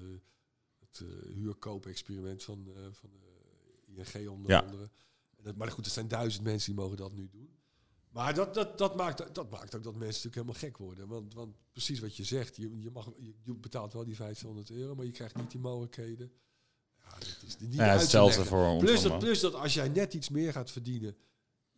het 0.79 1.01
eh, 1.01 1.33
huurkoop-experiment 1.35 2.43
van, 2.43 2.67
van 2.91 3.09
ING 3.85 4.29
onder 4.29 4.51
Ja. 4.51 4.59
andere. 4.59 4.89
Dat, 5.41 5.55
maar 5.55 5.71
goed, 5.71 5.85
er 5.85 5.91
zijn 5.91 6.07
duizend 6.07 6.43
mensen 6.43 6.73
die 6.73 6.81
mogen 6.81 6.97
dat 6.97 7.13
nu 7.13 7.29
doen. 7.29 7.57
Maar 8.09 8.33
dat, 8.33 8.53
dat, 8.53 8.77
dat, 8.77 8.95
maakt, 8.95 9.35
dat 9.35 9.49
maakt 9.49 9.75
ook 9.75 9.83
dat 9.83 9.95
mensen 9.95 10.05
natuurlijk 10.05 10.35
helemaal 10.35 10.53
gek 10.59 10.77
worden. 10.77 11.07
Want, 11.07 11.33
want 11.33 11.55
precies 11.71 11.99
wat 11.99 12.15
je 12.17 12.23
zegt, 12.23 12.55
je, 12.55 12.79
je, 12.81 12.91
mag, 12.91 13.09
je, 13.17 13.33
je 13.43 13.53
betaalt 13.55 13.93
wel 13.93 14.03
die 14.05 14.15
1500 14.15 14.69
euro, 14.71 14.95
maar 14.95 15.05
je 15.05 15.11
krijgt 15.11 15.35
niet 15.35 15.51
die 15.51 15.59
mogelijkheden. 15.59 16.31
Ja, 17.03 17.09
dat 17.19 17.37
is 17.45 17.57
niet 17.57 17.73
Ja, 17.73 17.97
hetzelfde 17.97 18.45
voor 18.45 18.65
ons 18.67 18.83
Plus 18.83 19.01
dat, 19.01 19.19
plus 19.19 19.39
dat 19.39 19.53
als 19.53 19.73
jij 19.73 19.89
net 19.89 20.13
iets 20.13 20.29
meer 20.29 20.51
gaat 20.51 20.71
verdienen 20.71 21.17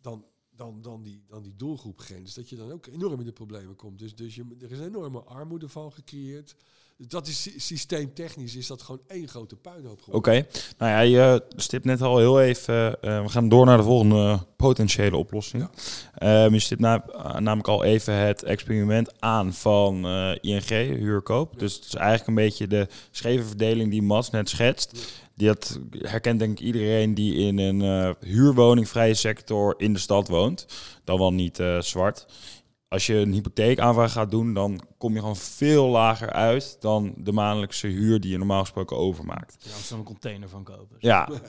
dan, 0.02 0.26
dan, 0.56 0.82
dan, 0.82 1.04
die, 1.04 1.24
dan 1.28 1.44
die 1.44 1.56
doelgroepgrens, 1.56 2.34
dat 2.34 2.50
je 2.50 2.56
dan 2.56 2.72
ook 2.72 2.86
enorm 2.86 3.20
in 3.20 3.26
de 3.26 3.32
problemen 3.32 3.76
komt. 3.76 4.00
Dus, 4.00 4.15
dus 4.15 4.36
je, 4.36 4.56
er 4.60 4.72
is 4.72 4.80
een 4.80 4.86
enorme 4.86 5.24
armoede 5.24 5.70
van 5.70 5.91
gecreëerd. 5.91 6.56
Dat 6.97 7.27
is 7.27 7.41
sy- 7.41 7.53
systeemtechnisch 7.60 8.55
is 8.55 8.67
dat 8.67 8.81
gewoon 8.81 9.01
één 9.08 9.27
grote 9.27 9.55
puinhoop 9.55 10.01
Oké. 10.12 10.31
geworden. 10.31 10.45
Nou 10.77 10.91
ja, 10.91 10.99
je 10.99 11.43
stipt 11.55 11.86
net 11.86 12.01
al 12.01 12.17
heel 12.17 12.41
even... 12.41 13.01
eh, 13.01 13.21
we 13.21 13.29
gaan 13.29 13.49
door 13.49 13.65
naar 13.65 13.77
de 13.77 13.84
volgende 13.84 14.39
potentiële 14.55 15.17
oplossing. 15.17 15.69
Ehm, 16.15 16.53
je 16.53 16.60
stipt 16.60 16.81
na, 16.81 17.05
eh, 17.05 17.34
namelijk 17.34 17.67
al 17.67 17.84
even 17.84 18.13
het 18.13 18.43
experiment 18.43 19.21
aan 19.21 19.53
van 19.53 20.05
eh, 20.05 20.31
ING, 20.41 20.69
huurkoop. 20.99 21.51
Ja. 21.53 21.60
Dus 21.60 21.75
het 21.75 21.86
is 21.86 21.93
eigenlijk 21.95 22.27
een 22.27 22.36
beetje 22.36 22.67
de 22.67 22.88
scheve 23.12 23.43
verdeling 23.43 23.91
die 23.91 24.01
Mats 24.01 24.29
net 24.29 24.49
schetst. 24.49 24.89
Ja. 24.93 24.99
Die 25.36 25.47
dat 25.47 25.79
herkent 25.91 26.39
denk 26.39 26.60
ik 26.60 26.65
iedereen 26.65 27.13
die 27.13 27.36
in 27.36 27.58
een 27.58 28.15
huurwoningvrije 28.19 29.13
sector 29.13 29.73
in 29.77 29.93
de 29.93 29.99
stad 29.99 30.27
woont. 30.27 30.65
Dan 31.03 31.17
wel 31.17 31.34
niet 31.34 31.63
zwart. 31.79 32.25
Als 32.95 33.05
je 33.05 33.15
een 33.15 33.31
hypotheekaanvraag 33.31 34.12
gaat 34.12 34.31
doen, 34.31 34.53
dan 34.53 34.81
kom 34.97 35.13
je 35.13 35.19
gewoon 35.19 35.36
veel 35.36 35.88
lager 35.88 36.31
uit 36.31 36.77
dan 36.79 37.13
de 37.17 37.31
maandelijkse 37.31 37.88
huur 37.88 38.19
die 38.19 38.31
je 38.31 38.38
normaal 38.38 38.60
gesproken 38.60 38.97
overmaakt. 38.97 39.55
Ja, 39.60 39.69
er 39.89 39.97
een 39.97 40.03
container 40.03 40.49
van 40.49 40.63
kopen. 40.63 40.95
Ja, 40.99 41.29
eh, 41.29 41.39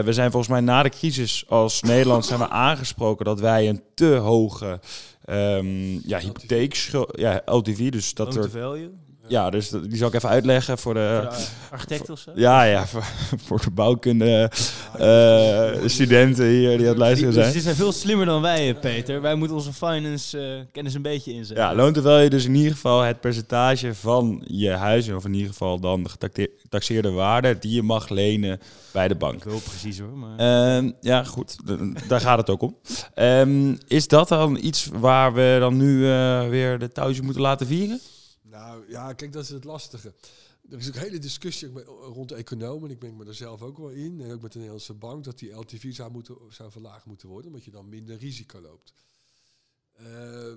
we 0.00 0.12
zijn 0.12 0.30
volgens 0.30 0.52
mij 0.52 0.60
na 0.60 0.82
de 0.82 0.88
crisis 0.88 1.44
als 1.48 1.82
Nederland 1.82 2.26
zijn 2.26 2.38
we 2.38 2.48
aangesproken 2.48 3.24
dat 3.24 3.40
wij 3.40 3.68
een 3.68 3.82
te 3.94 4.14
hoge 4.14 4.80
ehm 5.24 5.98
ja, 6.08 6.18
hypotheekschuld, 6.18 7.18
ja, 7.18 7.42
LTV, 7.44 7.90
dus 7.90 8.14
dat 8.14 8.36
er, 8.36 8.50
value. 8.50 8.90
Ja, 9.28 9.50
dus 9.50 9.68
die 9.68 9.96
zal 9.96 10.08
ik 10.08 10.14
even 10.14 10.28
uitleggen 10.28 10.78
voor 10.78 10.94
de, 10.94 11.28
architect 11.70 12.10
of 12.10 12.18
zo. 12.18 12.30
ja, 12.34 12.62
ja, 12.62 12.86
voor, 12.90 13.04
voor 13.44 13.60
de 13.60 13.70
bouwkunde 13.70 14.50
eh, 14.98 15.88
studenten 15.88 16.46
hier 16.46 16.70
die 16.70 16.80
aan 16.80 16.92
het 16.92 16.98
luisteren 16.98 17.32
Die, 17.32 17.40
zijn. 17.40 17.52
die 17.52 17.62
zijn 17.62 17.74
veel 17.74 17.92
slimmer 17.92 18.26
dan 18.26 18.42
wij, 18.42 18.68
eh, 18.68 18.80
Peter. 18.80 19.20
Wij 19.20 19.34
moeten 19.34 19.56
onze 19.56 19.72
finance 19.72 20.40
eh, 20.40 20.72
kennis 20.72 20.94
een 20.94 21.02
beetje 21.02 21.32
inzetten. 21.32 21.64
Ja, 21.64 21.74
loont 21.74 21.94
terwijl 21.94 22.22
je 22.22 22.30
dus 22.30 22.44
in 22.44 22.54
ieder 22.54 22.72
geval 22.72 23.00
het 23.00 23.20
percentage 23.20 23.94
van 23.94 24.42
je 24.46 24.70
huis, 24.70 25.08
of 25.08 25.24
in 25.24 25.34
ieder 25.34 25.48
geval 25.48 25.80
dan 25.80 26.02
de 26.02 26.08
getaxeerde 26.58 27.10
waarde, 27.10 27.58
die 27.58 27.74
je 27.74 27.82
mag 27.82 28.08
lenen 28.08 28.60
bij 28.92 29.08
de 29.08 29.14
bank. 29.14 29.44
Wil 29.44 29.60
precies 29.60 29.98
hoor, 29.98 30.16
maar... 30.16 30.36
Ehm, 30.76 30.90
ja, 31.00 31.24
goed. 31.24 31.56
Daar 32.08 32.20
gaat 32.20 32.38
het 32.38 32.50
ook 32.50 32.62
om. 32.62 32.76
Ehm, 33.14 33.74
is 33.86 34.08
dat 34.08 34.28
dan 34.28 34.58
iets 34.60 34.88
waar 34.92 35.34
we 35.34 35.56
dan 35.60 35.76
nu 35.76 35.98
weer 36.50 36.78
de 36.78 36.92
touwtje 36.92 37.22
moeten 37.22 37.42
laten 37.42 37.66
vieren? 37.66 38.00
Nou 38.54 38.84
ja, 38.88 39.12
kijk, 39.12 39.32
dat 39.32 39.42
is 39.42 39.48
het 39.48 39.64
lastige. 39.64 40.14
Er 40.70 40.78
is 40.78 40.88
ook 40.88 40.94
een 40.94 41.00
hele 41.00 41.18
discussie 41.18 41.68
rond 41.84 42.28
de 42.28 42.34
economen. 42.34 42.90
Ik 42.90 42.98
ben 42.98 43.16
me 43.16 43.24
er 43.24 43.34
zelf 43.34 43.62
ook 43.62 43.78
wel 43.78 43.88
in. 43.88 44.20
En 44.20 44.32
ook 44.32 44.42
met 44.42 44.52
de 44.52 44.58
Nederlandse 44.58 44.94
bank. 44.94 45.24
Dat 45.24 45.38
die 45.38 45.50
LTV 45.50 45.94
zou, 45.94 46.10
moeten, 46.10 46.36
zou 46.48 46.70
verlaagd 46.70 47.04
moeten 47.04 47.28
worden. 47.28 47.50
Omdat 47.50 47.64
je 47.64 47.70
dan 47.70 47.88
minder 47.88 48.16
risico 48.16 48.60
loopt. 48.60 48.92
Eh, 49.92 50.52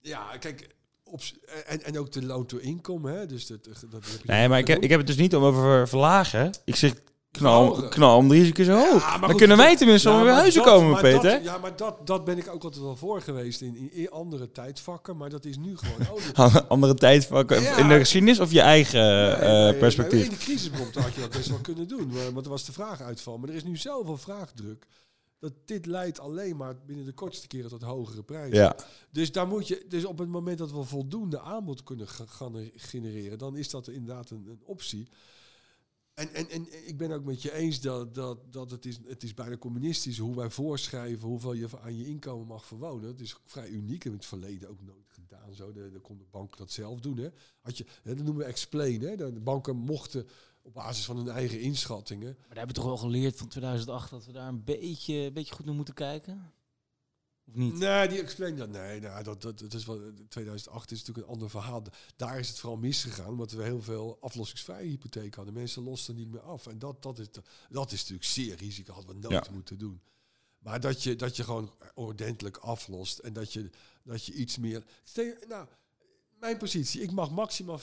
ja, 0.00 0.36
kijk. 0.36 0.74
Op, 1.02 1.20
en, 1.66 1.82
en 1.82 1.98
ook 1.98 2.12
de 2.12 2.22
loon 2.22 2.46
to 2.46 2.58
income. 2.58 3.10
Hè, 3.10 3.26
dus 3.26 3.46
dat, 3.46 3.64
dat 3.64 4.06
je 4.06 4.18
Nee, 4.24 4.48
maar 4.48 4.58
ik 4.58 4.66
heb, 4.66 4.82
ik 4.82 4.88
heb 4.90 4.98
het 4.98 5.06
dus 5.06 5.16
niet 5.16 5.34
om 5.34 5.42
over 5.42 5.88
verlagen. 5.88 6.52
Ik 6.64 6.76
zeg 6.76 6.94
knal, 7.30 7.64
verhogen. 7.66 7.90
knal 7.90 8.16
om 8.16 8.28
drie 8.28 8.52
keer 8.52 8.64
zo 8.64 8.72
hoog. 8.72 9.02
Ja, 9.02 9.18
Dan 9.18 9.36
kunnen 9.36 9.56
wij 9.56 9.76
tenminste 9.76 10.08
ja, 10.10 10.22
weer 10.22 10.32
huizen 10.32 10.62
dat- 10.62 10.72
komen, 10.72 11.00
Peter. 11.00 11.22
dat- 11.30 11.42
ja, 11.44 11.58
maar 11.58 11.76
dat, 11.76 12.06
dat 12.06 12.24
ben 12.24 12.38
ik 12.38 12.48
ook 12.48 12.64
altijd 12.64 12.82
wel 12.82 12.96
voor 12.96 13.20
geweest 13.22 13.60
in, 13.60 13.76
in, 13.76 13.92
in 13.92 14.10
andere 14.10 14.50
tijdvakken. 14.52 15.16
Maar 15.16 15.30
dat 15.30 15.44
is 15.44 15.56
nu 15.56 15.76
gewoon 15.76 16.08
olie. 16.12 16.60
Andere 16.68 16.94
tijdvakken 16.94 17.62
Ja. 17.62 17.76
in 17.76 17.88
de 17.88 17.98
geschiedenis 17.98 18.40
of 18.40 18.52
je 18.52 18.60
eigen 18.60 19.40
eh, 19.40 19.50
Nee, 19.50 19.74
perspectief? 19.74 20.24
In 20.24 20.30
de 20.30 20.36
crisisbom 20.36 20.86
had 21.02 21.14
je 21.14 21.20
dat 21.20 21.30
best 21.30 21.48
wel 21.48 21.58
kunnen 21.58 21.88
doen. 21.88 22.12
Want 22.32 22.44
er 22.44 22.50
was 22.50 22.64
de 22.64 22.72
vraag 22.72 23.00
uitval. 23.00 23.38
Maar 23.38 23.48
er 23.48 23.54
is 23.54 23.64
nu 23.64 23.76
zoveel 23.76 24.16
vraagdruk. 24.16 24.86
Dat 25.38 25.52
dit 25.64 25.86
leidt 25.86 26.20
alleen 26.20 26.56
maar 26.56 26.74
binnen 26.86 27.04
de 27.04 27.12
kortste 27.12 27.46
keren 27.46 27.70
tot 27.70 27.82
hogere 27.82 28.22
prijzen. 28.22 28.56
Ja. 28.56 28.76
Dus, 29.10 29.32
daar 29.32 29.46
moet 29.46 29.68
je, 29.68 29.84
dus 29.88 30.04
op 30.04 30.18
het 30.18 30.28
moment 30.28 30.58
dat 30.58 30.72
we 30.72 30.82
voldoende 30.84 31.40
aanbod 31.40 31.82
kunnen 31.82 32.08
gaan 32.08 32.54
genereren, 32.76 33.38
dan 33.38 33.56
is 33.56 33.70
dat 33.70 33.88
inderdaad 33.88 34.30
een, 34.30 34.46
een 34.48 34.60
optie. 34.64 35.08
En, 36.20 36.34
en, 36.34 36.50
en 36.50 36.88
ik 36.88 36.96
ben 36.96 37.10
ook 37.10 37.24
met 37.24 37.42
je 37.42 37.52
eens 37.52 37.80
dat, 37.80 38.14
dat, 38.14 38.52
dat 38.52 38.70
het, 38.70 38.86
is, 38.86 38.98
het 39.06 39.22
is 39.22 39.34
bijna 39.34 39.56
communistisch 39.56 40.18
hoe 40.18 40.36
wij 40.36 40.50
voorschrijven 40.50 41.28
hoeveel 41.28 41.52
je 41.52 41.68
aan 41.82 41.96
je 41.96 42.06
inkomen 42.06 42.46
mag 42.46 42.64
verwonen. 42.64 43.08
Het 43.08 43.20
is 43.20 43.36
vrij 43.44 43.68
uniek 43.68 44.04
in 44.04 44.12
het 44.12 44.26
verleden 44.26 44.68
ook 44.68 44.82
nooit 44.82 45.08
gedaan. 45.08 45.54
Zo. 45.54 45.72
De, 45.72 45.90
de 45.90 45.98
konden 45.98 46.26
banken 46.30 46.58
dat 46.58 46.70
zelf 46.70 47.00
doen. 47.00 47.16
Hè. 47.16 47.28
Had 47.60 47.78
je, 47.78 47.84
hè, 48.02 48.14
dat 48.14 48.24
noemen 48.24 48.44
we 48.44 48.50
explain. 48.50 49.00
Hè. 49.00 49.16
De 49.16 49.32
de 49.32 49.40
banken 49.40 49.76
mochten 49.76 50.26
op 50.62 50.74
basis 50.74 51.04
van 51.04 51.16
hun 51.16 51.28
eigen 51.28 51.60
inschattingen. 51.60 52.34
Maar 52.38 52.48
daar 52.48 52.56
hebben 52.56 52.74
we 52.74 52.80
toch 52.80 52.90
wel 52.90 52.96
geleerd 52.96 53.36
van 53.36 53.48
2008 53.48 54.10
dat 54.10 54.26
we 54.26 54.32
daar 54.32 54.48
een 54.48 54.64
beetje, 54.64 55.14
een 55.14 55.32
beetje 55.32 55.54
goed 55.54 55.64
naar 55.64 55.74
moeten 55.74 55.94
kijken? 55.94 56.52
Of 57.50 57.56
niet? 57.56 57.74
Nee, 57.74 58.08
die 58.08 58.20
explain 58.20 58.56
dat. 58.56 58.68
Nee, 58.70 59.00
nou, 59.00 59.22
dat, 59.24 59.42
dat, 59.42 59.58
dat 59.58 59.74
is 59.74 59.84
wel, 59.86 60.00
2008 60.28 60.90
is 60.90 60.98
natuurlijk 60.98 61.26
een 61.26 61.32
ander 61.32 61.50
verhaal. 61.50 61.82
Daar 62.16 62.38
is 62.38 62.48
het 62.48 62.58
vooral 62.58 62.78
misgegaan, 62.78 63.26
omdat 63.28 63.52
we 63.52 63.62
heel 63.62 63.82
veel 63.82 64.18
aflossingsvrije 64.20 64.88
hypotheek 64.88 65.34
hadden. 65.34 65.54
Mensen 65.54 65.82
losten 65.82 66.14
niet 66.14 66.30
meer 66.30 66.40
af. 66.40 66.66
En 66.66 66.78
dat, 66.78 67.02
dat, 67.02 67.18
is, 67.18 67.26
dat 67.70 67.92
is 67.92 68.00
natuurlijk 68.00 68.24
zeer 68.28 68.56
risico, 68.56 68.92
hadden 68.92 69.14
we 69.20 69.28
nooit 69.28 69.46
Ja. 69.46 69.52
moeten 69.52 69.78
doen. 69.78 70.00
Maar 70.58 70.80
dat 70.80 71.02
je, 71.02 71.16
dat 71.16 71.36
je 71.36 71.44
gewoon 71.44 71.72
ordentelijk 71.94 72.56
aflost 72.56 73.18
en 73.18 73.32
dat 73.32 73.52
je, 73.52 73.70
dat 74.02 74.24
je 74.24 74.32
iets 74.32 74.58
meer... 74.58 74.84
Nou, 75.48 75.66
mijn 76.38 76.56
positie, 76.56 77.00
ik 77.02 77.10
mag 77.12 77.30
maximaal 77.30 77.78
35% 77.80 77.82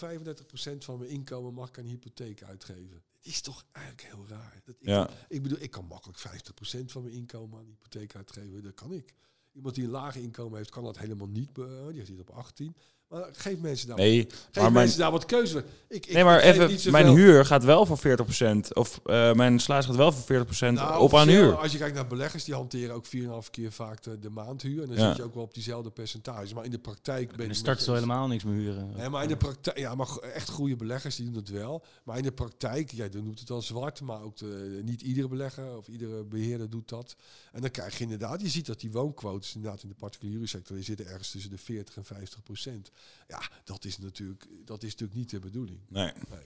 van 0.78 0.98
mijn 0.98 1.10
inkomen 1.10 1.54
mag 1.54 1.68
ik 1.70 1.78
aan 1.78 1.86
hypotheek 1.86 2.44
uitgeven. 2.44 3.04
Is 3.20 3.42
toch 3.42 3.66
eigenlijk 3.72 4.08
heel 4.14 4.26
raar. 4.28 4.62
Dat 4.66 4.76
ik, 4.80 4.88
Ja. 4.88 5.10
ik 5.28 5.42
bedoel, 5.44 5.62
ik 5.62 5.72
kan 5.72 5.86
makkelijk 5.86 6.20
50% 6.20 6.86
van 6.86 7.04
mijn 7.04 7.16
inkomen 7.16 7.60
aan 7.60 7.66
hypotheek 7.66 8.16
uitgeven. 8.16 8.64
Dat 8.64 8.74
kan 8.74 8.94
ik. 8.94 9.14
Iemand 9.58 9.76
die 9.76 9.84
een 9.84 9.90
lager 9.90 10.22
inkomen 10.22 10.58
heeft, 10.58 10.70
kan 10.70 10.84
dat 10.84 10.98
helemaal 10.98 11.28
niet. 11.28 11.56
Die 11.56 11.66
heeft 11.92 12.20
op 12.20 12.30
18. 12.30 12.76
Maar 13.10 13.30
geef 13.32 13.58
mensen 13.60 13.88
daar, 13.88 13.98
Nee, 13.98 14.26
geef 14.26 14.36
maar 14.54 14.62
mijn, 14.64 14.74
mensen 14.74 15.00
daar 15.00 15.12
wat 15.12 15.26
keuze. 15.26 15.64
Ik, 15.90 16.06
ik, 16.06 16.14
nee, 16.14 16.24
maar 16.24 16.40
geef 16.42 16.60
even, 16.70 16.92
mijn 16.92 17.08
huur 17.16 17.46
gaat 17.46 17.64
wel 17.64 17.86
voor 17.86 18.00
40%. 18.00 18.68
Of 18.74 19.00
eh, 19.06 19.34
mijn 19.34 19.60
salaris 19.60 19.86
gaat 19.86 19.96
wel 19.96 20.12
voor 20.12 20.46
40% 20.46 20.74
Nou, 20.74 21.02
op 21.02 21.16
aan 21.16 21.28
huur. 21.28 21.56
Als 21.56 21.72
je 21.72 21.78
kijkt 21.78 21.96
naar 21.96 22.08
beleggers, 22.08 22.44
die 22.44 22.54
hanteren 22.54 22.96
ook 22.96 23.06
4,5 23.06 23.12
keer 23.52 23.72
vaak 23.72 24.04
de, 24.04 24.20
de 24.20 24.30
maandhuur. 24.30 24.82
En 24.82 24.88
dan 24.88 24.98
Ja. 24.98 25.08
zit 25.08 25.18
je 25.18 25.24
ook 25.24 25.34
wel 25.34 25.44
op 25.44 25.54
diezelfde 25.54 25.90
percentages. 25.90 26.54
Maar 26.54 26.66
in 26.66 26.72
de 26.72 26.80
praktijk 26.80 27.36
ben 27.36 27.56
start 27.56 27.78
je 27.78 27.84
zal 27.84 27.94
eens. 27.96 28.04
helemaal 28.04 28.28
niks 28.28 28.44
meer 28.44 28.54
huren. 28.54 28.92
Nee, 28.98 29.10
maar 29.10 29.24
in 29.24 29.30
de 29.30 29.38
praktijk, 29.38 29.78
ja, 29.78 29.96
maar 29.96 30.08
echt 30.18 30.50
goede 30.50 30.76
beleggers 30.76 31.16
die 31.16 31.26
doen 31.26 31.36
het 31.36 31.50
wel. 31.50 31.84
Maar 32.04 32.18
in 32.18 32.24
de 32.24 32.32
praktijk, 32.32 32.92
jij 32.92 33.10
noemt 33.14 33.40
het 33.40 33.48
dan 33.48 33.64
zwart, 33.64 34.02
maar 34.02 34.22
ook 34.22 34.38
de, 34.38 34.80
niet 34.84 35.02
iedere 35.02 35.28
belegger 35.28 35.78
of 35.78 35.88
iedere 35.88 36.24
beheerder 36.24 36.70
doet 36.70 36.90
dat. 36.90 37.16
En 37.52 37.62
dan 37.62 37.72
krijg 37.72 37.98
je 37.98 38.04
inderdaad, 38.04 38.42
je 38.42 38.50
ziet 38.50 38.66
dat 38.66 38.80
die 38.80 38.92
woonquotes 38.92 39.56
inderdaad 39.56 39.84
in 39.84 39.90
de 39.90 39.96
particuliere 39.96 40.48
sector, 40.48 40.76
die 40.76 40.86
zitten 40.86 41.08
ergens 41.08 41.32
tussen 41.32 41.52
de 41.52 41.58
40 41.58 41.96
en 41.98 42.06
50 42.06 42.44
procent. 42.44 42.92
Ja, 43.28 43.42
dat 43.64 43.86
is 43.86 43.98
natuurlijk, 43.98 44.48
dat 44.66 44.84
is 44.84 44.92
natuurlijk 44.92 45.20
niet 45.20 45.30
de 45.30 45.40
bedoeling. 45.40 45.80
Nee. 45.88 46.12
Nee. 46.30 46.46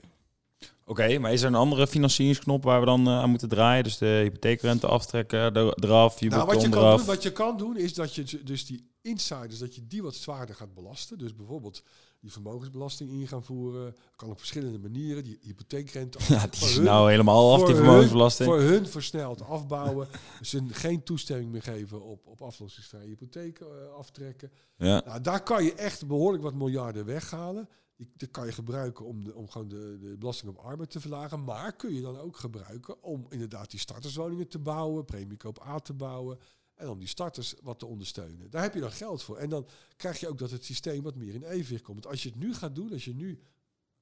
Oké, 0.84 1.18
maar 1.18 1.32
is 1.32 1.40
er 1.42 1.46
een 1.46 1.54
andere 1.54 1.86
financieringsknop 1.86 2.64
waar 2.64 2.80
we 2.80 2.86
dan 2.86 3.06
eh, 3.06 3.18
aan 3.18 3.30
moeten 3.30 3.48
draaien? 3.48 3.84
Dus 3.84 3.98
de 3.98 4.20
hypotheekrente 4.22 4.86
aftrekken, 4.86 5.38
er- 5.54 5.74
eraf, 5.84 6.20
je 6.20 6.28
Nou, 6.28 6.46
wat, 6.46 6.62
je 6.62 6.68
kan 6.68 6.78
eraf. 6.78 6.96
doen, 6.96 7.06
wat 7.06 7.22
je 7.22 7.32
kan 7.32 7.56
doen, 7.56 7.76
is 7.76 7.94
dat 7.94 8.14
je 8.14 8.40
dus 8.44 8.66
die 8.66 8.90
insiders, 9.02 9.58
dat 9.58 9.74
je 9.74 9.86
die 9.86 10.02
wat 10.02 10.14
zwaarder 10.14 10.54
gaat 10.54 10.74
belasten. 10.74 11.18
Dus 11.18 11.34
bijvoorbeeld 11.36 11.82
die 12.20 12.32
vermogensbelasting 12.32 13.10
in 13.10 13.28
gaan 13.28 13.44
voeren. 13.44 13.96
Kan 14.16 14.30
op 14.30 14.38
verschillende 14.38 14.78
manieren. 14.78 15.24
Die 15.24 15.38
hypotheekrente. 15.42 16.18
Ja, 16.28 16.46
die 16.50 16.60
is 16.68 16.74
hun- 16.74 16.84
nou 16.84 17.10
helemaal 17.10 17.52
af, 17.52 17.56
die 17.58 17.66
hun- 17.66 17.76
vermogensbelasting. 17.76 18.48
Voor 18.48 18.60
hun 18.60 18.86
versneld 18.86 19.42
afbouwen. 19.42 20.08
Ze 20.40 20.62
geen 20.70 21.02
toestemming 21.02 21.50
meer 21.52 21.62
geven 21.62 22.02
op, 22.02 22.26
op 22.26 22.42
aflossingsvrije 22.42 23.06
hypotheek 23.06 23.58
eh, 23.60 23.66
aftrekken. 23.98 24.50
Ja. 24.76 25.02
Nou, 25.06 25.20
daar 25.20 25.42
kan 25.42 25.64
je 25.64 25.74
echt 25.74 26.06
behoorlijk 26.06 26.42
wat 26.42 26.54
miljarden 26.54 27.04
weghalen. 27.04 27.68
Die 27.96 28.28
kan 28.28 28.46
je 28.46 28.52
gebruiken 28.52 29.04
om, 29.04 29.24
de, 29.24 29.34
om 29.34 29.48
gewoon 29.48 29.68
de, 29.68 29.98
de 30.00 30.16
belasting 30.18 30.50
op 30.50 30.64
arbeid 30.64 30.90
te 30.90 31.00
verlagen. 31.00 31.44
Maar 31.44 31.76
kun 31.76 31.94
je 31.94 32.00
dan 32.00 32.18
ook 32.18 32.36
gebruiken 32.36 33.02
om 33.02 33.26
inderdaad 33.28 33.70
die 33.70 33.80
starterswoningen 33.80 34.48
te 34.48 34.58
bouwen, 34.58 35.04
premiekoop 35.04 35.62
A 35.66 35.78
te 35.78 35.92
bouwen. 35.92 36.38
En 36.74 36.88
om 36.88 36.98
die 36.98 37.08
starters 37.08 37.54
wat 37.62 37.78
te 37.78 37.86
ondersteunen. 37.86 38.50
Daar 38.50 38.62
heb 38.62 38.74
je 38.74 38.80
dan 38.80 38.92
geld 38.92 39.22
voor. 39.22 39.36
En 39.36 39.48
dan 39.48 39.68
krijg 39.96 40.20
je 40.20 40.28
ook 40.28 40.38
dat 40.38 40.50
het 40.50 40.64
systeem 40.64 41.02
wat 41.02 41.16
meer 41.16 41.34
in 41.34 41.42
evenwicht 41.42 41.82
komt. 41.82 42.02
Want 42.02 42.14
als 42.14 42.22
je 42.22 42.28
het 42.28 42.38
nu 42.38 42.54
gaat 42.54 42.74
doen, 42.74 42.92
als 42.92 43.04
je 43.04 43.14
nu 43.14 43.42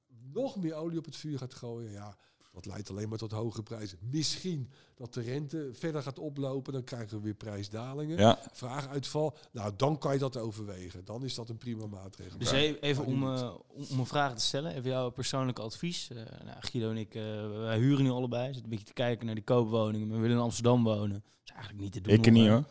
nog 0.07 0.55
meer 0.55 0.73
olie 0.73 0.97
op 0.97 1.05
het 1.05 1.15
vuur 1.15 1.37
gaat 1.37 1.53
gooien, 1.53 1.91
ja, 1.91 2.17
dat 2.51 2.65
leidt 2.65 2.89
alleen 2.89 3.09
maar 3.09 3.17
tot 3.17 3.31
hogere 3.31 3.63
prijzen. 3.63 3.97
Misschien 4.01 4.69
dat 4.95 5.13
de 5.13 5.21
rente 5.21 5.69
verder 5.73 6.01
gaat 6.03 6.19
oplopen, 6.19 6.73
dan 6.73 6.83
krijgen 6.83 7.17
we 7.17 7.23
weer 7.23 7.33
prijsdalingen 7.33 8.17
Ja. 8.17 8.39
vraaguitval. 8.51 9.37
Nou, 9.51 9.73
dan 9.77 9.97
kan 9.97 10.13
je 10.13 10.19
dat 10.19 10.37
overwegen. 10.37 11.05
Dan 11.05 11.23
is 11.23 11.35
dat 11.35 11.49
een 11.49 11.57
prima 11.57 11.85
maatregel. 11.87 12.37
Dus 12.37 12.51
e- 12.51 12.77
even 12.81 13.05
om, 13.05 13.35
eh, 13.35 13.53
om 13.67 13.85
om 13.91 13.99
een 13.99 14.05
vraag 14.05 14.35
te 14.35 14.45
stellen, 14.45 14.75
even 14.75 14.89
jouw 14.89 15.09
persoonlijke 15.09 15.61
advies. 15.61 16.09
Eh, 16.09 16.15
nou, 16.45 16.57
Guido 16.59 16.89
en 16.89 16.97
ik, 16.97 17.15
eh, 17.15 17.21
wij 17.49 17.77
huren 17.77 18.03
nu 18.03 18.09
allebei. 18.09 18.43
Zitten 18.45 18.63
een 18.63 18.69
beetje 18.69 18.85
te 18.85 18.93
kijken 18.93 19.25
naar 19.25 19.35
die 19.35 19.43
koopwoningen. 19.43 20.07
Maar 20.07 20.15
we 20.15 20.21
willen 20.21 20.37
in 20.37 20.43
Amsterdam 20.43 20.83
wonen. 20.83 21.23
Dat 21.23 21.43
is 21.43 21.51
eigenlijk 21.51 21.81
niet 21.83 21.91
te 21.93 22.01
doen. 22.01 22.13
Ik 22.13 22.31
niet 22.31 22.47
hoor. 22.47 22.63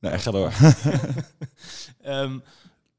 Nee, 0.00 0.18
ga 0.18 0.30
door. 0.30 0.52
Ehm, 2.00 2.38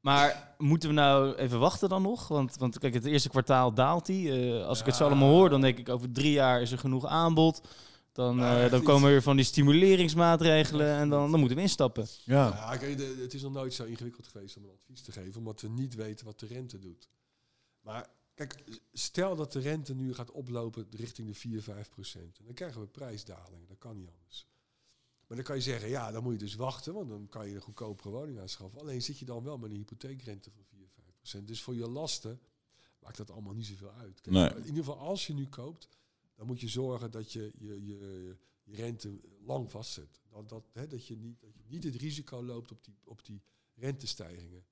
maar 0.00 0.54
moeten 0.58 0.88
we 0.88 0.94
nou 0.94 1.34
even 1.34 1.58
wachten 1.58 1.88
dan 1.88 2.02
nog? 2.02 2.28
Want, 2.28 2.56
want 2.56 2.78
kijk, 2.78 2.94
het 2.94 3.04
eerste 3.04 3.28
kwartaal 3.28 3.74
daalt 3.74 4.06
die. 4.06 4.32
Eh, 4.58 4.66
als 4.66 4.80
ik 4.80 4.86
het 4.86 4.94
zo 4.96 5.04
allemaal 5.04 5.28
hoor, 5.30 5.48
dan 5.48 5.60
denk 5.60 5.78
ik 5.78 5.88
over 5.88 6.12
drie 6.12 6.32
jaar 6.32 6.60
is 6.60 6.72
er 6.72 6.78
genoeg 6.78 7.06
aanbod. 7.06 7.60
Dan, 8.12 8.40
eh, 8.42 8.70
dan 8.70 8.82
komen 8.82 9.10
weer 9.10 9.22
van 9.22 9.36
die 9.36 9.44
stimuleringsmaatregelen 9.44 10.96
en 10.96 11.08
dan, 11.08 11.30
dan 11.30 11.38
moeten 11.40 11.56
we 11.56 11.62
instappen. 11.62 12.06
Ja. 12.24 12.46
Ja, 12.48 12.76
kijk, 12.76 12.96
de- 12.96 13.18
het 13.20 13.34
is 13.34 13.42
nog 13.42 13.52
nooit 13.52 13.74
zo 13.74 13.84
ingewikkeld 13.84 14.26
geweest 14.28 14.56
om 14.56 14.64
een 14.64 14.70
advies 14.70 15.02
te 15.02 15.12
geven, 15.12 15.38
omdat 15.38 15.60
we 15.60 15.68
niet 15.68 15.94
weten 15.94 16.26
wat 16.26 16.40
de 16.40 16.46
rente 16.46 16.78
doet. 16.78 17.08
Maar 17.80 18.06
kijk, 18.34 18.64
stel 18.92 19.36
dat 19.36 19.52
de 19.52 19.60
rente 19.60 19.94
nu 19.94 20.14
gaat 20.14 20.30
oplopen 20.30 20.86
richting 20.90 21.28
de 21.28 21.34
4, 21.34 21.62
5 21.62 21.88
procent. 21.90 22.38
En 22.38 22.44
dan 22.44 22.54
krijgen 22.54 22.80
we 22.80 22.86
prijsdalingen, 22.86 23.66
dat 23.68 23.78
kan 23.78 23.96
niet 23.96 24.10
anders. 24.20 24.46
Maar 25.30 25.38
dan 25.38 25.48
kan 25.48 25.56
je 25.56 25.62
zeggen, 25.62 25.88
ja, 25.88 26.10
dan 26.10 26.22
moet 26.22 26.32
je 26.32 26.38
dus 26.38 26.54
wachten, 26.54 26.94
want 26.94 27.08
dan 27.08 27.28
kan 27.28 27.48
je 27.48 27.54
een 27.54 27.60
goedkopere 27.60 28.10
woning 28.10 28.40
aanschaffen. 28.40 28.80
Alleen 28.80 29.02
zit 29.02 29.18
je 29.18 29.24
dan 29.24 29.42
wel 29.42 29.58
met 29.58 29.70
een 29.70 29.76
hypotheekrente 29.76 30.50
van 30.50 30.64
4, 30.64 30.88
5 30.88 31.06
procent. 31.16 31.48
Dus 31.48 31.62
voor 31.62 31.74
je 31.74 31.88
lasten 31.88 32.40
maakt 32.98 33.16
dat 33.16 33.30
allemaal 33.30 33.54
niet 33.54 33.66
zoveel 33.66 33.92
uit. 33.92 34.20
Kijk, 34.20 34.34
Nee. 34.34 34.50
In 34.50 34.66
ieder 34.66 34.84
geval, 34.84 34.98
als 34.98 35.26
je 35.26 35.34
nu 35.34 35.46
koopt, 35.46 35.88
dan 36.34 36.46
moet 36.46 36.60
je 36.60 36.68
zorgen 36.68 37.10
dat 37.10 37.32
je 37.32 37.52
je, 37.58 37.86
je, 37.86 38.36
je 38.62 38.74
rente 38.74 39.20
lang 39.44 39.70
vastzet. 39.70 40.20
Dat, 40.30 40.48
dat, 40.48 40.64
hè, 40.72 40.86
dat, 40.86 41.06
je 41.06 41.16
niet, 41.16 41.40
dat 41.40 41.54
je 41.54 41.64
niet 41.68 41.84
het 41.84 41.94
risico 41.94 42.42
loopt 42.42 42.70
op 42.70 42.84
die, 42.84 42.98
op 43.04 43.24
die 43.24 43.42
rentestijgingen. 43.74 44.64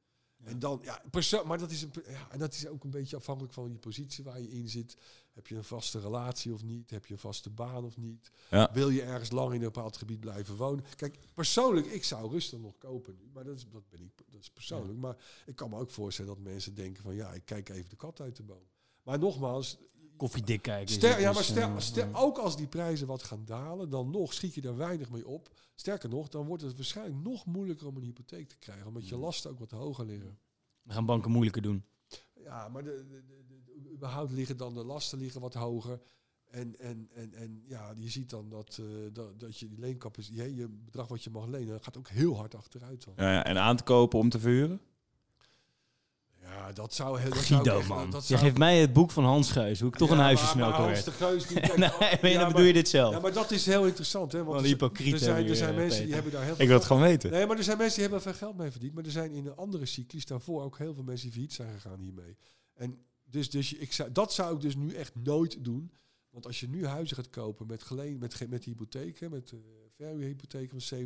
En 0.45 0.59
dan, 0.59 0.80
ja, 0.82 1.03
perso- 1.11 1.45
maar 1.45 1.59
dat 1.59 1.70
is, 1.70 1.82
een, 1.82 1.93
ja, 2.09 2.30
en 2.30 2.39
dat 2.39 2.55
is 2.55 2.66
ook 2.66 2.84
een 2.84 2.91
beetje 2.91 3.16
afhankelijk 3.16 3.55
van 3.55 3.72
je 3.72 3.78
positie 3.78 4.24
waar 4.24 4.41
je 4.41 4.51
in 4.51 4.68
zit. 4.68 4.97
Heb 5.32 5.47
je 5.47 5.57
een 5.57 5.64
vaste 5.64 6.01
relatie 6.01 6.53
of 6.53 6.62
niet? 6.62 6.91
Heb 6.91 7.07
je 7.07 7.12
een 7.12 7.20
vaste 7.20 7.51
baan 7.51 7.84
of 7.84 7.97
niet? 7.97 8.30
Ja. 8.51 8.70
Wil 8.72 8.89
je 8.89 9.03
ergens 9.03 9.30
lang 9.30 9.49
in 9.49 9.55
een 9.55 9.72
bepaald 9.72 9.97
gebied 9.97 10.20
blijven 10.20 10.57
wonen? 10.57 10.84
Kijk, 10.97 11.18
persoonlijk, 11.34 11.86
ik 11.86 12.05
zou 12.05 12.30
rustig 12.30 12.59
nog 12.59 12.78
kopen 12.78 13.16
nu. 13.16 13.30
Maar 13.32 13.45
dat 13.45 13.57
is, 13.57 13.66
dat 13.70 13.89
ben 13.89 14.01
ik, 14.01 14.12
dat 14.30 14.41
is 14.41 14.51
persoonlijk. 14.51 14.99
Maar 14.99 15.16
ik 15.47 15.57
kan 15.57 15.70
me 15.70 15.78
ook 15.78 15.91
voorstellen 15.91 16.34
dat 16.34 16.45
mensen 16.45 16.74
denken 16.74 17.03
van... 17.03 17.14
ja, 17.14 17.32
ik 17.32 17.45
kijk 17.45 17.68
even 17.68 17.91
de 17.91 17.97
kat 17.97 18.20
uit 18.20 18.36
de 18.36 18.43
boom. 18.43 18.66
Maar 19.03 19.18
nogmaals, 19.18 19.78
Koffiedik 20.19 20.62
kijken. 20.62 20.95
Ster, 20.95 21.21
ja, 21.21 21.33
maar 21.33 21.43
stel, 21.43 21.77
eh, 21.97 22.23
ook 22.23 22.39
als 22.39 22.57
die 22.57 22.66
prijzen 22.66 23.07
wat 23.07 23.23
gaan 23.23 23.45
dalen, 23.45 23.91
dan 23.91 24.11
nog 24.11 24.35
schiet 24.35 24.55
je 24.55 24.61
daar 24.61 24.77
weinig 24.77 25.11
mee 25.11 25.27
op. 25.27 25.51
Sterker 25.75 26.09
nog, 26.09 26.29
dan 26.29 26.47
wordt 26.47 26.62
het 26.62 26.77
waarschijnlijk 26.77 27.23
nog 27.23 27.47
moeilijker 27.47 27.87
om 27.87 27.97
een 27.97 28.03
hypotheek 28.03 28.49
te 28.49 28.57
krijgen, 28.59 28.87
omdat 28.87 29.09
je 29.09 29.16
lasten 29.16 29.51
ook 29.51 29.59
wat 29.59 29.71
hoger 29.71 30.05
liggen. 30.07 30.39
We 30.83 30.93
gaan 30.93 31.07
banken 31.07 31.31
moeilijker 31.31 31.62
doen. 31.62 31.85
Ja, 32.45 32.69
maar 32.69 32.85
de, 32.85 33.05
de, 33.09 33.25
de, 33.27 33.45
de- 33.83 33.91
überhaupt 33.93 34.33
liggen 34.33 34.57
dan 34.57 34.75
de 34.75 34.85
lasten 34.85 35.19
liggen 35.19 35.41
wat 35.41 35.55
hoger. 35.55 36.01
En, 36.51 36.79
en, 36.79 37.09
en, 37.14 37.35
en 37.35 37.62
ja, 37.66 37.93
je 37.97 38.09
ziet 38.11 38.31
dan 38.31 38.49
dat, 38.49 38.79
eh, 38.81 38.87
dat, 39.12 39.41
dat 39.41 39.59
je 39.59 39.69
die 39.69 39.79
leencapaciteit, 39.79 40.51
je, 40.51 40.57
je 40.57 40.69
bedrag 40.69 41.09
wat 41.09 41.25
je 41.25 41.31
mag 41.31 41.47
lenen, 41.47 41.83
gaat 41.83 41.97
ook 41.97 42.09
heel 42.09 42.37
hard 42.37 42.55
achteruit 42.55 43.05
dan. 43.05 43.14
Ja, 43.16 43.33
ja, 43.33 43.45
en 43.45 43.59
aan 43.59 43.77
te 43.77 43.83
kopen 43.83 44.19
om 44.19 44.29
te 44.29 44.39
verhuren? 44.39 44.81
Ja, 46.57 46.73
dat 46.73 46.95
zou 46.95 47.21
heel... 47.21 47.31
Guido, 47.31 47.83
man. 47.89 48.11
Dat 48.11 48.21
Je 48.23 48.27
zou, 48.29 48.41
geeft 48.41 48.59
mij 48.59 48.79
het 48.79 48.93
boek 48.93 49.11
van 49.11 49.25
Hans 49.25 49.51
Geus, 49.51 49.81
hoe 49.81 49.89
ik 49.89 49.97
toch 49.97 50.09
Ja, 50.09 50.15
een 50.15 50.21
huisjesmelker 50.21 50.79
maar 50.81 50.89
Hans 50.93 51.05
werd. 51.05 51.19
de 51.19 51.25
Geus, 51.25 51.47
die 51.47 51.61
nee, 51.77 51.91
maar 52.23 52.31
ja, 52.31 52.39
dan 52.39 52.49
bedoel 52.49 52.67
je 52.67 52.73
dit 52.73 52.89
zelf. 52.89 53.15
Ja, 53.15 53.21
maar 53.21 53.33
dat 53.33 53.51
is 53.51 53.67
heel 53.67 53.87
interessant, 53.87 54.33
hè? 54.33 54.39
Want 54.39 54.51
er 54.51 54.55
een 54.57 54.61
zijn- 54.69 54.79
hypocriet 54.81 55.13
er 55.13 55.19
zijn, 55.19 55.49
er 55.49 55.57
zijn 55.57 55.75
mensen 55.75 56.05
die 56.05 56.15
hebben 56.15 56.33
daar 56.33 56.43
heel 56.45 56.53
veel 56.55 56.63
Ik 56.63 56.69
wil 56.69 56.79
het 56.79 56.87
gewoon 56.87 57.03
weten. 57.03 57.31
Nee, 57.31 57.47
maar 57.47 57.57
er 57.57 57.65
zijn 57.65 57.79
mensen 57.79 57.95
die 58.01 58.05
hebben 58.11 58.23
veel 58.23 58.39
geld 58.39 58.57
mee 58.57 58.71
verdiend. 58.71 58.95
Maar 58.95 59.05
er 59.05 59.11
zijn 59.11 59.33
in 59.33 59.47
een 59.47 59.57
andere 59.57 59.87
cyclus 59.87 60.27
daarvoor 60.27 60.63
ook 60.63 60.79
heel 60.79 60.95
veel 60.95 61.03
mensen 61.05 61.25
die 61.25 61.33
failliet 61.33 61.53
zijn 61.55 61.73
gegaan 61.81 62.01
hiermee. 62.01 62.37
En 62.75 62.99
dus, 63.25 63.51
dus 63.51 63.71
je- 63.71 63.79
ik 63.79 63.93
zou, 63.93 64.13
dat 64.13 64.33
zou 64.33 64.55
ik 64.55 64.61
dus 64.61 64.77
nu 64.77 64.95
echt 64.95 65.13
nooit 65.15 65.65
doen. 65.65 65.93
Want 66.39 66.51
als 66.51 66.61
je 66.61 66.68
nu 66.68 66.86
huizen 66.86 67.16
gaat 67.16 67.30
kopen 67.30 67.66
met, 67.66 67.82
geleen, 67.82 68.18
met, 68.18 68.34
ge- 68.34 68.47
met 68.49 68.64
hypotheken, 68.64 69.30
met 69.30 69.53
uh, 69.55 69.61
verhuurhypotheken 69.97 70.80
van 70.80 70.99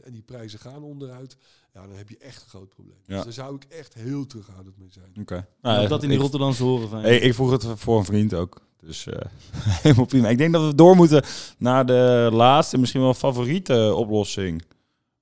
70% 0.00 0.04
en 0.04 0.12
die 0.12 0.22
prijzen 0.22 0.58
gaan 0.58 0.82
onderuit, 0.82 1.36
ja, 1.74 1.86
dan 1.86 1.96
heb 1.96 2.08
je 2.08 2.18
echt 2.18 2.42
een 2.42 2.48
groot 2.48 2.68
probleem. 2.68 2.96
Ja. 3.06 3.14
Dus 3.14 3.24
daar 3.24 3.32
zou 3.32 3.54
ik 3.56 3.64
echt 3.64 3.94
heel 3.94 4.26
terughoudend 4.26 4.78
mee 4.78 4.88
zijn. 4.90 5.12
Oké. 5.20 5.46
Nou, 5.60 5.88
dat 5.88 6.02
in 6.02 6.08
die 6.08 6.18
Rotterdamse 6.18 6.62
horen 6.62 6.88
van. 6.88 7.00
Hey, 7.00 7.18
ik 7.18 7.34
vroeg 7.34 7.50
het 7.50 7.66
voor 7.74 7.98
een 7.98 8.04
vriend 8.04 8.34
ook. 8.34 8.60
Dus 8.80 9.06
eh, 9.06 9.20
helemaal 9.82 10.04
prima. 10.04 10.28
Ik 10.28 10.38
denk 10.38 10.52
dat 10.52 10.66
we 10.66 10.74
door 10.74 10.96
moeten 10.96 11.22
naar 11.58 11.86
de 11.86 12.28
laatste, 12.32 12.78
misschien 12.78 13.00
wel 13.00 13.14
favoriete 13.14 13.94
oplossing 13.94 14.62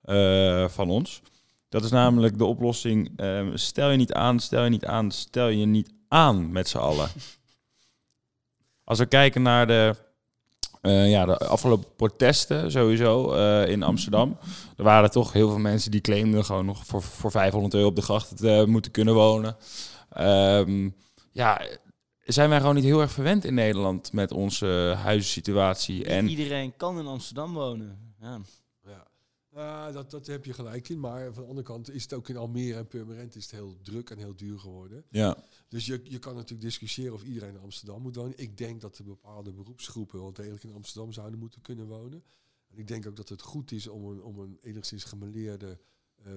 eh, 0.02 0.68
van 0.68 0.90
ons. 0.90 1.22
Dat 1.68 1.84
is 1.84 1.90
namelijk 1.90 2.38
de 2.38 2.44
oplossing: 2.44 3.12
eh, 3.16 3.48
stel 3.54 3.90
je 3.90 3.96
niet 3.96 4.12
aan, 4.12 4.40
stel 4.40 4.64
je 4.64 4.70
niet 4.70 4.84
aan, 4.84 5.10
stel 5.10 5.48
je 5.48 5.66
niet 5.66 5.90
aan 6.08 6.52
met 6.52 6.68
z'n 6.68 6.78
allen. 6.78 7.08
Als 8.90 8.98
we 8.98 9.06
kijken 9.06 9.42
naar 9.42 9.66
de, 9.66 9.94
eh, 10.80 11.10
ja, 11.10 11.24
de 11.24 11.38
afgelopen 11.38 11.94
protesten 11.96 12.70
sowieso 12.70 13.32
eh, 13.32 13.68
in 13.68 13.82
Amsterdam. 13.82 14.38
Er 14.76 14.84
waren 14.84 15.10
toch 15.10 15.32
heel 15.32 15.48
veel 15.48 15.58
mensen 15.58 15.90
die 15.90 16.00
claimden 16.00 16.44
gewoon 16.44 16.64
nog 16.66 16.86
voor, 16.86 17.02
voor 17.02 17.30
500 17.30 17.74
euro 17.74 17.86
op 17.86 17.96
de 17.96 18.02
gracht 18.02 18.36
te 18.36 18.50
eh, 18.50 18.64
moeten 18.64 18.90
kunnen 18.90 19.14
wonen. 19.14 19.56
Ehm, 20.10 20.90
ja, 21.32 21.60
zijn 22.24 22.48
wij 22.48 22.60
gewoon 22.60 22.74
niet 22.74 22.84
heel 22.84 23.00
erg 23.00 23.12
verwend 23.12 23.44
in 23.44 23.54
Nederland 23.54 24.12
met 24.12 24.32
onze 24.32 24.94
huizensituatie. 25.02 26.04
En 26.04 26.28
Iedereen 26.28 26.76
kan 26.76 26.98
in 26.98 27.06
Amsterdam 27.06 27.52
wonen. 27.52 28.14
Ja. 28.20 28.40
Ja, 29.52 29.80
Ja, 29.90 29.92
dat, 29.92 30.10
dat 30.10 30.26
heb 30.26 30.44
je 30.44 30.52
gelijk 30.52 30.88
in. 30.88 31.00
Maar 31.00 31.32
van 31.32 31.42
de 31.42 31.48
andere 31.48 31.66
kant 31.66 31.90
is 31.90 32.02
het 32.02 32.12
ook 32.12 32.28
in 32.28 32.36
Almere 32.36 32.78
en 32.78 32.86
Purmerend 32.86 33.36
is 33.36 33.42
het 33.42 33.52
heel 33.52 33.76
druk 33.82 34.10
en 34.10 34.18
heel 34.18 34.36
duur 34.36 34.58
geworden. 34.58 35.04
ja, 35.10 35.44
Dus 35.68 35.86
je, 35.86 36.00
je 36.04 36.18
kan 36.18 36.34
natuurlijk 36.34 36.62
discussiëren 36.62 37.12
of 37.12 37.22
iedereen 37.22 37.54
in 37.54 37.60
Amsterdam 37.60 38.02
moet 38.02 38.16
wonen. 38.16 38.38
Ik 38.38 38.56
denk 38.56 38.80
dat 38.80 38.98
er 38.98 39.04
bepaalde 39.04 39.52
beroepsgroepen 39.52 40.20
wel 40.20 40.32
degelijk 40.32 40.62
in 40.64 40.72
Amsterdam 40.72 41.12
zouden 41.12 41.38
moeten 41.38 41.60
kunnen 41.60 41.86
wonen. 41.86 42.24
En 42.68 42.78
ik 42.78 42.88
denk 42.88 43.06
ook 43.06 43.16
dat 43.16 43.28
het 43.28 43.42
goed 43.42 43.72
is 43.72 43.86
om 43.86 44.04
een, 44.04 44.22
om 44.22 44.38
een 44.38 44.58
enigszins 44.62 45.04
gemeleerde 45.04 45.78
eh, 46.14 46.32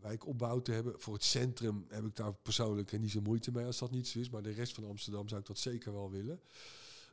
wijkopbouw 0.00 0.60
te 0.60 0.72
hebben. 0.72 1.00
Voor 1.00 1.14
het 1.14 1.24
centrum 1.24 1.84
heb 1.88 2.04
ik 2.04 2.16
daar 2.16 2.34
persoonlijk 2.34 2.98
niet 2.98 3.10
zo 3.10 3.20
moeite 3.20 3.50
mee 3.50 3.64
als 3.64 3.78
dat 3.78 3.90
niet 3.90 4.08
zo 4.08 4.18
is. 4.18 4.30
Maar 4.30 4.42
de 4.42 4.50
rest 4.50 4.74
van 4.74 4.84
Amsterdam 4.84 5.28
zou 5.28 5.40
ik 5.40 5.46
dat 5.46 5.58
zeker 5.58 5.92
wel 5.92 6.10
willen. 6.10 6.40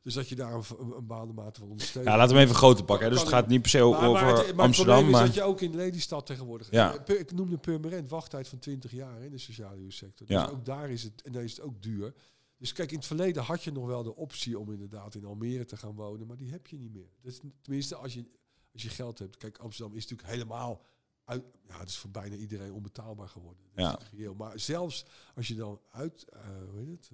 Dus 0.03 0.13
dat 0.13 0.29
je 0.29 0.35
daar 0.35 0.53
een, 0.53 0.63
een, 0.97 1.33
mate 1.33 1.59
van 1.59 1.69
ondersteunt. 1.69 2.07
ja, 2.07 2.17
laten 2.17 2.35
we 2.35 2.41
even 2.41 2.55
groter 2.55 2.85
pakken. 2.85 3.05
Hè. 3.05 3.11
Dus 3.11 3.21
het 3.21 3.29
gaat 3.29 3.47
niet 3.47 3.61
per 3.61 3.69
se 3.69 3.81
over 3.81 4.01
Maar, 4.01 4.11
maar 4.11 4.27
het, 4.27 4.37
maar 4.37 4.45
het 4.47 4.57
Amsterdam, 4.59 4.95
probleem 4.95 5.05
is 5.07 5.11
maar 5.19 5.25
dat 5.25 5.35
je 5.35 5.43
ook 5.43 5.61
in 5.61 5.75
Lelystad 5.75 6.25
tegenwoordig... 6.25 6.71
Ja. 6.71 6.97
Eh, 7.05 7.19
Ik 7.19 7.31
noemde 7.31 7.57
Purmerend, 7.57 8.09
wachttijd 8.09 8.47
van 8.47 8.59
20 8.59 8.91
jaar 8.91 9.21
in 9.21 9.31
de 9.31 9.37
sociale 9.37 9.77
huursector. 9.77 10.27
Dus 10.27 10.35
Ja. 10.35 10.47
ook 10.47 10.65
daar 10.65 10.89
is 10.89 11.03
het, 11.03 11.21
en 11.21 11.31
daar 11.31 11.43
is 11.43 11.51
het 11.51 11.61
ook 11.61 11.81
duur. 11.81 12.13
Dus 12.57 12.73
kijk, 12.73 12.91
in 12.91 12.97
het 12.97 13.05
verleden 13.05 13.43
had 13.43 13.63
je 13.63 13.71
nog 13.71 13.85
wel 13.85 14.03
de 14.03 14.15
optie 14.15 14.59
om 14.59 14.71
inderdaad 14.71 15.15
in 15.15 15.25
Almere 15.25 15.65
te 15.65 15.77
gaan 15.77 15.95
wonen, 15.95 16.27
maar 16.27 16.37
die 16.37 16.51
heb 16.51 16.67
je 16.67 16.77
niet 16.77 16.93
meer. 16.93 17.09
Dus 17.21 17.39
tenminste, 17.61 17.95
als 17.95 18.13
je, 18.13 18.25
als 18.73 18.81
je 18.81 18.89
geld 18.89 19.19
hebt. 19.19 19.37
Kijk, 19.37 19.57
Amsterdam 19.57 19.95
is 19.95 20.01
natuurlijk 20.07 20.29
helemaal 20.29 20.81
uit, 21.25 21.43
ja, 21.67 21.79
het 21.79 21.89
is 21.89 21.97
voor 21.97 22.09
bijna 22.09 22.35
iedereen 22.35 22.73
onbetaalbaar 22.73 23.27
geworden. 23.29 23.63
Dat 23.73 23.85
Ja. 23.85 23.99
is. 24.27 24.33
Maar 24.37 24.59
zelfs 24.59 25.05
als 25.35 25.47
je 25.47 25.55
dan 25.55 25.79
uit, 25.91 26.25
eh, 26.29 26.39
hoe 26.71 26.79
heet 26.79 26.89
het, 27.09 27.11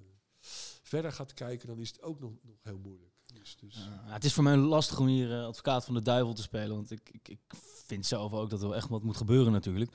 verder 0.82 1.12
gaat 1.12 1.34
kijken, 1.34 1.68
dan 1.68 1.78
is 1.78 1.88
het 1.88 2.02
ook 2.02 2.20
nog, 2.20 2.32
nog 2.42 2.56
heel 2.62 2.78
moeilijk. 2.78 3.10
Dus, 3.34 3.56
dus, 3.60 3.88
het 4.04 4.24
is 4.24 4.32
voor 4.32 4.44
mij 4.44 4.56
lastig 4.56 4.98
om 4.98 5.06
hier 5.06 5.32
eh, 5.32 5.46
advocaat 5.46 5.84
van 5.84 5.94
de 5.94 6.02
duivel 6.02 6.34
te 6.34 6.42
spelen. 6.42 6.76
Want 6.76 6.90
ik, 6.90 7.08
ik, 7.12 7.28
ik 7.28 7.40
vind 7.86 8.06
zelf 8.06 8.32
ook 8.32 8.50
dat 8.50 8.62
er 8.62 8.68
wel 8.68 8.76
echt 8.76 8.88
wat 8.88 9.02
moet 9.02 9.16
gebeuren 9.16 9.52
natuurlijk. 9.52 9.90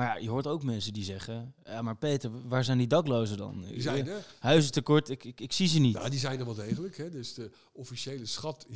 Maar 0.00 0.08
ja, 0.08 0.22
je 0.22 0.30
hoort 0.30 0.46
ook 0.46 0.62
mensen 0.62 0.92
die 0.92 1.04
zeggen... 1.04 1.54
Ja, 1.64 1.82
maar 1.82 1.96
Peter, 1.96 2.30
waar 2.48 2.64
zijn 2.64 2.78
die 2.78 2.86
daklozen 2.86 3.36
dan? 3.36 3.64
die 3.68 3.80
zijn 3.82 4.08
er. 4.08 4.26
Huizentekort, 4.38 5.08
ik, 5.08 5.24
ik, 5.24 5.40
ik 5.40 5.52
zie 5.52 5.68
ze 5.68 5.78
niet. 5.78 5.94
Ja, 5.94 6.08
die 6.08 6.18
zijn 6.18 6.38
er 6.38 6.44
wel 6.44 6.54
degelijk. 6.54 6.96
Hè. 6.96 7.10
Dus 7.10 7.34
de 7.34 7.50
officiële 7.72 8.26
schat, 8.26 8.66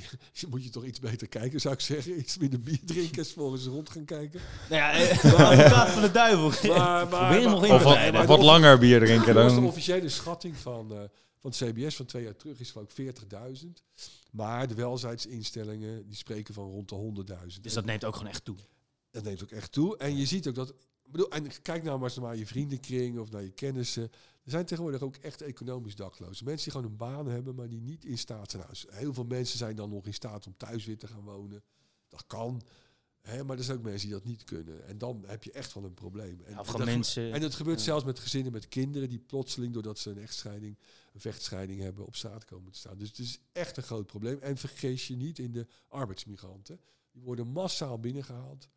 moet 0.51 0.64
je 0.64 0.70
toch 0.70 0.85
iets 0.85 1.01
beter 1.01 1.29
kijken, 1.29 1.61
zou 1.61 1.75
ik 1.75 1.81
zeggen. 1.81 2.18
Iets 2.18 2.39
minder 2.39 2.61
bier 2.61 2.79
drinken, 2.85 3.18
eens 3.18 3.33
voor 3.33 3.53
eens 3.53 3.66
rond 3.66 3.91
gaan 3.91 4.05
kijken. 4.05 4.41
Nou 4.70 4.83
ja, 4.83 4.93
eh, 4.93 5.11
advocaat 5.11 5.91
van 5.91 6.03
de 6.03 6.11
duivel. 6.11 6.68
Maar- 6.77 7.43
nog 7.43 7.68
of 7.70 7.83
wat, 7.83 8.27
wat 8.27 8.43
langer 8.43 8.79
bier 8.79 9.01
drinken 9.01 9.35
Dat 9.35 9.43
was 9.43 9.53
de 9.55 9.61
dan. 9.61 9.68
officiële 9.68 10.09
schatting 10.09 10.57
van, 10.57 10.93
eh, 10.93 10.99
van 11.39 11.51
het 11.51 11.57
CBS 11.57 11.97
van 11.97 12.07
twee 12.07 12.22
jaar 12.22 12.37
terug, 12.37 12.61
is 12.61 12.70
geloof 12.70 12.87
ik 12.87 12.95
40.000. 12.95 13.83
Maar 14.31 14.68
de 14.68 14.75
welzijnsinstellingen, 14.75 16.07
die 16.09 16.16
spreken 16.16 16.55
van 16.55 16.64
rond 16.70 16.89
de 16.89 16.95
100.000. 16.95 17.62
Dus 17.62 17.72
dat 17.72 17.85
neemt 17.85 18.05
ook 18.05 18.16
gewoon 18.16 18.31
echt 18.31 18.45
toe. 18.45 18.57
Dat 19.11 19.25
neemt 19.25 19.43
ook 19.43 19.51
echt 19.51 19.72
toe. 19.72 19.97
En 19.97 20.16
je 20.16 20.27
ziet 20.27 20.49
ook 20.49 20.55
dat. 20.55 20.75
Bedoel, 21.07 21.31
en 21.31 21.63
kijk 21.63 21.83
nou 21.83 21.99
maar 21.99 22.09
eens 22.09 22.19
naar 22.19 22.37
je 22.37 22.47
vriendenkring 22.47 23.19
of 23.19 23.31
naar 23.31 23.43
je 23.43 23.51
kennissen. 23.51 24.03
Er 24.45 24.51
zijn 24.51 24.67
tegenwoordig 24.67 25.03
ook 25.03 25.17
echt 25.17 25.43
economisch 25.43 25.95
daklozen. 25.97 26.45
Mensen 26.45 26.65
die 26.71 26.73
gewoon 26.81 26.91
een 26.91 26.97
baan 26.97 27.27
hebben, 27.27 27.55
maar 27.55 27.69
die 27.69 27.81
niet 27.81 28.05
in 28.05 28.19
staat 28.19 28.51
zijn. 28.51 28.63
Nou, 28.63 28.97
heel 28.99 29.15
veel 29.15 29.25
mensen 29.25 29.59
zijn 29.59 29.77
dan 29.77 29.91
nog 29.91 30.07
in 30.07 30.15
staat 30.15 30.47
om 30.47 30.57
thuis 30.57 30.85
weer 30.85 30.99
te 30.99 31.07
gaan 31.07 31.23
wonen. 31.25 31.63
Dat 32.09 32.27
kan. 32.27 32.63
Hè, 33.21 33.45
maar 33.45 33.59
er 33.59 33.65
zijn 33.65 33.77
ook 33.79 33.83
mensen 33.85 34.09
die 34.09 34.17
dat 34.17 34.25
niet 34.27 34.45
kunnen. 34.45 34.87
En 34.87 34.99
dan 34.99 35.25
heb 35.27 35.45
je 35.45 35.53
echt 35.53 35.75
wel 35.75 35.85
een 35.85 35.95
probleem. 35.95 36.41
En, 36.45 36.53
Ja, 36.53 36.63
dat- 36.63 36.85
mensen... 36.85 37.33
en 37.33 37.43
het 37.43 37.55
gebeurt 37.55 37.79
Ja. 37.79 37.85
zelfs 37.85 38.05
met 38.05 38.19
gezinnen 38.19 38.53
met 38.53 38.69
kinderen 38.69 39.09
die 39.09 39.19
plotseling, 39.19 39.73
doordat 39.73 39.99
ze 39.99 40.11
een 40.11 40.19
echtscheiding, 40.19 40.79
een 41.13 41.21
vechtscheiding 41.21 41.81
hebben, 41.81 42.07
op 42.07 42.17
straat 42.17 42.45
komen 42.45 42.73
te 42.73 42.79
staan. 42.79 42.99
Dus 42.99 43.09
het 43.09 43.19
is 43.19 43.41
echt 43.53 43.77
een 43.77 43.83
groot 43.83 44.07
probleem. 44.07 44.39
En 44.39 44.57
vergeet 44.57 45.03
je 45.03 45.17
niet 45.17 45.39
in 45.39 45.53
de 45.53 45.67
arbeidsmigranten. 45.89 46.81
Die 47.13 47.23
worden 47.23 47.47
massaal 47.49 47.99
binnengehaald. 47.99 48.69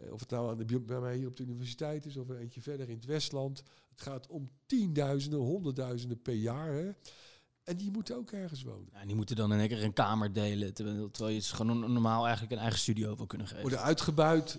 Eh, 0.00 0.12
Of 0.12 0.20
het 0.20 0.30
nou 0.30 0.50
aan 0.50 0.58
de, 0.58 0.64
bi- 0.64 0.78
bij 0.80 1.00
mij 1.00 1.16
hier 1.16 1.26
op 1.26 1.36
de 1.36 1.42
universiteit 1.42 2.06
is 2.06 2.16
of 2.16 2.28
een 2.28 2.38
eentje 2.38 2.60
verder 2.62 2.88
in 2.88 2.94
het 2.96 3.04
Westland. 3.04 3.62
Het 3.90 4.00
gaat 4.02 4.26
om 4.26 4.50
tienduizenden, 4.66 5.40
honderdduizenden 5.40 6.22
per 6.22 6.34
jaar. 6.34 6.72
Hè? 6.72 6.90
En 7.64 7.76
die 7.76 7.90
moeten 7.90 8.16
ook 8.16 8.30
ergens 8.30 8.62
wonen. 8.62 8.88
Ja, 8.92 9.04
die 9.06 9.14
moeten 9.14 9.36
dan 9.36 9.52
in 9.52 9.58
één 9.58 9.68
keer 9.68 9.82
een 9.82 9.92
kamer 9.92 10.32
delen. 10.32 10.74
Terwijl, 10.74 11.10
terwijl 11.10 11.34
je 11.34 11.40
ze 11.40 11.54
gewoon 11.54 11.92
normaal 11.92 12.22
eigenlijk 12.24 12.52
een 12.54 12.58
eigen 12.60 12.78
studio 12.78 13.16
wil 13.16 13.26
kunnen 13.26 13.46
geven. 13.46 13.62
Worden 13.62 13.82
uitgebuit. 13.82 14.58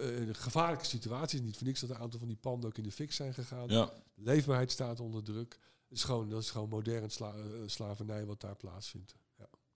in 0.00 0.34
gevaarlijke 0.34 0.84
situaties. 0.84 1.40
Niet 1.40 1.56
voor 1.56 1.66
niks 1.66 1.80
dat 1.80 1.90
een 1.90 1.96
aantal 1.98 2.18
van 2.18 2.28
die 2.28 2.36
panden 2.36 2.68
ook 2.70 2.76
in 2.78 2.82
de 2.82 2.92
fik 2.92 3.12
zijn 3.12 3.34
gegaan. 3.34 3.68
Ja. 3.68 3.92
Leefbaarheid 4.14 4.70
staat 4.70 5.00
onder 5.00 5.22
druk. 5.22 5.58
Het 5.88 5.96
is 5.98 6.04
gewoon, 6.04 6.28
dat 6.28 6.42
is 6.42 6.50
gewoon 6.50 6.68
modern 6.68 7.10
sla- 7.10 7.34
slavernij 7.66 8.26
wat 8.26 8.40
daar 8.40 8.56
plaatsvindt. 8.56 9.14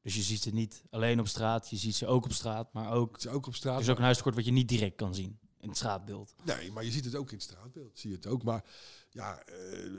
Dus 0.03 0.15
je 0.15 0.23
ziet 0.23 0.43
ze 0.43 0.51
niet 0.51 0.83
alleen 0.91 1.21
op 1.21 1.29
straat, 1.29 1.71
je 1.71 1.77
ziet 1.77 1.95
ze 1.95 2.07
ook 2.07 2.25
op 2.25 2.33
straat, 2.33 2.73
maar 2.73 2.93
ook... 2.93 3.13
Het 3.13 3.25
is 3.25 3.31
ook 3.31 3.47
op 3.47 3.55
straat. 3.55 3.81
is 3.81 3.89
ook 3.89 3.97
een 3.97 4.03
huistekort 4.03 4.35
wat 4.35 4.45
je 4.45 4.53
niet 4.53 4.69
direct 4.69 4.97
kan 4.97 5.15
zien 5.15 5.39
in 5.61 5.69
het 5.69 5.77
straatbeeld. 5.77 6.35
Nee, 6.45 6.73
maar 6.73 6.85
je 6.85 6.91
ziet 6.91 7.05
het 7.05 7.15
ook 7.15 7.29
in 7.29 7.35
het 7.35 7.43
straatbeeld. 7.45 7.99
Zie 7.99 8.11
je 8.11 8.17
het 8.17 8.27
ook. 8.27 8.43
Maar 8.43 8.65
ja, 9.11 9.43
eh, 9.45 9.91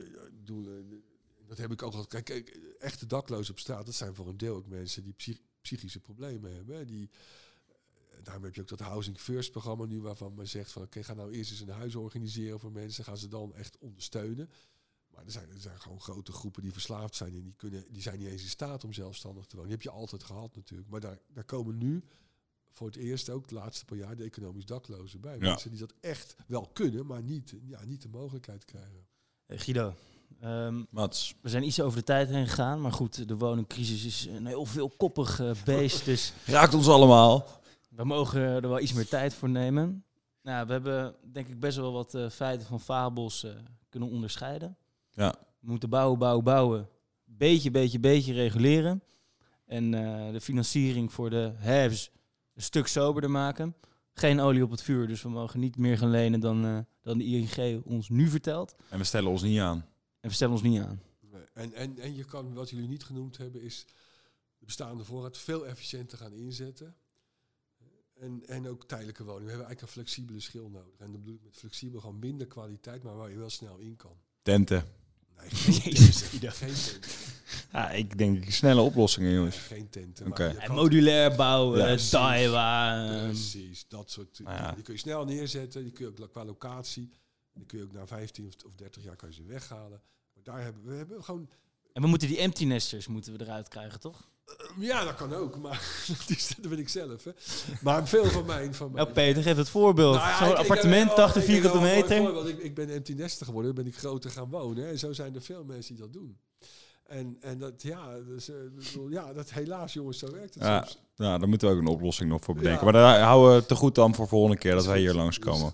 dat 1.47 1.57
heb 1.57 1.71
ik 1.71 1.81
ook 1.83 1.93
al. 1.93 2.05
Kijk, 2.07 2.25
kijk, 2.25 2.49
echte 2.79 3.05
daklozen 3.05 3.53
op 3.53 3.59
straat, 3.59 3.85
dat 3.85 3.95
zijn 3.95 4.15
voor 4.15 4.27
een 4.27 4.37
deel 4.37 4.55
ook 4.55 4.67
mensen 4.67 5.03
die 5.03 5.13
psych- 5.13 5.41
psychische 5.61 5.99
problemen 5.99 6.53
hebben. 6.55 6.75
hè. 6.75 6.85
Die, 6.85 7.09
eh, 7.67 8.17
daarom 8.23 8.43
heb 8.43 8.55
je 8.55 8.61
ook 8.61 8.67
dat 8.67 8.79
Housing 8.79 9.19
First 9.19 9.51
programma 9.51 9.85
nu, 9.85 10.01
waarvan 10.01 10.33
men 10.33 10.47
zegt 10.47 10.71
van 10.71 10.81
oké, 10.81 11.03
ga 11.03 11.13
nou 11.13 11.31
eerst 11.31 11.51
eens 11.51 11.59
een 11.59 11.69
huis 11.69 11.95
organiseren 11.95 12.59
voor 12.59 12.71
mensen. 12.71 13.03
Gaan 13.03 13.17
ze 13.17 13.27
dan 13.27 13.55
echt 13.55 13.77
ondersteunen. 13.77 14.49
Maar 15.13 15.25
er 15.25 15.31
zijn, 15.31 15.49
er 15.49 15.59
zijn 15.59 15.79
gewoon 15.79 16.01
grote 16.01 16.31
groepen 16.31 16.61
die 16.61 16.71
verslaafd 16.71 17.15
zijn 17.15 17.33
en 17.33 17.43
die, 17.43 17.53
kunnen, 17.57 17.85
die 17.89 18.01
zijn 18.01 18.19
niet 18.19 18.27
eens 18.27 18.41
in 18.41 18.49
staat 18.49 18.83
om 18.83 18.93
zelfstandig 18.93 19.45
te 19.45 19.55
wonen. 19.55 19.69
Die 19.69 19.77
heb 19.77 19.93
je 19.93 19.99
altijd 19.99 20.23
gehad 20.23 20.55
natuurlijk. 20.55 20.89
Maar 20.89 20.99
daar, 20.99 21.17
daar 21.33 21.43
komen 21.43 21.77
nu 21.77 22.03
voor 22.71 22.87
het 22.87 22.95
eerst 22.95 23.29
ook 23.29 23.47
de 23.47 23.55
laatste 23.55 23.85
paar 23.85 23.97
jaar 23.97 24.15
de 24.15 24.23
economisch 24.23 24.65
daklozen 24.65 25.21
bij. 25.21 25.33
Ja. 25.33 25.39
Mensen 25.39 25.69
die 25.69 25.79
dat 25.79 25.93
echt 25.99 26.35
wel 26.47 26.69
kunnen, 26.73 27.05
maar 27.05 27.23
niet, 27.23 27.53
ja, 27.65 27.85
niet 27.85 28.01
de 28.01 28.09
mogelijkheid 28.09 28.65
krijgen. 28.65 29.07
Eh, 29.45 29.59
Guido, 29.59 29.93
ehm, 30.39 30.83
Mats. 30.89 31.35
we 31.41 31.49
zijn 31.49 31.63
iets 31.63 31.81
over 31.81 31.97
de 31.97 32.03
tijd 32.03 32.29
heen 32.29 32.47
gegaan, 32.47 32.81
maar 32.81 32.91
goed, 32.91 33.27
de 33.27 33.37
woningcrisis 33.37 34.05
is 34.05 34.25
een 34.25 34.45
heel 34.45 34.65
veelkoppig 34.65 35.39
eh, 35.39 35.51
beest, 35.65 36.05
dus 36.11 36.33
Raakt 36.45 36.73
ons 36.73 36.87
allemaal. 36.87 37.61
we 37.89 38.03
mogen 38.03 38.41
er 38.41 38.61
wel 38.69 38.79
iets 38.79 38.93
meer 38.93 39.07
tijd 39.07 39.33
voor 39.33 39.49
nemen. 39.49 40.03
Nou, 40.43 40.65
we 40.65 40.71
hebben 40.71 41.15
denk 41.31 41.47
ik 41.47 41.59
best 41.59 41.77
wel 41.77 41.91
wat 41.91 42.15
eh, 42.15 42.29
feiten 42.29 42.67
van 42.67 42.79
fabels 42.79 43.43
eh, 43.43 43.51
kunnen 43.89 44.09
onderscheiden. 44.09 44.77
Ja. 45.13 45.35
We 45.59 45.69
moeten 45.69 45.89
bouwen, 45.89 46.19
bouwen, 46.19 46.43
bouwen. 46.43 46.89
Beetje, 47.23 47.71
beetje, 47.71 47.99
beetje 47.99 48.33
reguleren. 48.33 49.03
En 49.65 49.93
eh, 49.93 50.31
de 50.31 50.41
financiering 50.41 51.13
voor 51.13 51.29
de 51.29 51.53
haves 51.57 52.11
een 52.53 52.61
stuk 52.61 52.87
soberder 52.87 53.31
maken. 53.31 53.75
Geen 54.13 54.39
olie 54.39 54.63
op 54.63 54.71
het 54.71 54.81
vuur, 54.81 55.07
dus 55.07 55.21
we 55.21 55.29
mogen 55.29 55.59
niet 55.59 55.77
meer 55.77 55.97
gaan 55.97 56.09
lenen 56.09 56.39
dan, 56.39 56.65
eh, 56.65 56.79
dan 57.01 57.17
de 57.17 57.23
ING 57.23 57.83
ons 57.83 58.09
nu 58.09 58.27
vertelt. 58.27 58.75
En 58.89 58.97
we 58.97 59.03
stellen 59.03 59.29
ons 59.29 59.41
niet 59.41 59.59
aan. 59.59 59.85
En 60.19 60.29
we 60.29 60.35
stellen 60.35 60.53
ons 60.53 60.63
niet 60.63 60.81
aan. 60.81 61.01
En, 61.53 61.73
en, 61.73 61.99
en 61.99 62.15
je 62.15 62.23
kan, 62.23 62.53
wat 62.53 62.69
jullie 62.69 62.87
niet 62.87 63.03
genoemd 63.03 63.37
hebben, 63.37 63.61
is 63.61 63.85
de 64.57 64.65
bestaande 64.65 65.03
voorraad 65.03 65.37
veel 65.37 65.67
efficiënter 65.67 66.17
gaan 66.17 66.33
inzetten. 66.33 66.95
En, 68.13 68.45
en 68.47 68.67
ook 68.67 68.85
tijdelijke 68.85 69.23
woningen. 69.23 69.45
We 69.45 69.49
hebben 69.49 69.67
eigenlijk 69.67 69.81
een 69.95 70.01
flexibele 70.01 70.39
schil 70.39 70.69
nodig. 70.69 70.99
En 70.99 71.11
dan 71.11 71.21
bedoel 71.21 71.35
ik 71.35 71.43
met 71.43 71.55
flexibel 71.55 71.99
gewoon 71.99 72.19
minder 72.19 72.47
kwaliteit, 72.47 73.03
maar 73.03 73.15
waar 73.15 73.29
je 73.29 73.37
wel 73.37 73.49
snel 73.49 73.77
in 73.77 73.95
kan. 73.95 74.17
Tenten. 74.41 74.83
Nee, 75.67 75.95
geen. 75.95 76.51
Geen. 76.51 76.73
Ja, 77.71 77.89
ik 77.89 78.17
denk 78.17 78.51
snelle 78.51 78.81
oplossingen, 78.81 79.31
jongens. 79.33 79.55
geen 79.57 79.89
tenten. 79.89 80.27
Oké. 80.27 80.43
maar 80.43 80.53
je 80.53 80.59
En 80.59 80.65
kan- 80.67 80.75
modulair 80.75 81.35
bouwen, 81.35 81.79
Ja, 81.79 81.85
precies. 81.85 82.09
Daiwa. 82.09 83.05
ehm, 83.05 83.23
Precies, 83.27 83.85
dat 83.87 84.11
soort. 84.11 84.39
Nou 84.43 84.57
ja. 84.57 84.71
Die 84.71 84.83
kun 84.83 84.93
je 84.93 84.99
snel 84.99 85.25
neerzetten, 85.25 85.83
die 85.83 85.91
kun 85.91 86.05
je 86.15 86.21
ook 86.23 86.31
qua 86.31 86.45
locatie. 86.45 87.09
Die 87.53 87.65
kun 87.65 87.77
je 87.77 87.83
ook 87.83 87.91
na 87.93 88.07
15 88.07 88.45
of, 88.47 88.53
of 88.65 88.75
30 88.75 89.03
jaar 89.03 89.15
kan 89.15 89.29
je 89.29 89.35
ze 89.35 89.43
weghalen. 89.45 90.01
Maar 90.33 90.43
daar 90.43 90.61
hebben 90.63 90.83
we 90.85 90.93
hebben 90.95 91.23
gewoon. 91.23 91.49
En 91.93 92.01
we 92.01 92.07
moeten 92.07 92.27
die 92.27 92.37
empty 92.37 92.65
nesters 92.65 93.07
moeten 93.07 93.37
we 93.37 93.43
eruit 93.43 93.67
krijgen, 93.67 93.99
toch? 93.99 94.29
Ja, 94.79 95.03
dat 95.03 95.15
kan 95.15 95.33
ook, 95.33 95.57
maar 95.57 95.81
dat, 96.27 96.55
dat 96.61 96.69
ben 96.69 96.79
ik 96.79 96.89
zelf. 96.89 97.23
Hè. 97.23 97.31
Maar 97.81 98.07
veel 98.07 98.25
van 98.25 98.45
mijn... 98.45 98.73
Van 98.73 98.91
mijn 98.91 99.05
Ja, 99.07 99.11
Peter, 99.13 99.43
geef 99.43 99.57
het 99.57 99.69
voorbeeld. 99.69 100.15
Nou 100.15 100.27
ja, 100.27 100.37
Zo'n 100.37 100.47
ik- 100.47 100.53
ik 100.53 100.59
appartement, 100.59 101.15
80 101.15 101.43
ik 101.43 101.49
heb 101.49 101.61
vierkante 101.61 101.85
meter. 101.85 102.47
Ik, 102.49 102.57
ik 102.63 102.75
ben 102.75 102.89
empty 102.89 103.13
nester 103.13 103.45
geworden, 103.45 103.75
ben 103.75 103.87
ik 103.87 103.97
groter 103.97 104.31
gaan 104.31 104.49
wonen. 104.49 104.83
hè. 104.83 104.89
En 104.89 104.99
zo 104.99 105.13
zijn 105.13 105.35
er 105.35 105.41
veel 105.41 105.63
mensen 105.63 105.93
die 105.95 106.03
dat 106.03 106.13
doen. 106.13 106.37
En, 107.03 107.37
en 107.39 107.57
dat, 107.57 107.81
ja, 107.81 108.19
dus, 108.19 108.49
eh, 108.49 108.55
ja, 109.09 109.33
dat 109.33 109.51
helaas 109.51 109.93
jongens, 109.93 110.17
zo 110.19 110.31
werkt 110.31 110.53
het 110.53 110.63
Ja, 110.63 110.77
soms. 110.81 110.99
nou, 111.15 111.39
daar 111.39 111.47
moeten 111.49 111.67
we 111.67 111.73
ook 111.75 111.81
een 111.81 111.87
oplossing 111.87 112.29
nog 112.29 112.43
voor 112.43 112.55
bedenken. 112.55 112.85
Ja. 112.85 112.91
Maar 112.91 113.01
daar 113.01 113.19
houden 113.21 113.55
we 113.55 113.65
te 113.65 113.75
goed 113.75 113.95
dan 113.95 114.15
voor 114.15 114.27
volgende 114.27 114.57
keer 114.57 114.71
dat 114.71 114.81
Is 114.81 114.87
wij 114.87 114.97
goed, 114.97 115.05
hier 115.05 115.15
langskomen. 115.15 115.71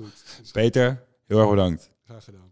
Peter, 0.51 1.03
heel 1.25 1.39
erg 1.39 1.49
bedankt. 1.49 1.91
Graag 2.05 2.23
gedaan. 2.23 2.51